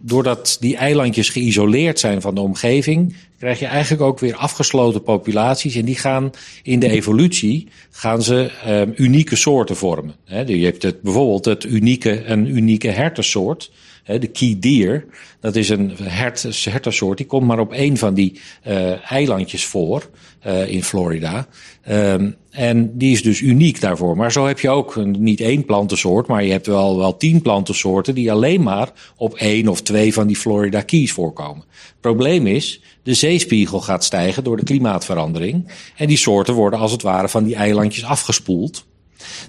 doordat 0.00 0.56
die 0.60 0.76
eilandjes 0.76 1.28
geïsoleerd 1.28 1.98
zijn 1.98 2.20
van 2.20 2.34
de 2.34 2.40
omgeving, 2.40 3.14
krijg 3.38 3.58
je 3.58 3.66
eigenlijk 3.66 4.02
ook 4.02 4.18
weer 4.18 4.34
afgesloten 4.34 5.02
populaties. 5.02 5.74
En 5.74 5.84
die 5.84 5.96
gaan 5.96 6.30
in 6.62 6.78
de 6.78 6.90
evolutie 6.90 7.68
gaan 7.90 8.22
ze 8.22 8.50
um, 8.66 8.92
unieke 8.96 9.36
soorten 9.36 9.76
vormen. 9.76 10.14
Je 10.46 10.64
hebt 10.64 10.82
het, 10.82 11.02
bijvoorbeeld 11.02 11.44
het 11.44 11.64
unieke, 11.64 12.24
een 12.24 12.56
unieke 12.56 12.88
hertensoort. 12.88 13.70
De 14.04 14.26
key 14.26 14.56
deer, 14.60 15.04
dat 15.40 15.56
is 15.56 15.68
een 15.68 15.92
hert, 16.02 16.64
hertensoort, 16.64 17.16
die 17.16 17.26
komt 17.26 17.46
maar 17.46 17.58
op 17.58 17.72
één 17.72 17.96
van 17.96 18.14
die 18.14 18.40
uh, 18.66 19.12
eilandjes 19.12 19.64
voor 19.64 20.10
uh, 20.46 20.68
in 20.68 20.82
Florida. 20.82 21.46
Um, 21.88 22.36
en 22.50 22.98
die 22.98 23.12
is 23.12 23.22
dus 23.22 23.40
uniek 23.40 23.80
daarvoor. 23.80 24.16
Maar 24.16 24.32
zo 24.32 24.46
heb 24.46 24.60
je 24.60 24.70
ook 24.70 24.96
niet 25.06 25.40
één 25.40 25.64
plantensoort, 25.64 26.26
maar 26.26 26.44
je 26.44 26.50
hebt 26.50 26.66
wel, 26.66 26.98
wel 26.98 27.16
tien 27.16 27.42
plantensoorten 27.42 28.14
die 28.14 28.32
alleen 28.32 28.62
maar 28.62 28.92
op 29.16 29.34
één 29.34 29.68
of 29.68 29.82
twee 29.82 30.12
van 30.12 30.26
die 30.26 30.36
Florida 30.36 30.80
Keys 30.80 31.12
voorkomen. 31.12 31.64
Probleem 32.00 32.46
is, 32.46 32.80
de 33.02 33.14
zeespiegel 33.14 33.80
gaat 33.80 34.04
stijgen 34.04 34.44
door 34.44 34.56
de 34.56 34.64
klimaatverandering. 34.64 35.72
En 35.96 36.06
die 36.06 36.16
soorten 36.16 36.54
worden 36.54 36.78
als 36.78 36.92
het 36.92 37.02
ware 37.02 37.28
van 37.28 37.44
die 37.44 37.54
eilandjes 37.54 38.04
afgespoeld. 38.04 38.86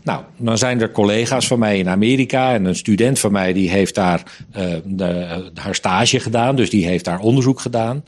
Nou, 0.04 0.24
dan 0.38 0.58
zijn 0.58 0.82
er 0.82 0.92
collega's 0.92 1.48
van 1.48 1.60
mij 1.60 1.78
in 1.78 1.90
Amerika 1.90 2.54
en 2.54 2.66
een 2.66 2.76
student 2.76 3.20
van 3.20 3.32
mij 3.32 3.54
die 3.54 3.70
heeft 3.70 3.96
daar 3.96 4.24
uh, 4.58 4.64
de, 4.86 5.52
haar 5.54 5.76
stage 5.76 6.20
gedaan, 6.20 6.56
dus 6.56 6.70
die 6.70 6.86
heeft 6.86 7.06
daar 7.06 7.20
onderzoek 7.20 7.60
gedaan. 7.60 8.04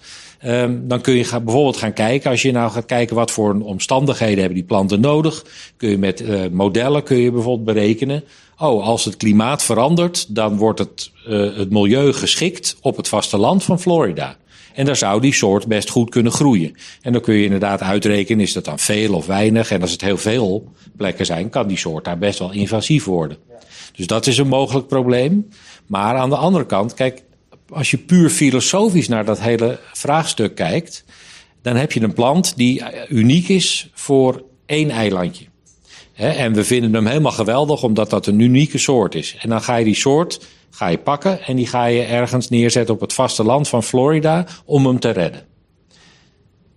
Um, 0.45 0.87
dan 0.87 1.01
kun 1.01 1.13
je 1.13 1.41
bijvoorbeeld 1.43 1.77
gaan 1.77 1.93
kijken, 1.93 2.31
als 2.31 2.41
je 2.41 2.51
nou 2.51 2.71
gaat 2.71 2.85
kijken 2.85 3.15
wat 3.15 3.31
voor 3.31 3.61
omstandigheden 3.61 4.37
hebben 4.37 4.55
die 4.55 4.67
planten 4.67 4.99
nodig, 4.99 5.45
kun 5.77 5.89
je 5.89 5.97
met 5.97 6.21
uh, 6.21 6.41
modellen 6.51 7.03
kun 7.03 7.17
je 7.17 7.31
bijvoorbeeld 7.31 7.75
berekenen. 7.75 8.23
Oh, 8.57 8.85
als 8.85 9.05
het 9.05 9.17
klimaat 9.17 9.63
verandert, 9.63 10.35
dan 10.35 10.57
wordt 10.57 10.79
het, 10.79 11.11
uh, 11.27 11.57
het 11.57 11.69
milieu 11.69 12.13
geschikt 12.13 12.77
op 12.81 12.97
het 12.97 13.07
vasteland 13.07 13.63
van 13.63 13.79
Florida. 13.79 14.35
En 14.77 14.85
daar 14.85 14.95
zou 14.95 15.21
die 15.21 15.33
soort 15.33 15.67
best 15.67 15.89
goed 15.89 16.09
kunnen 16.09 16.31
groeien. 16.31 16.75
En 17.01 17.11
dan 17.11 17.21
kun 17.21 17.33
je 17.33 17.43
inderdaad 17.43 17.81
uitrekenen, 17.81 18.43
is 18.43 18.53
dat 18.53 18.65
dan 18.65 18.79
veel 18.79 19.13
of 19.13 19.25
weinig? 19.25 19.71
En 19.71 19.81
als 19.81 19.91
het 19.91 20.01
heel 20.01 20.17
veel 20.17 20.71
plekken 20.97 21.25
zijn, 21.25 21.49
kan 21.49 21.67
die 21.67 21.77
soort 21.77 22.05
daar 22.05 22.17
best 22.17 22.39
wel 22.39 22.51
invasief 22.51 23.05
worden. 23.05 23.37
Dus 23.95 24.07
dat 24.07 24.27
is 24.27 24.37
een 24.37 24.47
mogelijk 24.47 24.87
probleem. 24.87 25.47
Maar 25.85 26.15
aan 26.15 26.29
de 26.29 26.35
andere 26.35 26.65
kant, 26.65 26.93
kijk, 26.93 27.23
als 27.69 27.91
je 27.91 27.97
puur 27.97 28.29
filosofisch 28.29 29.07
naar 29.07 29.25
dat 29.25 29.39
hele 29.39 29.79
vraagstuk 29.93 30.55
kijkt, 30.55 31.03
dan 31.61 31.75
heb 31.75 31.91
je 31.91 32.01
een 32.01 32.13
plant 32.13 32.57
die 32.57 32.83
uniek 33.09 33.47
is 33.47 33.89
voor 33.93 34.43
één 34.65 34.89
eilandje. 34.89 35.45
En 36.17 36.53
we 36.53 36.63
vinden 36.63 36.93
hem 36.93 37.05
helemaal 37.05 37.31
geweldig 37.31 37.83
omdat 37.83 38.09
dat 38.09 38.27
een 38.27 38.39
unieke 38.39 38.77
soort 38.77 39.15
is. 39.15 39.35
En 39.39 39.49
dan 39.49 39.61
ga 39.61 39.75
je 39.75 39.85
die 39.85 39.95
soort 39.95 40.39
ga 40.69 40.87
je 40.87 40.97
pakken 40.97 41.43
en 41.43 41.55
die 41.55 41.67
ga 41.67 41.85
je 41.85 42.01
ergens 42.01 42.49
neerzetten 42.49 42.93
op 42.93 43.01
het 43.01 43.13
vasteland 43.13 43.67
van 43.67 43.83
Florida 43.83 44.45
om 44.65 44.85
hem 44.85 44.99
te 44.99 45.09
redden. 45.09 45.45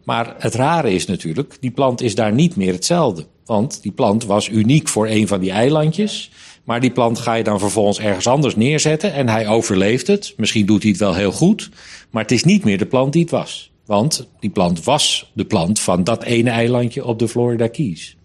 Maar 0.05 0.35
het 0.39 0.55
rare 0.55 0.93
is 0.93 1.07
natuurlijk, 1.07 1.57
die 1.61 1.71
plant 1.71 2.03
is 2.03 2.15
daar 2.15 2.33
niet 2.33 2.57
meer 2.57 2.73
hetzelfde. 2.73 3.27
Want 3.45 3.83
die 3.83 3.93
plant 3.93 4.25
was 4.25 4.49
uniek 4.49 4.89
voor 4.89 5.09
een 5.09 5.29
van 5.29 5.41
die 5.41 5.51
eilandjes. 5.51 6.31
Maar 6.65 6.81
die 6.81 6.91
plant 6.91 7.19
ga 7.19 7.35
je 7.35 7.45
dan 7.45 7.59
vervolgens 7.59 7.99
ergens 7.99 8.27
anders 8.27 8.57
neerzetten 8.57 9.13
en 9.13 9.29
hij 9.29 9.49
overleeft 9.49 10.07
het. 10.07 10.35
Misschien 10.37 10.67
doet 10.67 10.83
hij 10.83 10.91
het 10.91 11.01
wel 11.01 11.15
heel 11.15 11.33
goed, 11.33 11.71
maar 12.11 12.23
het 12.23 12.33
is 12.33 12.45
niet 12.45 12.65
meer 12.65 12.79
de 12.79 12.87
plant 12.87 13.13
die 13.13 13.23
het 13.23 13.31
was. 13.31 13.71
Want 13.87 14.29
die 14.41 14.51
plant 14.51 14.85
was 14.85 15.31
de 15.35 15.45
plant 15.45 15.81
van 15.81 16.05
dat 16.05 16.23
ene 16.23 16.51
eilandje 16.51 17.05
op 17.05 17.19
de 17.19 17.29
Florida 17.29 17.67
Keys. 17.67 18.17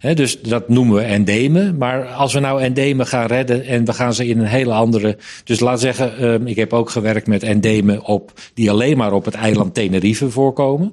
Dus 0.00 0.40
dat 0.40 0.68
noemen 0.68 0.96
we 0.96 1.02
endemen. 1.02 1.76
Maar 1.76 2.06
als 2.06 2.32
we 2.32 2.40
nou 2.40 2.62
endemen 2.62 3.06
gaan 3.06 3.26
redden 3.26 3.64
en 3.64 3.84
we 3.84 3.92
gaan 3.92 4.14
ze 4.14 4.26
in 4.26 4.38
een 4.38 4.46
hele 4.46 4.72
andere. 4.72 5.16
Dus 5.44 5.60
laat 5.60 5.80
zeggen, 5.80 6.24
um, 6.24 6.46
ik 6.46 6.56
heb 6.56 6.72
ook 6.72 6.90
gewerkt 6.90 7.26
met 7.26 7.42
endemen 7.42 8.04
op, 8.04 8.32
die 8.54 8.70
alleen 8.70 8.96
maar 8.96 9.12
op 9.12 9.24
het 9.24 9.34
eiland 9.34 9.74
Tenerife 9.74 10.30
voorkomen. 10.30 10.92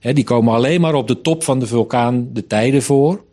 Die 0.00 0.24
komen 0.24 0.54
alleen 0.54 0.80
maar 0.80 0.94
op 0.94 1.08
de 1.08 1.20
top 1.20 1.44
van 1.44 1.58
de 1.58 1.66
vulkaan 1.66 2.28
de 2.32 2.46
tijden 2.46 2.82
voor. 2.82 3.24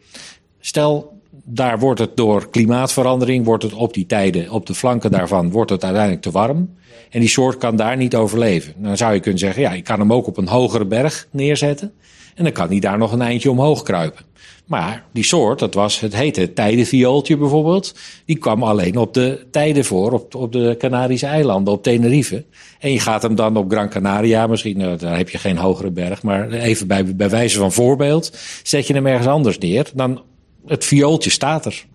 Stel, 0.59 1.19
daar 1.43 1.79
wordt 1.79 1.99
het 1.99 2.17
door 2.17 2.49
klimaatverandering, 2.49 3.45
wordt 3.45 3.63
het 3.63 3.73
op 3.73 3.93
die 3.93 4.05
tijden, 4.05 4.49
op 4.49 4.65
de 4.65 4.73
flanken 4.73 5.11
daarvan, 5.11 5.51
wordt 5.51 5.71
het 5.71 5.83
uiteindelijk 5.83 6.21
te 6.21 6.31
warm. 6.31 6.75
En 7.09 7.19
die 7.19 7.29
soort 7.29 7.57
kan 7.57 7.75
daar 7.75 7.97
niet 7.97 8.15
overleven. 8.15 8.73
Dan 8.77 8.97
zou 8.97 9.13
je 9.13 9.19
kunnen 9.19 9.39
zeggen, 9.39 9.61
ja, 9.61 9.71
ik 9.71 9.83
kan 9.83 9.99
hem 9.99 10.13
ook 10.13 10.27
op 10.27 10.37
een 10.37 10.47
hogere 10.47 10.85
berg 10.85 11.27
neerzetten. 11.31 11.91
En 12.35 12.43
dan 12.43 12.53
kan 12.53 12.67
hij 12.67 12.79
daar 12.79 12.97
nog 12.97 13.11
een 13.11 13.21
eindje 13.21 13.51
omhoog 13.51 13.83
kruipen. 13.83 14.25
Maar 14.71 15.03
die 15.13 15.23
soort, 15.23 15.59
dat 15.59 15.73
was, 15.73 15.99
het 15.99 16.15
heette 16.15 16.41
het 16.41 16.55
tijdenviooltje 16.55 17.37
bijvoorbeeld. 17.37 17.95
Die 18.25 18.37
kwam 18.37 18.63
alleen 18.63 18.97
op 18.97 19.13
de 19.13 19.45
tijden 19.51 19.85
voor, 19.85 20.11
op, 20.11 20.35
op 20.35 20.51
de 20.51 20.75
Canarische 20.77 21.25
eilanden, 21.25 21.73
op 21.73 21.83
Tenerife. 21.83 22.45
En 22.79 22.91
je 22.91 22.99
gaat 22.99 23.21
hem 23.21 23.35
dan 23.35 23.57
op 23.57 23.71
Gran 23.71 23.89
Canaria, 23.89 24.47
misschien, 24.47 24.77
nou, 24.77 24.97
daar 24.97 25.17
heb 25.17 25.29
je 25.29 25.37
geen 25.37 25.57
hogere 25.57 25.91
berg. 25.91 26.23
Maar 26.23 26.51
even 26.51 26.87
bij, 26.87 27.15
bij 27.15 27.29
wijze 27.29 27.57
van 27.57 27.71
voorbeeld, 27.71 28.37
zet 28.63 28.87
je 28.87 28.93
hem 28.93 29.07
ergens 29.07 29.27
anders 29.27 29.57
neer. 29.57 29.89
Dan, 29.93 30.21
het 30.65 30.85
viooltje 30.85 31.29
staat 31.29 31.65
er. 31.65 31.85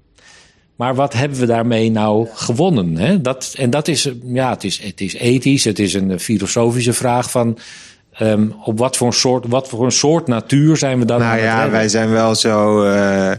Maar 0.74 0.94
wat 0.94 1.12
hebben 1.12 1.38
we 1.38 1.46
daarmee 1.46 1.90
nou 1.90 2.26
gewonnen? 2.32 2.96
Hè? 2.96 3.20
Dat, 3.20 3.54
en 3.58 3.70
dat 3.70 3.88
is, 3.88 4.10
ja, 4.24 4.50
het 4.50 4.64
is, 4.64 4.82
het 4.82 5.00
is 5.00 5.14
ethisch, 5.14 5.64
het 5.64 5.78
is 5.78 5.94
een 5.94 6.20
filosofische 6.20 6.92
vraag 6.92 7.30
van 7.30 7.58
Um, 8.22 8.54
op 8.64 8.78
wat 8.78 8.96
voor, 8.96 9.06
een 9.06 9.12
soort, 9.12 9.46
wat 9.48 9.68
voor 9.68 9.84
een 9.84 9.92
soort 9.92 10.26
natuur 10.26 10.76
zijn 10.76 10.98
we 10.98 11.04
dan? 11.04 11.20
Nou 11.20 11.38
ja, 11.38 11.70
wij 11.70 11.88
zijn 11.88 12.10
wel 12.10 12.34
zo. 12.34 12.84
Uh, 12.84 13.30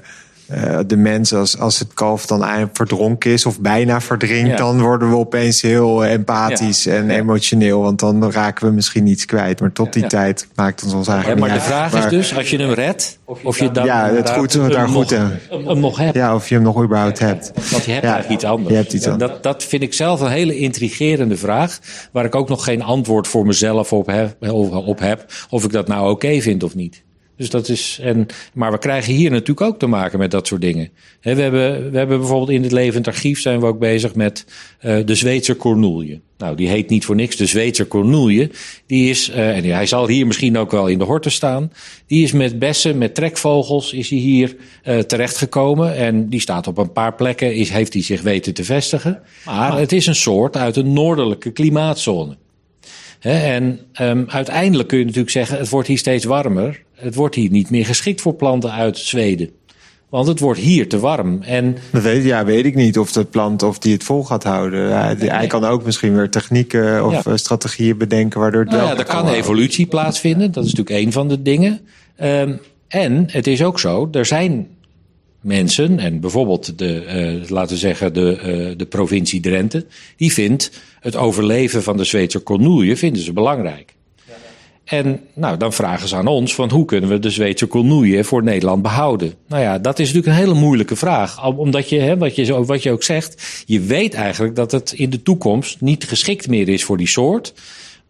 uh, 0.54 0.80
de 0.88 0.98
mens, 0.98 1.34
als, 1.34 1.60
als 1.60 1.80
het 1.80 1.94
kalf 1.94 2.26
dan 2.26 2.44
eindelijk 2.44 2.76
verdronken 2.76 3.32
is 3.32 3.46
of 3.46 3.60
bijna 3.60 4.02
verdrinkt, 4.02 4.50
ja. 4.50 4.56
dan 4.56 4.82
worden 4.82 5.10
we 5.10 5.16
opeens 5.16 5.62
heel 5.62 6.06
empathisch 6.06 6.84
ja. 6.84 6.94
en 6.94 7.06
ja. 7.06 7.14
emotioneel. 7.14 7.82
Want 7.82 8.00
dan 8.00 8.32
raken 8.32 8.68
we 8.68 8.74
misschien 8.74 9.08
iets 9.08 9.26
kwijt. 9.26 9.60
Maar 9.60 9.72
tot 9.72 9.94
die 9.94 10.08
tijd 10.08 10.48
maakt 10.56 10.82
het 10.82 10.94
ons 10.94 11.08
eigenlijk. 11.08 11.40
Ja, 11.40 11.46
maar 11.46 11.56
de 11.56 11.64
vraag 11.64 11.92
maar, 11.92 12.04
is 12.04 12.10
dus, 12.10 12.36
als 12.36 12.50
je 12.50 12.58
hem 12.58 12.72
redt, 12.72 13.20
of 13.26 13.42
je, 13.42 13.48
of 13.48 13.60
je 13.60 13.72
dan. 13.72 13.86
Ja, 13.86 14.10
het 14.10 14.30
goed 14.30 14.54
daar 14.54 14.88
goed 14.88 15.10
hem, 15.10 15.32
hem 15.50 15.80
nog 15.80 15.98
hebt. 15.98 16.16
Ja, 16.16 16.36
of 16.36 16.50
je 16.50 16.56
hem 16.56 16.64
nog 16.64 16.84
überhaupt 16.84 17.20
hebt. 17.20 17.52
Want 17.72 17.86
je 17.86 17.92
hebt 17.92 18.04
eigenlijk 18.04 18.34
iets 18.34 18.44
anders. 18.44 18.70
Je 18.70 18.76
hebt 18.76 18.94
iets 18.94 19.08
anders. 19.08 19.32
Dat, 19.32 19.44
dat 19.44 19.64
vind 19.64 19.82
ik 19.82 19.94
zelf 19.94 20.22
een 20.22 20.32
hele 20.32 20.58
intrigerende 20.58 21.38
vraag. 21.38 21.80
Waar 22.12 22.26
ik 22.26 22.36
ook 22.36 22.50
nog 22.50 22.64
geen 22.64 22.84
antwoord 22.84 23.28
voor 23.28 23.46
mezelf 23.46 23.94
op 23.94 24.08
heb. 24.08 24.36
Op 24.50 25.00
heb 25.00 25.26
of 25.50 25.64
ik 25.64 25.72
dat 25.72 25.88
nou 25.88 26.02
oké 26.02 26.12
okay 26.12 26.42
vind 26.42 26.64
of 26.64 26.76
niet. 26.76 27.06
Dus 27.38 27.50
dat 27.50 27.70
is, 27.70 28.00
en, 28.02 28.26
maar 28.54 28.72
we 28.72 28.78
krijgen 28.78 29.14
hier 29.14 29.32
natuurlijk 29.32 29.62
ook 29.62 29.80
te 29.80 29.88
maken 29.88 30.20
met 30.20 30.32
dat 30.32 30.48
soort 30.48 30.62
dingen. 30.62 30.90
He, 31.20 31.36
we, 31.36 31.42
hebben, 31.42 31.92
we 31.92 31.98
hebben 31.98 32.20
bijvoorbeeld 32.20 32.50
in 32.50 32.64
het 32.64 32.72
levend 32.72 33.08
archief 33.08 33.42
zijn 33.42 33.60
we 33.60 33.66
ook 33.66 33.80
bezig 33.80 34.16
met 34.16 34.46
uh, 34.82 34.98
de 35.06 35.16
Zweedse 35.16 35.56
cornoelje. 35.56 36.20
Nou, 36.38 36.56
die 36.56 36.68
heet 36.68 36.90
niet 36.90 37.06
voor 37.06 37.16
niks 37.16 37.36
de 37.36 37.46
Zweedse 37.46 37.88
cornoelje. 37.88 38.50
Die 38.86 39.10
is, 39.10 39.30
uh, 39.30 39.58
en 39.58 39.64
hij 39.64 39.86
zal 39.86 40.08
hier 40.08 40.28
misschien 40.28 40.58
ook 40.58 40.72
wel 40.72 40.88
in 40.88 40.98
de 40.98 41.04
horten 41.04 41.32
staan. 41.32 41.72
Die 42.08 42.24
is 42.24 42.32
met 42.32 42.60
bessen, 42.60 42.98
met 42.98 43.16
trekvogels, 43.16 43.94
is 43.94 44.10
hij 44.10 44.20
hier 44.20 44.56
uh, 44.84 45.00
terechtgekomen. 45.00 45.96
En 45.96 46.30
die 46.30 46.40
staat 46.40 46.68
op 46.68 46.78
een 46.78 46.92
paar 46.92 47.14
plekken, 47.14 47.56
is, 47.56 47.70
heeft 47.70 47.94
hij 47.94 48.04
zich 48.04 48.22
weten 48.22 48.54
te 48.54 48.64
vestigen. 48.64 49.22
Maar 49.46 49.78
het 49.78 49.92
is 49.92 50.08
een 50.08 50.16
soort 50.16 50.58
uit 50.58 50.76
een 50.76 50.94
noordelijke 50.94 51.52
klimaatzone. 51.52 52.38
He, 53.20 53.54
en 53.54 53.80
um, 54.02 54.26
uiteindelijk 54.30 54.90
kun 54.90 54.98
je 54.98 55.06
natuurlijk 55.06 55.32
zeggen, 55.32 55.58
het 55.58 55.70
wordt 55.70 55.88
hier 55.88 55.98
steeds 55.98 56.26
warmer. 56.26 56.86
Het 56.98 57.16
wordt 57.16 57.36
hier 57.36 57.50
niet 57.50 57.70
meer 57.70 57.86
geschikt 57.86 58.22
voor 58.22 58.34
planten 58.34 58.72
uit 58.72 58.98
Zweden. 58.98 59.50
Want 60.10 60.28
het 60.28 60.40
wordt 60.40 60.60
hier 60.60 60.90
te 60.90 61.00
warm. 61.00 61.42
En, 61.42 61.78
dat 61.92 62.02
weet, 62.02 62.24
ja, 62.24 62.46
weet 62.46 62.66
ik 62.66 62.76
niet 62.76 63.00
of 63.00 63.12
de 63.12 63.26
plant 63.26 63.64
of 63.64 63.80
die 63.80 63.94
het 63.94 64.04
vol 64.04 64.24
gaat 64.24 64.44
houden. 64.44 65.18
Hij 65.18 65.48
kan 65.48 65.66
ook 65.66 65.84
misschien 65.86 66.16
weer 66.16 66.30
technieken 66.30 67.06
of 67.06 67.26
ja. 67.26 67.38
strategieën 67.38 67.98
bedenken 67.98 68.40
waardoor 68.40 68.62
het 68.62 68.70
nou 68.70 68.82
wel. 68.82 68.92
Ja, 68.92 68.98
er 68.98 69.06
kan 69.06 69.28
evolutie 69.28 69.86
plaatsvinden. 69.86 70.52
Dat 70.52 70.66
is 70.66 70.74
natuurlijk 70.74 71.06
een 71.06 71.12
van 71.12 71.28
de 71.28 71.42
dingen. 71.42 71.80
Um, 72.24 72.60
en 72.88 73.24
het 73.32 73.48
is 73.48 73.64
ook 73.64 73.80
zo, 73.80 74.08
er 74.12 74.26
zijn 74.26 74.68
mensen, 75.42 76.00
en 76.00 76.20
bijvoorbeeld 76.20 76.78
de, 76.78 77.06
uh, 77.44 77.50
laten 77.50 77.74
we 77.74 77.80
zeggen, 77.80 78.14
de, 78.14 78.40
uh, 78.70 78.78
de 78.78 78.86
provincie 78.86 79.40
Drenthe, 79.40 79.86
die 80.16 80.34
vindt 80.34 80.72
het 81.00 81.16
overleven 81.16 81.84
van 81.84 81.98
de 81.98 82.04
Zweedse 82.04 82.40
kornoelje 82.40 82.98
vinden 82.98 83.22
ze 83.22 83.34
belangrijk. 83.34 83.96
En 84.88 85.20
nou, 85.34 85.58
dan 85.58 85.74
vragen 85.74 86.08
ze 86.08 86.16
aan 86.16 86.28
ons 86.28 86.56
van 86.56 86.72
hoe 86.72 86.86
kunnen 86.86 87.10
we 87.10 87.20
de 87.20 87.30
Zweedse 87.30 87.66
kornoelje 87.66 88.24
voor 88.24 88.44
Nederland 88.44 88.82
behouden? 88.82 89.34
Nou 89.48 89.62
ja, 89.62 89.80
dat 89.80 90.00
is 90.00 90.08
natuurlijk 90.14 90.36
een 90.38 90.46
hele 90.46 90.60
moeilijke 90.60 90.96
vraag. 90.96 91.46
Omdat 91.46 91.90
je, 91.90 92.00
hè, 92.00 92.18
wat, 92.18 92.36
je, 92.36 92.66
wat 92.66 92.84
je 92.84 92.92
ook 92.92 93.04
zegt, 93.04 93.64
je 93.66 93.80
weet 93.80 94.14
eigenlijk 94.14 94.56
dat 94.56 94.72
het 94.72 94.92
in 94.92 95.10
de 95.10 95.22
toekomst 95.22 95.82
niet 95.82 96.04
geschikt 96.04 96.48
meer 96.48 96.70
is 96.70 96.84
voor 96.84 96.98
die 96.98 97.08
soort. 97.08 97.54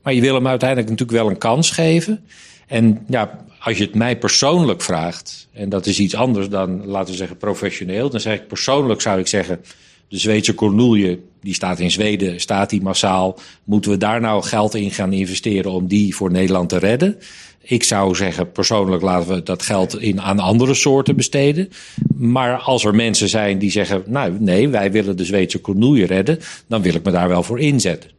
Maar 0.01 0.13
je 0.13 0.21
wil 0.21 0.36
hem 0.36 0.47
uiteindelijk 0.47 0.89
natuurlijk 0.89 1.17
wel 1.17 1.30
een 1.30 1.38
kans 1.38 1.71
geven. 1.71 2.23
En 2.67 3.05
ja, 3.07 3.45
als 3.59 3.78
je 3.78 3.84
het 3.84 3.95
mij 3.95 4.17
persoonlijk 4.17 4.82
vraagt, 4.82 5.47
en 5.53 5.69
dat 5.69 5.86
is 5.86 5.99
iets 5.99 6.15
anders 6.15 6.49
dan, 6.49 6.86
laten 6.86 7.11
we 7.11 7.17
zeggen, 7.17 7.38
professioneel, 7.38 8.09
dan 8.09 8.19
zeg 8.19 8.34
ik 8.34 8.47
persoonlijk 8.47 9.01
zou 9.01 9.19
ik 9.19 9.28
zeggen, 9.28 9.61
de 10.09 10.17
Zweedse 10.17 10.55
cornoelje, 10.55 11.19
die 11.41 11.53
staat 11.53 11.79
in 11.79 11.91
Zweden, 11.91 12.39
staat 12.39 12.69
die 12.69 12.81
massaal. 12.81 13.39
Moeten 13.63 13.91
we 13.91 13.97
daar 13.97 14.21
nou 14.21 14.43
geld 14.43 14.75
in 14.75 14.91
gaan 14.91 15.13
investeren 15.13 15.71
om 15.71 15.87
die 15.87 16.15
voor 16.15 16.31
Nederland 16.31 16.69
te 16.69 16.77
redden? 16.77 17.17
Ik 17.61 17.83
zou 17.83 18.15
zeggen, 18.15 18.51
persoonlijk 18.51 19.01
laten 19.01 19.35
we 19.35 19.43
dat 19.43 19.61
geld 19.61 19.99
in, 20.01 20.21
aan 20.21 20.39
andere 20.39 20.73
soorten 20.73 21.15
besteden. 21.15 21.69
Maar 22.15 22.57
als 22.57 22.85
er 22.85 22.95
mensen 22.95 23.29
zijn 23.29 23.57
die 23.57 23.71
zeggen, 23.71 24.03
nou 24.05 24.37
nee, 24.39 24.69
wij 24.69 24.91
willen 24.91 25.17
de 25.17 25.25
Zweedse 25.25 25.61
cornoelje 25.61 26.05
redden, 26.05 26.39
dan 26.67 26.81
wil 26.81 26.93
ik 26.93 27.03
me 27.03 27.11
daar 27.11 27.27
wel 27.27 27.43
voor 27.43 27.59
inzetten. 27.59 28.09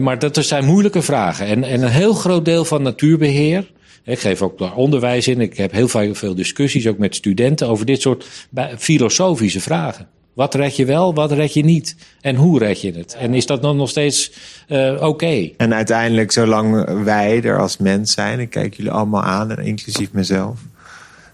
maar 0.00 0.18
dat 0.18 0.44
zijn 0.44 0.64
moeilijke 0.64 1.02
vragen. 1.02 1.46
En, 1.46 1.64
en 1.64 1.82
een 1.82 1.90
heel 1.90 2.14
groot 2.14 2.44
deel 2.44 2.64
van 2.64 2.82
natuurbeheer, 2.82 3.70
ik 4.04 4.18
geef 4.18 4.42
ook 4.42 4.58
daar 4.58 4.74
onderwijs 4.74 5.28
in. 5.28 5.40
Ik 5.40 5.56
heb 5.56 5.72
heel 5.72 5.88
veel 5.88 6.34
discussies 6.34 6.86
ook 6.86 6.98
met 6.98 7.14
studenten 7.14 7.68
over 7.68 7.86
dit 7.86 8.00
soort 8.00 8.48
filosofische 8.78 9.60
vragen. 9.60 10.08
Wat 10.40 10.54
red 10.54 10.76
je 10.76 10.84
wel, 10.84 11.14
wat 11.14 11.32
red 11.32 11.52
je 11.54 11.64
niet? 11.64 11.96
En 12.20 12.36
hoe 12.36 12.58
red 12.58 12.80
je 12.80 12.92
het? 12.92 13.16
En 13.18 13.34
is 13.34 13.46
dat 13.46 13.62
dan 13.62 13.76
nog 13.76 13.88
steeds 13.88 14.32
uh, 14.68 15.02
oké? 15.02 15.50
En 15.56 15.74
uiteindelijk, 15.74 16.32
zolang 16.32 16.84
wij 17.04 17.42
er 17.42 17.58
als 17.58 17.76
mens 17.76 18.12
zijn, 18.12 18.40
ik 18.40 18.50
kijk 18.50 18.74
jullie 18.74 18.90
allemaal 18.90 19.22
aan, 19.22 19.58
inclusief 19.58 20.12
mezelf. 20.12 20.58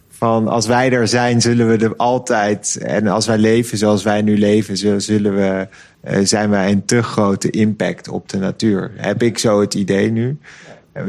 Van 0.08 0.48
als 0.48 0.66
wij 0.66 0.92
er 0.92 1.08
zijn, 1.08 1.40
zullen 1.40 1.68
we 1.68 1.76
er 1.84 1.96
altijd. 1.96 2.78
En 2.82 3.06
als 3.06 3.26
wij 3.26 3.38
leven 3.38 3.78
zoals 3.78 4.02
wij 4.02 4.22
nu 4.22 4.38
leven, 4.38 5.00
zullen 5.02 5.34
we, 5.34 5.68
uh, 6.10 6.18
zijn 6.22 6.50
wij 6.50 6.70
een 6.70 6.84
te 6.84 7.02
grote 7.02 7.50
impact 7.50 8.08
op 8.08 8.28
de 8.28 8.38
natuur. 8.38 8.90
Heb 8.96 9.22
ik 9.22 9.38
zo 9.38 9.60
het 9.60 9.74
idee 9.74 10.10
nu. 10.10 10.38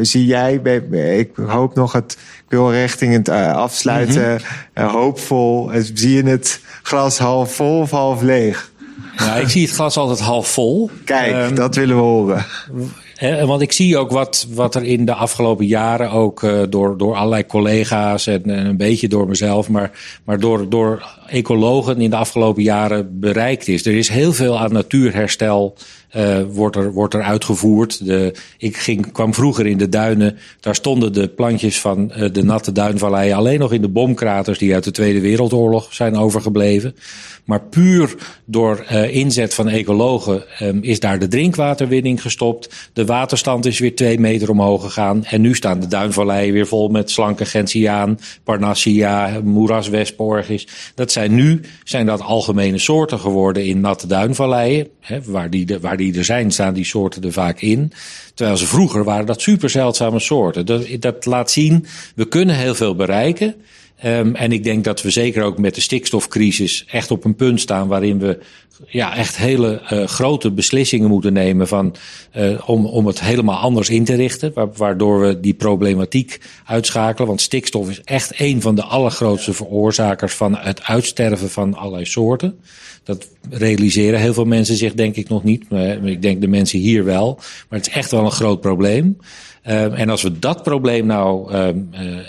Zie 0.02 0.26
jij, 0.26 0.54
ik 1.18 1.30
hoop 1.36 1.76
nog 1.76 1.92
het, 1.92 2.18
ik 2.46 2.46
wil 2.48 2.72
richting 2.72 3.14
het 3.14 3.28
uh, 3.28 3.56
afsluiten, 3.56 4.32
mm 4.32 4.38
-hmm. 4.74 4.88
hoopvol. 4.88 5.72
Zie 5.94 6.16
je 6.16 6.30
het 6.30 6.62
glas 6.84 7.18
half 7.18 7.56
vol 7.56 7.80
of 7.80 7.92
half 7.92 8.22
leeg? 8.22 8.72
Nou, 9.18 9.42
ik 9.42 9.50
zie 9.50 9.62
het 9.62 9.72
glas 9.72 9.98
altijd 9.98 10.20
half 10.20 10.48
vol. 10.48 10.90
Kijk, 11.04 11.50
um, 11.50 11.56
dat 11.56 11.76
willen 11.76 11.96
we 11.96 12.02
horen. 12.02 12.46
want 13.48 13.62
ik 13.62 13.72
zie 13.72 13.98
ook 13.98 14.12
wat, 14.12 14.48
wat 14.50 14.76
er 14.76 14.84
in 14.84 15.06
de 15.06 15.14
afgelopen 15.14 15.66
jaren 15.66 16.12
ook 16.12 16.42
uh, 16.42 16.62
door, 16.70 16.98
door 16.98 17.16
allerlei 17.16 17.46
collega's 17.46 18.28
en, 18.28 18.44
en, 18.44 18.66
een 18.66 18.78
beetje 18.78 19.08
door 19.08 19.28
mezelf, 19.28 19.70
maar, 19.70 19.92
maar 20.24 20.40
door, 20.40 20.70
door 20.70 21.18
ecologen 21.28 22.02
in 22.02 22.10
de 22.10 22.16
afgelopen 22.16 22.64
jaren 22.64 23.20
bereikt 23.20 23.68
is. 23.68 23.86
Er 23.86 23.98
is 23.98 24.10
heel 24.10 24.34
veel 24.34 24.60
aan 24.60 24.74
natuurherstel 24.74 25.78
uh, 26.18 26.40
wordt, 26.52 26.76
er, 26.76 26.92
wordt 26.92 27.14
er 27.14 27.22
uitgevoerd. 27.22 28.06
De, 28.06 28.34
ik 28.58 28.78
ging, 28.78 29.12
kwam 29.12 29.34
vroeger 29.34 29.66
in 29.66 29.78
de 29.78 29.90
duinen. 29.90 30.38
Daar 30.60 30.76
stonden 30.76 31.14
de 31.14 31.28
plantjes 31.28 31.82
van 31.82 32.12
uh, 32.18 32.34
de 32.34 32.44
natte 32.44 32.72
duinvallei 32.72 33.32
alleen 33.32 33.60
nog 33.60 33.74
in 33.74 33.82
de 33.82 33.88
bomkraters 33.88 34.58
die 34.58 34.74
uit 34.74 34.84
de 34.84 34.92
Tweede 34.92 35.22
Wereldoorlog 35.22 35.94
zijn 35.94 36.16
overgebleven. 36.16 36.96
Maar 37.48 37.62
puur 37.62 38.16
door 38.46 38.86
uh, 38.92 39.16
inzet 39.16 39.54
van 39.54 39.70
ecologen 39.70 40.44
um, 40.62 40.84
is 40.84 41.00
daar 41.00 41.20
de 41.20 41.28
drinkwaterwinning 41.28 42.22
gestopt. 42.22 42.90
De 42.94 43.06
waterstand 43.06 43.66
is 43.66 43.80
weer 43.80 43.96
twee 43.96 44.20
meter 44.20 44.50
omhoog 44.50 44.82
gegaan. 44.82 45.26
En 45.26 45.42
nu 45.42 45.56
staan 45.56 45.80
de 45.80 45.88
duinvalleien 45.88 46.54
weer 46.54 46.68
vol 46.68 46.88
met 46.88 47.12
slanke 47.12 47.46
gentiaan, 47.46 48.20
parnassia, 48.44 49.40
moeraswesporgis. 49.44 50.68
Dat 50.96 51.12
zijn 51.12 51.36
nu 51.36 51.62
zijn 51.84 52.06
dat 52.06 52.22
algemene 52.22 52.78
soorten 52.78 53.20
geworden 53.20 53.66
in 53.66 53.80
natte 53.80 54.08
duinvalleien. 54.08 54.88
Waar, 55.26 55.50
die, 55.50 55.78
waar 55.82 55.98
die 55.98 56.18
er 56.18 56.26
zijn, 56.26 56.52
staan 56.52 56.74
die 56.74 56.86
soorten 56.86 57.24
er 57.24 57.32
vaak 57.32 57.62
in. 57.62 57.92
Terwijl 58.34 58.58
ze 58.58 58.66
vroeger 58.66 59.04
waren 59.04 59.26
dat 59.26 59.42
super 59.42 59.70
zeldzame 59.70 60.20
soorten. 60.20 60.66
Dat, 60.66 60.88
dat 61.00 61.26
laat 61.26 61.52
zien, 61.52 61.86
we 62.16 62.28
kunnen 62.28 62.56
heel 62.56 62.76
veel 62.76 62.96
bereiken. 62.96 63.56
Um, 64.06 64.36
en 64.36 64.52
ik 64.52 64.64
denk 64.64 64.84
dat 64.84 65.02
we 65.02 65.10
zeker 65.10 65.44
ook 65.44 65.58
met 65.58 65.76
de 65.76 65.82
stikstofcrisis 65.82 66.86
echt 66.92 67.12
op 67.12 67.26
een 67.26 67.36
punt 67.36 67.60
staan 67.62 67.88
waarin 67.88 68.20
we 68.20 68.40
ja, 68.86 69.16
echt 69.16 69.38
hele 69.38 69.82
uh, 69.92 70.04
grote 70.04 70.52
beslissingen 70.52 71.10
moeten 71.10 71.34
nemen 71.34 71.68
van, 71.68 71.96
uh, 72.38 72.70
om, 72.70 72.86
om 72.86 73.08
het 73.08 73.22
helemaal 73.22 73.58
anders 73.58 73.90
in 73.90 74.04
te 74.04 74.16
richten. 74.16 74.54
Waardoor 74.76 75.20
we 75.20 75.40
die 75.40 75.54
problematiek 75.54 76.40
uitschakelen. 76.66 77.28
Want 77.28 77.42
stikstof 77.42 77.90
is 77.90 78.02
echt 78.04 78.40
een 78.40 78.62
van 78.62 78.76
de 78.76 78.84
allergrootste 78.84 79.54
veroorzakers 79.54 80.34
van 80.34 80.58
het 80.58 80.84
uitsterven 80.84 81.50
van 81.50 81.76
allerlei 81.76 82.06
soorten. 82.06 82.60
Dat 83.04 83.28
realiseren 83.50 84.20
heel 84.20 84.34
veel 84.34 84.46
mensen 84.46 84.76
zich 84.76 84.94
denk 84.94 85.16
ik 85.16 85.30
nog 85.30 85.44
niet. 85.44 85.70
Maar 85.70 86.06
ik 86.06 86.22
denk 86.22 86.42
de 86.42 86.48
mensen 86.48 86.80
hier 86.80 87.04
wel. 87.04 87.36
Maar 87.70 87.80
het 87.80 87.88
is 87.88 87.94
echt 87.94 88.12
wel 88.12 88.26
een 88.26 88.32
groot 88.32 88.62
probleem. 88.62 89.18
En 89.62 90.10
als 90.10 90.22
we 90.22 90.40
dat 90.40 90.64
probleem 90.64 91.06
nou, 91.06 91.52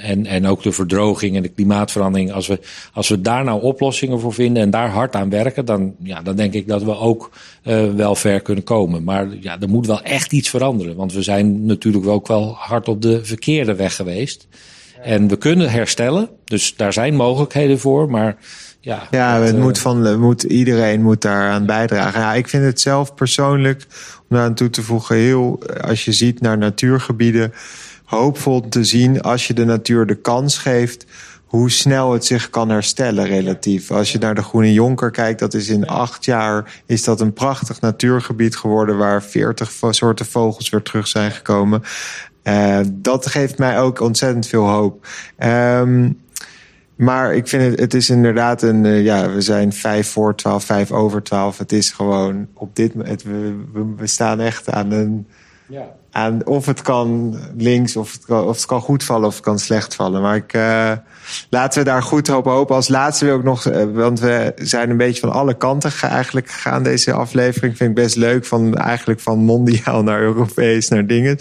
en, 0.03 0.27
en 0.27 0.47
ook 0.47 0.63
de 0.63 0.73
verdroging 0.73 1.37
en 1.37 1.43
de 1.43 1.49
klimaatverandering, 1.49 2.33
als 2.33 2.47
we, 2.47 2.61
als 2.93 3.09
we 3.09 3.21
daar 3.21 3.45
nou 3.45 3.63
oplossingen 3.63 4.21
voor 4.21 4.33
vinden 4.33 4.63
en 4.63 4.71
daar 4.71 4.91
hard 4.91 5.15
aan 5.15 5.31
werken, 5.31 5.65
dan, 5.65 5.95
ja, 6.03 6.23
dan 6.23 6.37
denk 6.39 6.55
ik 6.55 6.69
dat 6.69 6.83
we 6.83 6.97
ook 6.97 7.31
uh, 7.65 7.95
wel 7.95 8.15
ver 8.15 8.41
kunnen 8.41 8.65
komen. 8.65 9.05
Maar 9.05 9.27
ja, 9.41 9.61
er 9.61 9.69
moet 9.69 9.87
wel 9.87 10.03
echt 10.03 10.33
iets 10.33 10.49
veranderen. 10.49 10.97
Want 10.97 11.13
we 11.13 11.23
zijn 11.23 11.67
natuurlijk 11.67 12.07
ook 12.07 12.27
wel 12.27 12.55
hard 12.59 12.89
op 12.89 13.03
de 13.03 13.25
verkeerde 13.25 13.75
weg 13.75 13.97
geweest. 13.97 14.49
En 15.03 15.29
we 15.29 15.37
kunnen 15.37 15.71
herstellen, 15.71 16.29
dus 16.45 16.77
daar 16.77 16.93
zijn 16.93 17.15
mogelijkheden 17.15 17.79
voor, 17.79 18.11
maar 18.11 18.37
ja, 18.81 19.09
ja 19.11 19.41
het 19.41 19.55
uh, 19.55 19.61
moet 19.61 19.79
van, 19.79 20.19
moet, 20.19 20.43
iedereen 20.43 21.03
moet 21.03 21.23
daaraan 21.23 21.67
bijdragen. 21.67 22.21
Ja, 22.21 22.35
ik 22.35 22.49
vind 22.49 22.65
het 22.65 22.81
zelf 22.81 23.15
persoonlijk, 23.15 23.87
om 24.29 24.37
daar 24.37 24.45
aan 24.45 24.55
toe 24.55 24.71
te 24.71 24.83
voegen, 24.83 25.17
heel, 25.17 25.63
als 25.81 26.05
je 26.05 26.13
ziet 26.13 26.41
naar 26.41 26.59
natuurgebieden, 26.59 27.53
hoopvol 28.05 28.69
te 28.69 28.85
zien 28.85 29.23
als 29.23 29.47
je 29.47 29.55
de 29.55 29.65
natuur 29.65 30.07
de 30.07 30.15
kans 30.15 30.59
geeft 30.59 31.07
hoe 31.49 31.71
snel 31.71 32.13
het 32.13 32.25
zich 32.25 32.51
kan 32.51 32.69
herstellen 32.69 33.27
relatief. 33.27 33.91
Als 33.91 34.13
je 34.13 34.19
naar 34.19 34.35
de 34.35 34.43
Groene 34.43 34.73
Jonker 34.73 35.11
kijkt, 35.11 35.39
dat 35.39 35.55
is 35.55 35.69
in 35.69 35.87
acht 35.87 36.25
jaar 36.25 36.83
is 36.87 37.05
dat 37.05 37.21
een 37.21 37.33
prachtig 37.33 37.81
natuurgebied 37.81 38.57
geworden 38.57 38.97
waar 38.97 39.23
veertig 39.23 39.73
soorten 39.91 40.27
vogels 40.27 40.69
weer 40.69 40.83
terug 40.83 41.09
zijn 41.09 41.31
gekomen. 41.31 41.83
Uh, 42.45 42.79
dat 42.93 43.27
geeft 43.27 43.59
mij 43.59 43.81
ook 43.81 44.01
ontzettend 44.01 44.47
veel 44.47 44.69
hoop. 44.69 45.07
Um, 45.39 46.21
maar 46.97 47.35
ik 47.35 47.49
vind 47.49 47.63
het, 47.63 47.81
het 47.81 47.95
is 47.95 48.11
inderdaad 48.11 48.63
een, 48.63 48.85
uh, 48.85 49.05
ja, 49.05 49.31
we 49.31 49.41
zijn 49.41 49.73
vijf 49.73 50.09
voor 50.09 50.35
twaalf, 50.35 50.65
vijf 50.65 50.93
over 50.93 51.23
twaalf. 51.23 51.59
Het 51.59 51.73
is 51.73 51.91
gewoon 51.91 52.49
op 52.55 52.77
dit 52.77 52.95
moment, 52.95 53.23
we, 53.23 53.57
we, 53.73 53.85
we 53.97 54.07
staan 54.07 54.41
echt 54.41 54.71
aan 54.71 54.93
een, 54.93 55.27
ja. 55.69 55.95
aan 56.11 56.47
of 56.47 56.67
het 56.67 56.83
kan 56.83 57.39
links, 57.57 57.97
of 57.97 58.13
het 58.13 58.25
kan, 58.25 58.45
of 58.45 58.57
het 58.57 58.67
kan 58.67 58.81
goed 58.81 59.05
vallen, 59.05 59.27
of 59.27 59.35
het 59.35 59.45
kan 59.45 59.59
slecht 59.59 59.95
vallen. 59.95 60.23
Maar 60.23 60.37
ik, 60.37 60.55
uh, 60.55 60.93
laten 61.51 61.79
we 61.79 61.85
daar 61.85 62.03
goed 62.03 62.31
op 62.31 62.45
hopen. 62.45 62.75
Als 62.75 62.89
laatste 62.89 63.25
wil 63.25 63.39
ik 63.39 63.45
nog, 63.45 63.65
uh, 63.65 63.85
want 63.93 64.21
we 64.21 64.53
zijn 64.57 64.91
een 64.91 64.97
beetje 64.97 65.21
van 65.21 65.33
alle 65.33 65.57
kanten 65.57 65.93
eigenlijk 66.01 66.51
gegaan 66.51 66.83
deze 66.83 67.13
aflevering. 67.13 67.77
Vind 67.77 67.91
ik 67.91 67.97
best 67.97 68.17
leuk, 68.17 68.45
van 68.45 68.75
eigenlijk 68.75 69.21
van 69.21 69.39
mondiaal 69.39 70.03
naar 70.03 70.21
Europees 70.21 70.89
naar 70.89 71.07
dingen. 71.07 71.39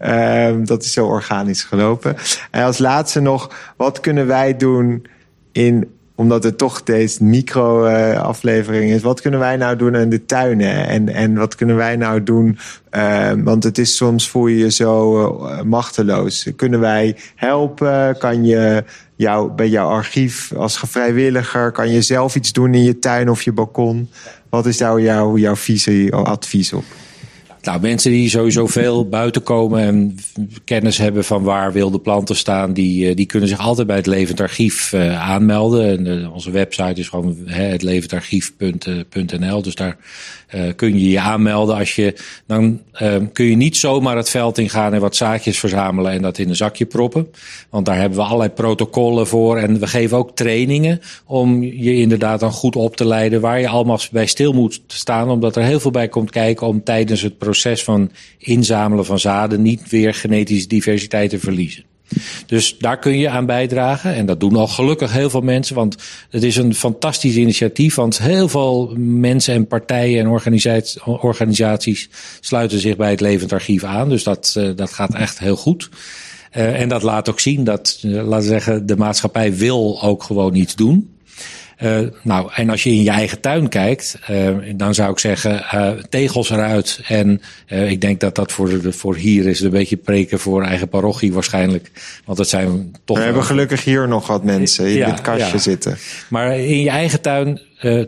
Uh, 0.00 0.54
dat 0.64 0.82
is 0.82 0.92
zo 0.92 1.06
organisch 1.06 1.64
gelopen. 1.64 2.16
En 2.50 2.64
als 2.64 2.78
laatste 2.78 3.20
nog, 3.20 3.72
wat 3.76 4.00
kunnen 4.00 4.26
wij 4.26 4.56
doen 4.56 5.06
in 5.52 5.99
omdat 6.20 6.44
het 6.44 6.58
toch 6.58 6.82
deze 6.82 7.24
micro-aflevering 7.24 8.90
is. 8.92 9.02
Wat 9.02 9.20
kunnen 9.20 9.40
wij 9.40 9.56
nou 9.56 9.76
doen 9.76 9.96
aan 9.96 10.08
de 10.08 10.24
tuinen? 10.24 10.86
En, 10.86 11.08
en 11.08 11.34
wat 11.34 11.54
kunnen 11.54 11.76
wij 11.76 11.96
nou 11.96 12.22
doen? 12.22 12.58
Uh, 12.92 13.30
want 13.36 13.64
het 13.64 13.78
is 13.78 13.96
soms 13.96 14.28
voel 14.28 14.46
je 14.46 14.58
je 14.58 14.70
zo 14.70 15.24
uh, 15.24 15.62
machteloos. 15.62 16.50
Kunnen 16.56 16.80
wij 16.80 17.16
helpen? 17.34 18.18
Kan 18.18 18.44
je 18.44 18.84
jou, 19.16 19.50
bij 19.50 19.68
jouw 19.68 19.88
archief 19.88 20.52
als 20.56 20.78
vrijwilliger? 20.78 21.72
Kan 21.72 21.90
je 21.90 22.02
zelf 22.02 22.34
iets 22.34 22.52
doen 22.52 22.74
in 22.74 22.84
je 22.84 22.98
tuin 22.98 23.30
of 23.30 23.42
je 23.42 23.52
balkon? 23.52 24.10
Wat 24.48 24.66
is 24.66 24.78
nou 24.78 25.02
jouw, 25.02 25.36
jouw 25.36 25.56
visie, 25.56 26.14
advies 26.14 26.72
op? 26.72 26.84
Nou, 27.62 27.80
mensen 27.80 28.10
die 28.10 28.28
sowieso 28.28 28.66
veel 28.66 29.08
buiten 29.08 29.42
komen 29.42 29.80
en 29.80 30.18
kennis 30.64 30.98
hebben 30.98 31.24
van 31.24 31.42
waar 31.42 31.72
wilde 31.72 31.98
planten 31.98 32.36
staan, 32.36 32.72
die, 32.72 33.08
eh, 33.08 33.16
die 33.16 33.26
kunnen 33.26 33.48
zich 33.48 33.58
altijd 33.58 33.86
bij 33.86 33.96
het 33.96 34.06
Levend 34.06 34.40
Archief 34.40 34.92
uh, 34.92 35.30
aanmelden. 35.30 35.86
En, 35.86 36.06
uh, 36.06 36.34
onze 36.34 36.50
website 36.50 37.00
is 37.00 37.08
gewoon 37.08 37.36
hetlevendarchief.nl. 37.44 39.62
Dus 39.62 39.74
daar 39.74 39.96
kun 40.76 40.98
je 40.98 41.08
je 41.08 41.20
aanmelden. 41.20 41.76
Als 41.76 41.94
je, 41.94 42.14
dan 42.46 42.80
kun 43.32 43.44
je 43.44 43.56
niet 43.56 43.76
zomaar 43.76 44.16
het 44.16 44.30
veld 44.30 44.58
ingaan 44.58 44.94
en 44.94 45.00
wat 45.00 45.16
zaadjes 45.16 45.58
verzamelen 45.58 46.12
en 46.12 46.22
dat 46.22 46.38
in 46.38 46.48
een 46.48 46.56
zakje 46.56 46.86
proppen. 46.86 47.28
Want 47.68 47.86
daar 47.86 47.98
hebben 47.98 48.18
we 48.18 48.24
allerlei 48.24 48.50
protocollen 48.50 49.26
voor. 49.26 49.56
En 49.56 49.78
we 49.78 49.86
geven 49.86 50.16
ook 50.16 50.36
trainingen 50.36 51.00
om 51.24 51.62
je 51.62 51.94
inderdaad 51.94 52.40
dan 52.40 52.52
goed 52.52 52.76
op 52.76 52.96
te 52.96 53.06
leiden 53.06 53.40
waar 53.40 53.60
je 53.60 53.68
allemaal 53.68 53.98
bij 54.12 54.26
stil 54.26 54.52
moet 54.52 54.82
staan. 54.86 55.30
Omdat 55.30 55.56
er 55.56 55.62
heel 55.62 55.80
veel 55.80 55.90
bij 55.90 56.08
komt 56.08 56.30
kijken 56.30 56.66
om 56.66 56.84
tijdens 56.84 57.22
het 57.22 57.38
proces 57.38 57.49
van 57.54 58.10
inzamelen 58.38 59.04
van 59.04 59.18
zaden 59.18 59.62
niet 59.62 59.88
weer 59.88 60.14
genetische 60.14 60.68
diversiteit 60.68 61.30
te 61.30 61.38
verliezen. 61.38 61.84
Dus 62.46 62.78
daar 62.78 62.98
kun 62.98 63.18
je 63.18 63.28
aan 63.28 63.46
bijdragen. 63.46 64.14
En 64.14 64.26
dat 64.26 64.40
doen 64.40 64.56
al 64.56 64.66
gelukkig 64.66 65.12
heel 65.12 65.30
veel 65.30 65.40
mensen. 65.40 65.74
Want 65.74 65.96
het 66.30 66.42
is 66.42 66.56
een 66.56 66.74
fantastisch 66.74 67.36
initiatief. 67.36 67.94
Want 67.94 68.18
heel 68.18 68.48
veel 68.48 68.94
mensen 68.98 69.54
en 69.54 69.66
partijen 69.66 70.20
en 70.20 70.28
organisaties, 70.28 71.02
organisaties 71.02 72.08
sluiten 72.40 72.78
zich 72.78 72.96
bij 72.96 73.10
het 73.10 73.20
Levend 73.20 73.52
Archief 73.52 73.84
aan. 73.84 74.08
Dus 74.08 74.22
dat, 74.22 74.54
uh, 74.58 74.70
dat 74.76 74.92
gaat 74.92 75.14
echt 75.14 75.38
heel 75.38 75.56
goed. 75.56 75.88
Uh, 76.56 76.80
en 76.80 76.88
dat 76.88 77.02
laat 77.02 77.28
ook 77.28 77.40
zien 77.40 77.64
dat, 77.64 78.00
uh, 78.02 78.12
laten 78.12 78.36
we 78.36 78.42
zeggen, 78.42 78.86
de 78.86 78.96
maatschappij 78.96 79.56
wil 79.56 80.02
ook 80.02 80.22
gewoon 80.22 80.54
iets 80.54 80.74
doen. 80.74 81.10
Nou, 82.22 82.50
en 82.54 82.70
als 82.70 82.82
je 82.82 82.90
in 82.90 83.02
je 83.02 83.10
eigen 83.10 83.40
tuin 83.40 83.68
kijkt, 83.68 84.18
dan 84.74 84.94
zou 84.94 85.10
ik 85.10 85.18
zeggen 85.18 85.64
tegels 86.08 86.50
eruit. 86.50 87.00
En 87.06 87.40
ik 87.66 88.00
denk 88.00 88.20
dat 88.20 88.34
dat 88.34 88.52
voor, 88.52 88.94
voor 88.94 89.16
hier 89.16 89.46
is 89.46 89.60
een 89.60 89.70
beetje 89.70 89.96
preken 89.96 90.38
voor 90.38 90.62
eigen 90.64 90.88
parochie 90.88 91.32
waarschijnlijk. 91.32 91.90
Want 92.24 92.38
dat 92.38 92.48
zijn 92.48 92.92
toch. 93.04 93.16
We 93.16 93.22
hebben 93.22 93.44
gelukkig 93.44 93.84
hier 93.84 94.08
nog 94.08 94.26
wat 94.26 94.44
mensen 94.44 94.86
in 94.86 95.04
dit 95.04 95.20
kastje 95.20 95.58
zitten. 95.58 95.96
Maar 96.28 96.58
in 96.58 96.80
je 96.80 96.90
eigen 96.90 97.20
tuin 97.20 97.60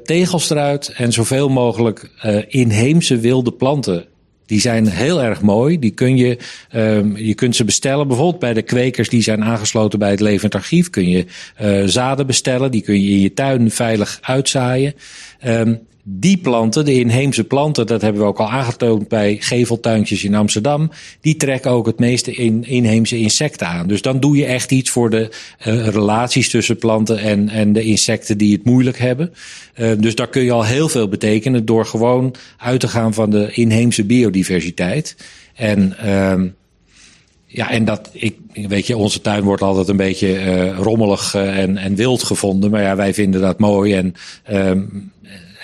tegels 0.04 0.50
eruit 0.50 0.88
en 0.88 1.12
zoveel 1.12 1.48
mogelijk 1.48 2.10
inheemse 2.48 3.18
wilde 3.18 3.52
planten 3.52 4.04
die 4.52 4.60
zijn 4.60 4.88
heel 4.88 5.22
erg 5.22 5.40
mooi. 5.40 5.78
Die 5.78 5.90
kun 5.90 6.16
je, 6.16 6.38
um, 6.74 7.16
je 7.16 7.34
kunt 7.34 7.56
ze 7.56 7.64
bestellen. 7.64 8.08
Bijvoorbeeld 8.08 8.38
bij 8.38 8.54
de 8.54 8.62
kwekers 8.62 9.08
die 9.08 9.22
zijn 9.22 9.44
aangesloten 9.44 9.98
bij 9.98 10.10
het 10.10 10.20
Levend 10.20 10.54
Archief. 10.54 10.90
Kun 10.90 11.08
je 11.08 11.24
uh, 11.62 11.82
zaden 11.84 12.26
bestellen. 12.26 12.70
Die 12.70 12.82
kun 12.82 13.02
je 13.02 13.10
in 13.10 13.20
je 13.20 13.32
tuin 13.32 13.70
veilig 13.70 14.18
uitzaaien. 14.22 14.94
Um, 15.46 15.80
die 16.02 16.36
planten, 16.36 16.84
de 16.84 16.98
inheemse 16.98 17.44
planten, 17.44 17.86
dat 17.86 18.02
hebben 18.02 18.22
we 18.22 18.28
ook 18.28 18.40
al 18.40 18.50
aangetoond 18.50 19.08
bij 19.08 19.36
geveltuintjes 19.40 20.24
in 20.24 20.34
Amsterdam, 20.34 20.90
die 21.20 21.36
trekken 21.36 21.70
ook 21.70 21.86
het 21.86 21.98
meeste 21.98 22.32
in, 22.32 22.64
inheemse 22.64 23.18
insecten 23.18 23.66
aan. 23.66 23.86
Dus 23.86 24.02
dan 24.02 24.20
doe 24.20 24.36
je 24.36 24.44
echt 24.44 24.72
iets 24.72 24.90
voor 24.90 25.10
de 25.10 25.30
uh, 25.66 25.88
relaties 25.88 26.50
tussen 26.50 26.78
planten 26.78 27.18
en, 27.18 27.48
en 27.48 27.72
de 27.72 27.82
insecten 27.82 28.38
die 28.38 28.52
het 28.52 28.64
moeilijk 28.64 28.98
hebben. 28.98 29.32
Uh, 29.76 29.90
dus 29.98 30.14
daar 30.14 30.28
kun 30.28 30.42
je 30.42 30.52
al 30.52 30.64
heel 30.64 30.88
veel 30.88 31.08
betekenen 31.08 31.64
door 31.64 31.86
gewoon 31.86 32.34
uit 32.58 32.80
te 32.80 32.88
gaan 32.88 33.14
van 33.14 33.30
de 33.30 33.52
inheemse 33.52 34.04
biodiversiteit. 34.04 35.16
En 35.54 35.96
uh, 36.04 36.42
ja, 37.46 37.70
en 37.70 37.84
dat, 37.84 38.10
ik, 38.12 38.36
weet 38.52 38.86
je, 38.86 38.96
onze 38.96 39.20
tuin 39.20 39.42
wordt 39.42 39.62
altijd 39.62 39.88
een 39.88 39.96
beetje 39.96 40.28
uh, 40.28 40.76
rommelig 40.78 41.34
en, 41.34 41.76
en 41.76 41.94
wild 41.94 42.22
gevonden. 42.22 42.70
Maar 42.70 42.82
ja, 42.82 42.96
wij 42.96 43.14
vinden 43.14 43.40
dat 43.40 43.58
mooi. 43.58 43.94
En 43.94 44.14
uh, 44.50 44.70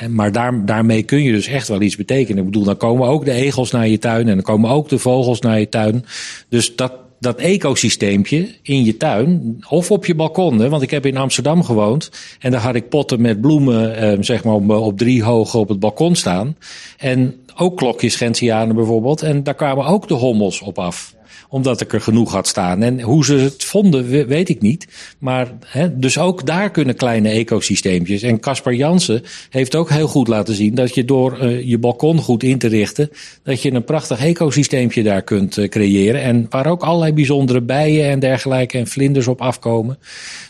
maar 0.09 0.33
daar, 0.33 0.65
daarmee 0.65 1.03
kun 1.03 1.23
je 1.23 1.33
dus 1.33 1.47
echt 1.47 1.69
wel 1.69 1.81
iets 1.81 1.97
betekenen. 1.97 2.39
Ik 2.39 2.45
bedoel, 2.45 2.65
dan 2.65 2.77
komen 2.77 3.09
ook 3.09 3.25
de 3.25 3.33
egels 3.33 3.71
naar 3.71 3.89
je 3.89 3.99
tuin 3.99 4.29
en 4.29 4.35
dan 4.35 4.43
komen 4.43 4.71
ook 4.71 4.89
de 4.89 4.99
vogels 4.99 5.41
naar 5.41 5.59
je 5.59 5.69
tuin. 5.69 6.05
Dus 6.49 6.77
dat, 6.77 6.93
dat 7.21 7.39
ecosysteempje 7.39 8.49
in 8.63 8.85
je 8.85 8.97
tuin 8.97 9.59
of 9.69 9.91
op 9.91 10.07
je 10.07 10.15
balkon. 10.15 10.59
Hè, 10.59 10.69
want 10.69 10.83
ik 10.83 10.91
heb 10.91 11.07
in 11.07 11.17
Amsterdam 11.17 11.65
gewoond 11.65 12.11
en 12.41 12.51
daar 12.51 12.61
had 12.61 12.75
ik 12.75 12.89
potten 12.89 13.21
met 13.21 13.41
bloemen 13.41 13.97
eh, 13.97 14.19
zeg 14.21 14.45
maar 14.45 14.55
op, 14.55 14.71
op 14.71 14.99
drie 14.99 15.23
hoog 15.23 15.55
op 15.55 15.69
het 15.69 15.81
balkon 15.81 16.15
staan. 16.15 16.57
En 16.99 17.35
ook 17.57 17.77
klokjes 17.77 18.17
gentianen 18.17 18.75
bijvoorbeeld. 18.75 19.23
En 19.23 19.43
daar 19.43 19.55
kwamen 19.55 19.85
ook 19.85 20.09
de 20.09 20.15
hommels 20.15 20.61
op 20.61 20.79
af 20.79 21.17
omdat 21.49 21.81
ik 21.81 21.93
er 21.93 22.01
genoeg 22.01 22.33
had 22.33 22.47
staan. 22.47 22.83
En 22.83 23.01
hoe 23.01 23.25
ze 23.25 23.35
het 23.35 23.65
vonden, 23.65 24.27
weet 24.27 24.49
ik 24.49 24.61
niet. 24.61 24.87
Maar 25.19 25.49
hè, 25.67 25.99
dus 25.99 26.19
ook 26.19 26.47
daar 26.47 26.71
kunnen 26.71 26.97
kleine 26.97 27.29
ecosysteempjes. 27.29 28.23
En 28.23 28.41
Caspar 28.41 28.75
Jansen 28.75 29.23
heeft 29.51 29.75
ook 29.75 29.91
heel 29.91 30.09
goed 30.09 30.29
laten 30.29 30.55
zien 30.55 30.75
dat 30.75 30.95
je 30.95 31.05
door 31.05 31.39
uh, 31.43 31.63
je 31.63 31.79
balkon 31.79 32.19
goed 32.19 32.43
in 32.43 32.59
te 32.59 32.69
richten, 32.69 33.11
dat 33.43 33.63
je 33.63 33.73
een 33.73 33.85
prachtig 33.85 34.25
ecosysteempje 34.25 35.03
daar 35.03 35.23
kunt 35.23 35.57
uh, 35.57 35.69
creëren. 35.69 36.23
En 36.23 36.47
waar 36.51 36.67
ook 36.67 36.83
allerlei 36.83 37.13
bijzondere 37.13 37.61
bijen 37.61 38.11
en 38.11 38.21
dergelijke 38.21 38.79
en 38.79 38.87
vlinders 38.87 39.29
op 39.29 39.41
afkomen. 39.41 39.99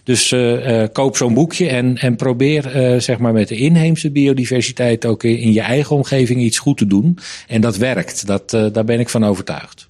Dus 0.04 0.32
uh, 0.32 0.84
koop 0.92 1.16
zo'n 1.16 1.34
boekje 1.34 1.68
en, 1.68 1.96
en 1.96 2.16
probeer 2.16 2.96
zeg 2.98 3.18
maar 3.18 3.32
met 3.32 3.48
de 3.48 3.56
inheemse 3.56 4.10
biodiversiteit 4.10 5.06
ook 5.06 5.24
in, 5.24 5.38
in, 5.38 5.52
je 5.52 5.60
eigen 5.60 5.96
omgeving 5.96 6.40
iets 6.40 6.58
goed 6.58 6.76
te 6.76 6.86
doen. 6.86 7.18
En 7.48 7.60
dat 7.60 7.76
werkt. 7.76 8.26
Dat, 8.26 8.50
daar 8.50 8.84
ben 8.84 9.00
ik 9.00 9.08
van 9.08 9.24
overtuigd. 9.24 9.87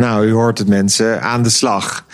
Nou, 0.00 0.26
u 0.26 0.32
hoort 0.32 0.58
het 0.58 0.68
mensen, 0.68 1.22
aan 1.22 1.42
de 1.42 1.48
slag. 1.48 2.06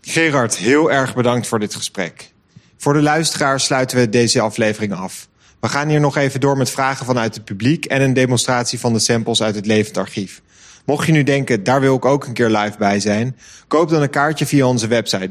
Gerard, 0.00 0.56
heel 0.56 0.92
erg 0.92 1.14
bedankt 1.14 1.46
voor 1.46 1.58
dit 1.58 1.74
gesprek. 1.74 2.32
Voor 2.76 2.92
de 2.92 3.02
luisteraars 3.02 3.64
sluiten 3.64 3.98
we 3.98 4.08
deze 4.08 4.40
aflevering 4.40 4.92
af. 4.92 5.28
We 5.60 5.68
gaan 5.68 5.88
hier 5.88 6.00
nog 6.00 6.16
even 6.16 6.40
door 6.40 6.56
met 6.56 6.70
vragen 6.70 7.06
vanuit 7.06 7.34
het 7.34 7.44
publiek 7.44 7.84
en 7.84 8.02
een 8.02 8.12
demonstratie 8.12 8.80
van 8.80 8.92
de 8.92 8.98
samples 8.98 9.42
uit 9.42 9.54
het 9.54 9.66
levend 9.66 9.96
archief. 9.96 10.42
Mocht 10.84 11.06
je 11.06 11.12
nu 11.12 11.22
denken, 11.22 11.64
daar 11.64 11.80
wil 11.80 11.96
ik 11.96 12.04
ook 12.04 12.26
een 12.26 12.32
keer 12.32 12.48
live 12.48 12.78
bij 12.78 13.00
zijn, 13.00 13.36
koop 13.68 13.88
dan 13.88 14.02
een 14.02 14.10
kaartje 14.10 14.46
via 14.46 14.66
onze 14.66 14.86
website 14.86 15.30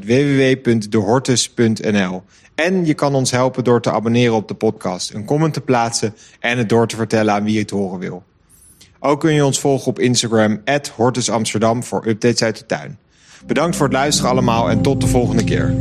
www.dehortus.nl. 0.62 2.22
En 2.54 2.86
je 2.86 2.94
kan 2.94 3.14
ons 3.14 3.30
helpen 3.30 3.64
door 3.64 3.80
te 3.80 3.92
abonneren 3.92 4.34
op 4.34 4.48
de 4.48 4.54
podcast, 4.54 5.14
een 5.14 5.24
comment 5.24 5.54
te 5.54 5.60
plaatsen 5.60 6.14
en 6.40 6.58
het 6.58 6.68
door 6.68 6.86
te 6.86 6.96
vertellen 6.96 7.34
aan 7.34 7.44
wie 7.44 7.58
het 7.58 7.70
horen 7.70 7.98
wil. 7.98 8.28
Ook 9.00 9.20
kun 9.20 9.34
je 9.34 9.44
ons 9.44 9.60
volgen 9.60 9.86
op 9.86 9.98
Instagram, 9.98 10.62
@hortusamsterdam 10.96 11.84
voor 11.84 12.06
updates 12.06 12.42
uit 12.42 12.58
de 12.58 12.66
tuin. 12.66 12.98
Bedankt 13.46 13.76
voor 13.76 13.86
het 13.86 13.94
luisteren 13.94 14.30
allemaal 14.30 14.70
en 14.70 14.82
tot 14.82 15.00
de 15.00 15.06
volgende 15.06 15.44
keer. 15.44 15.74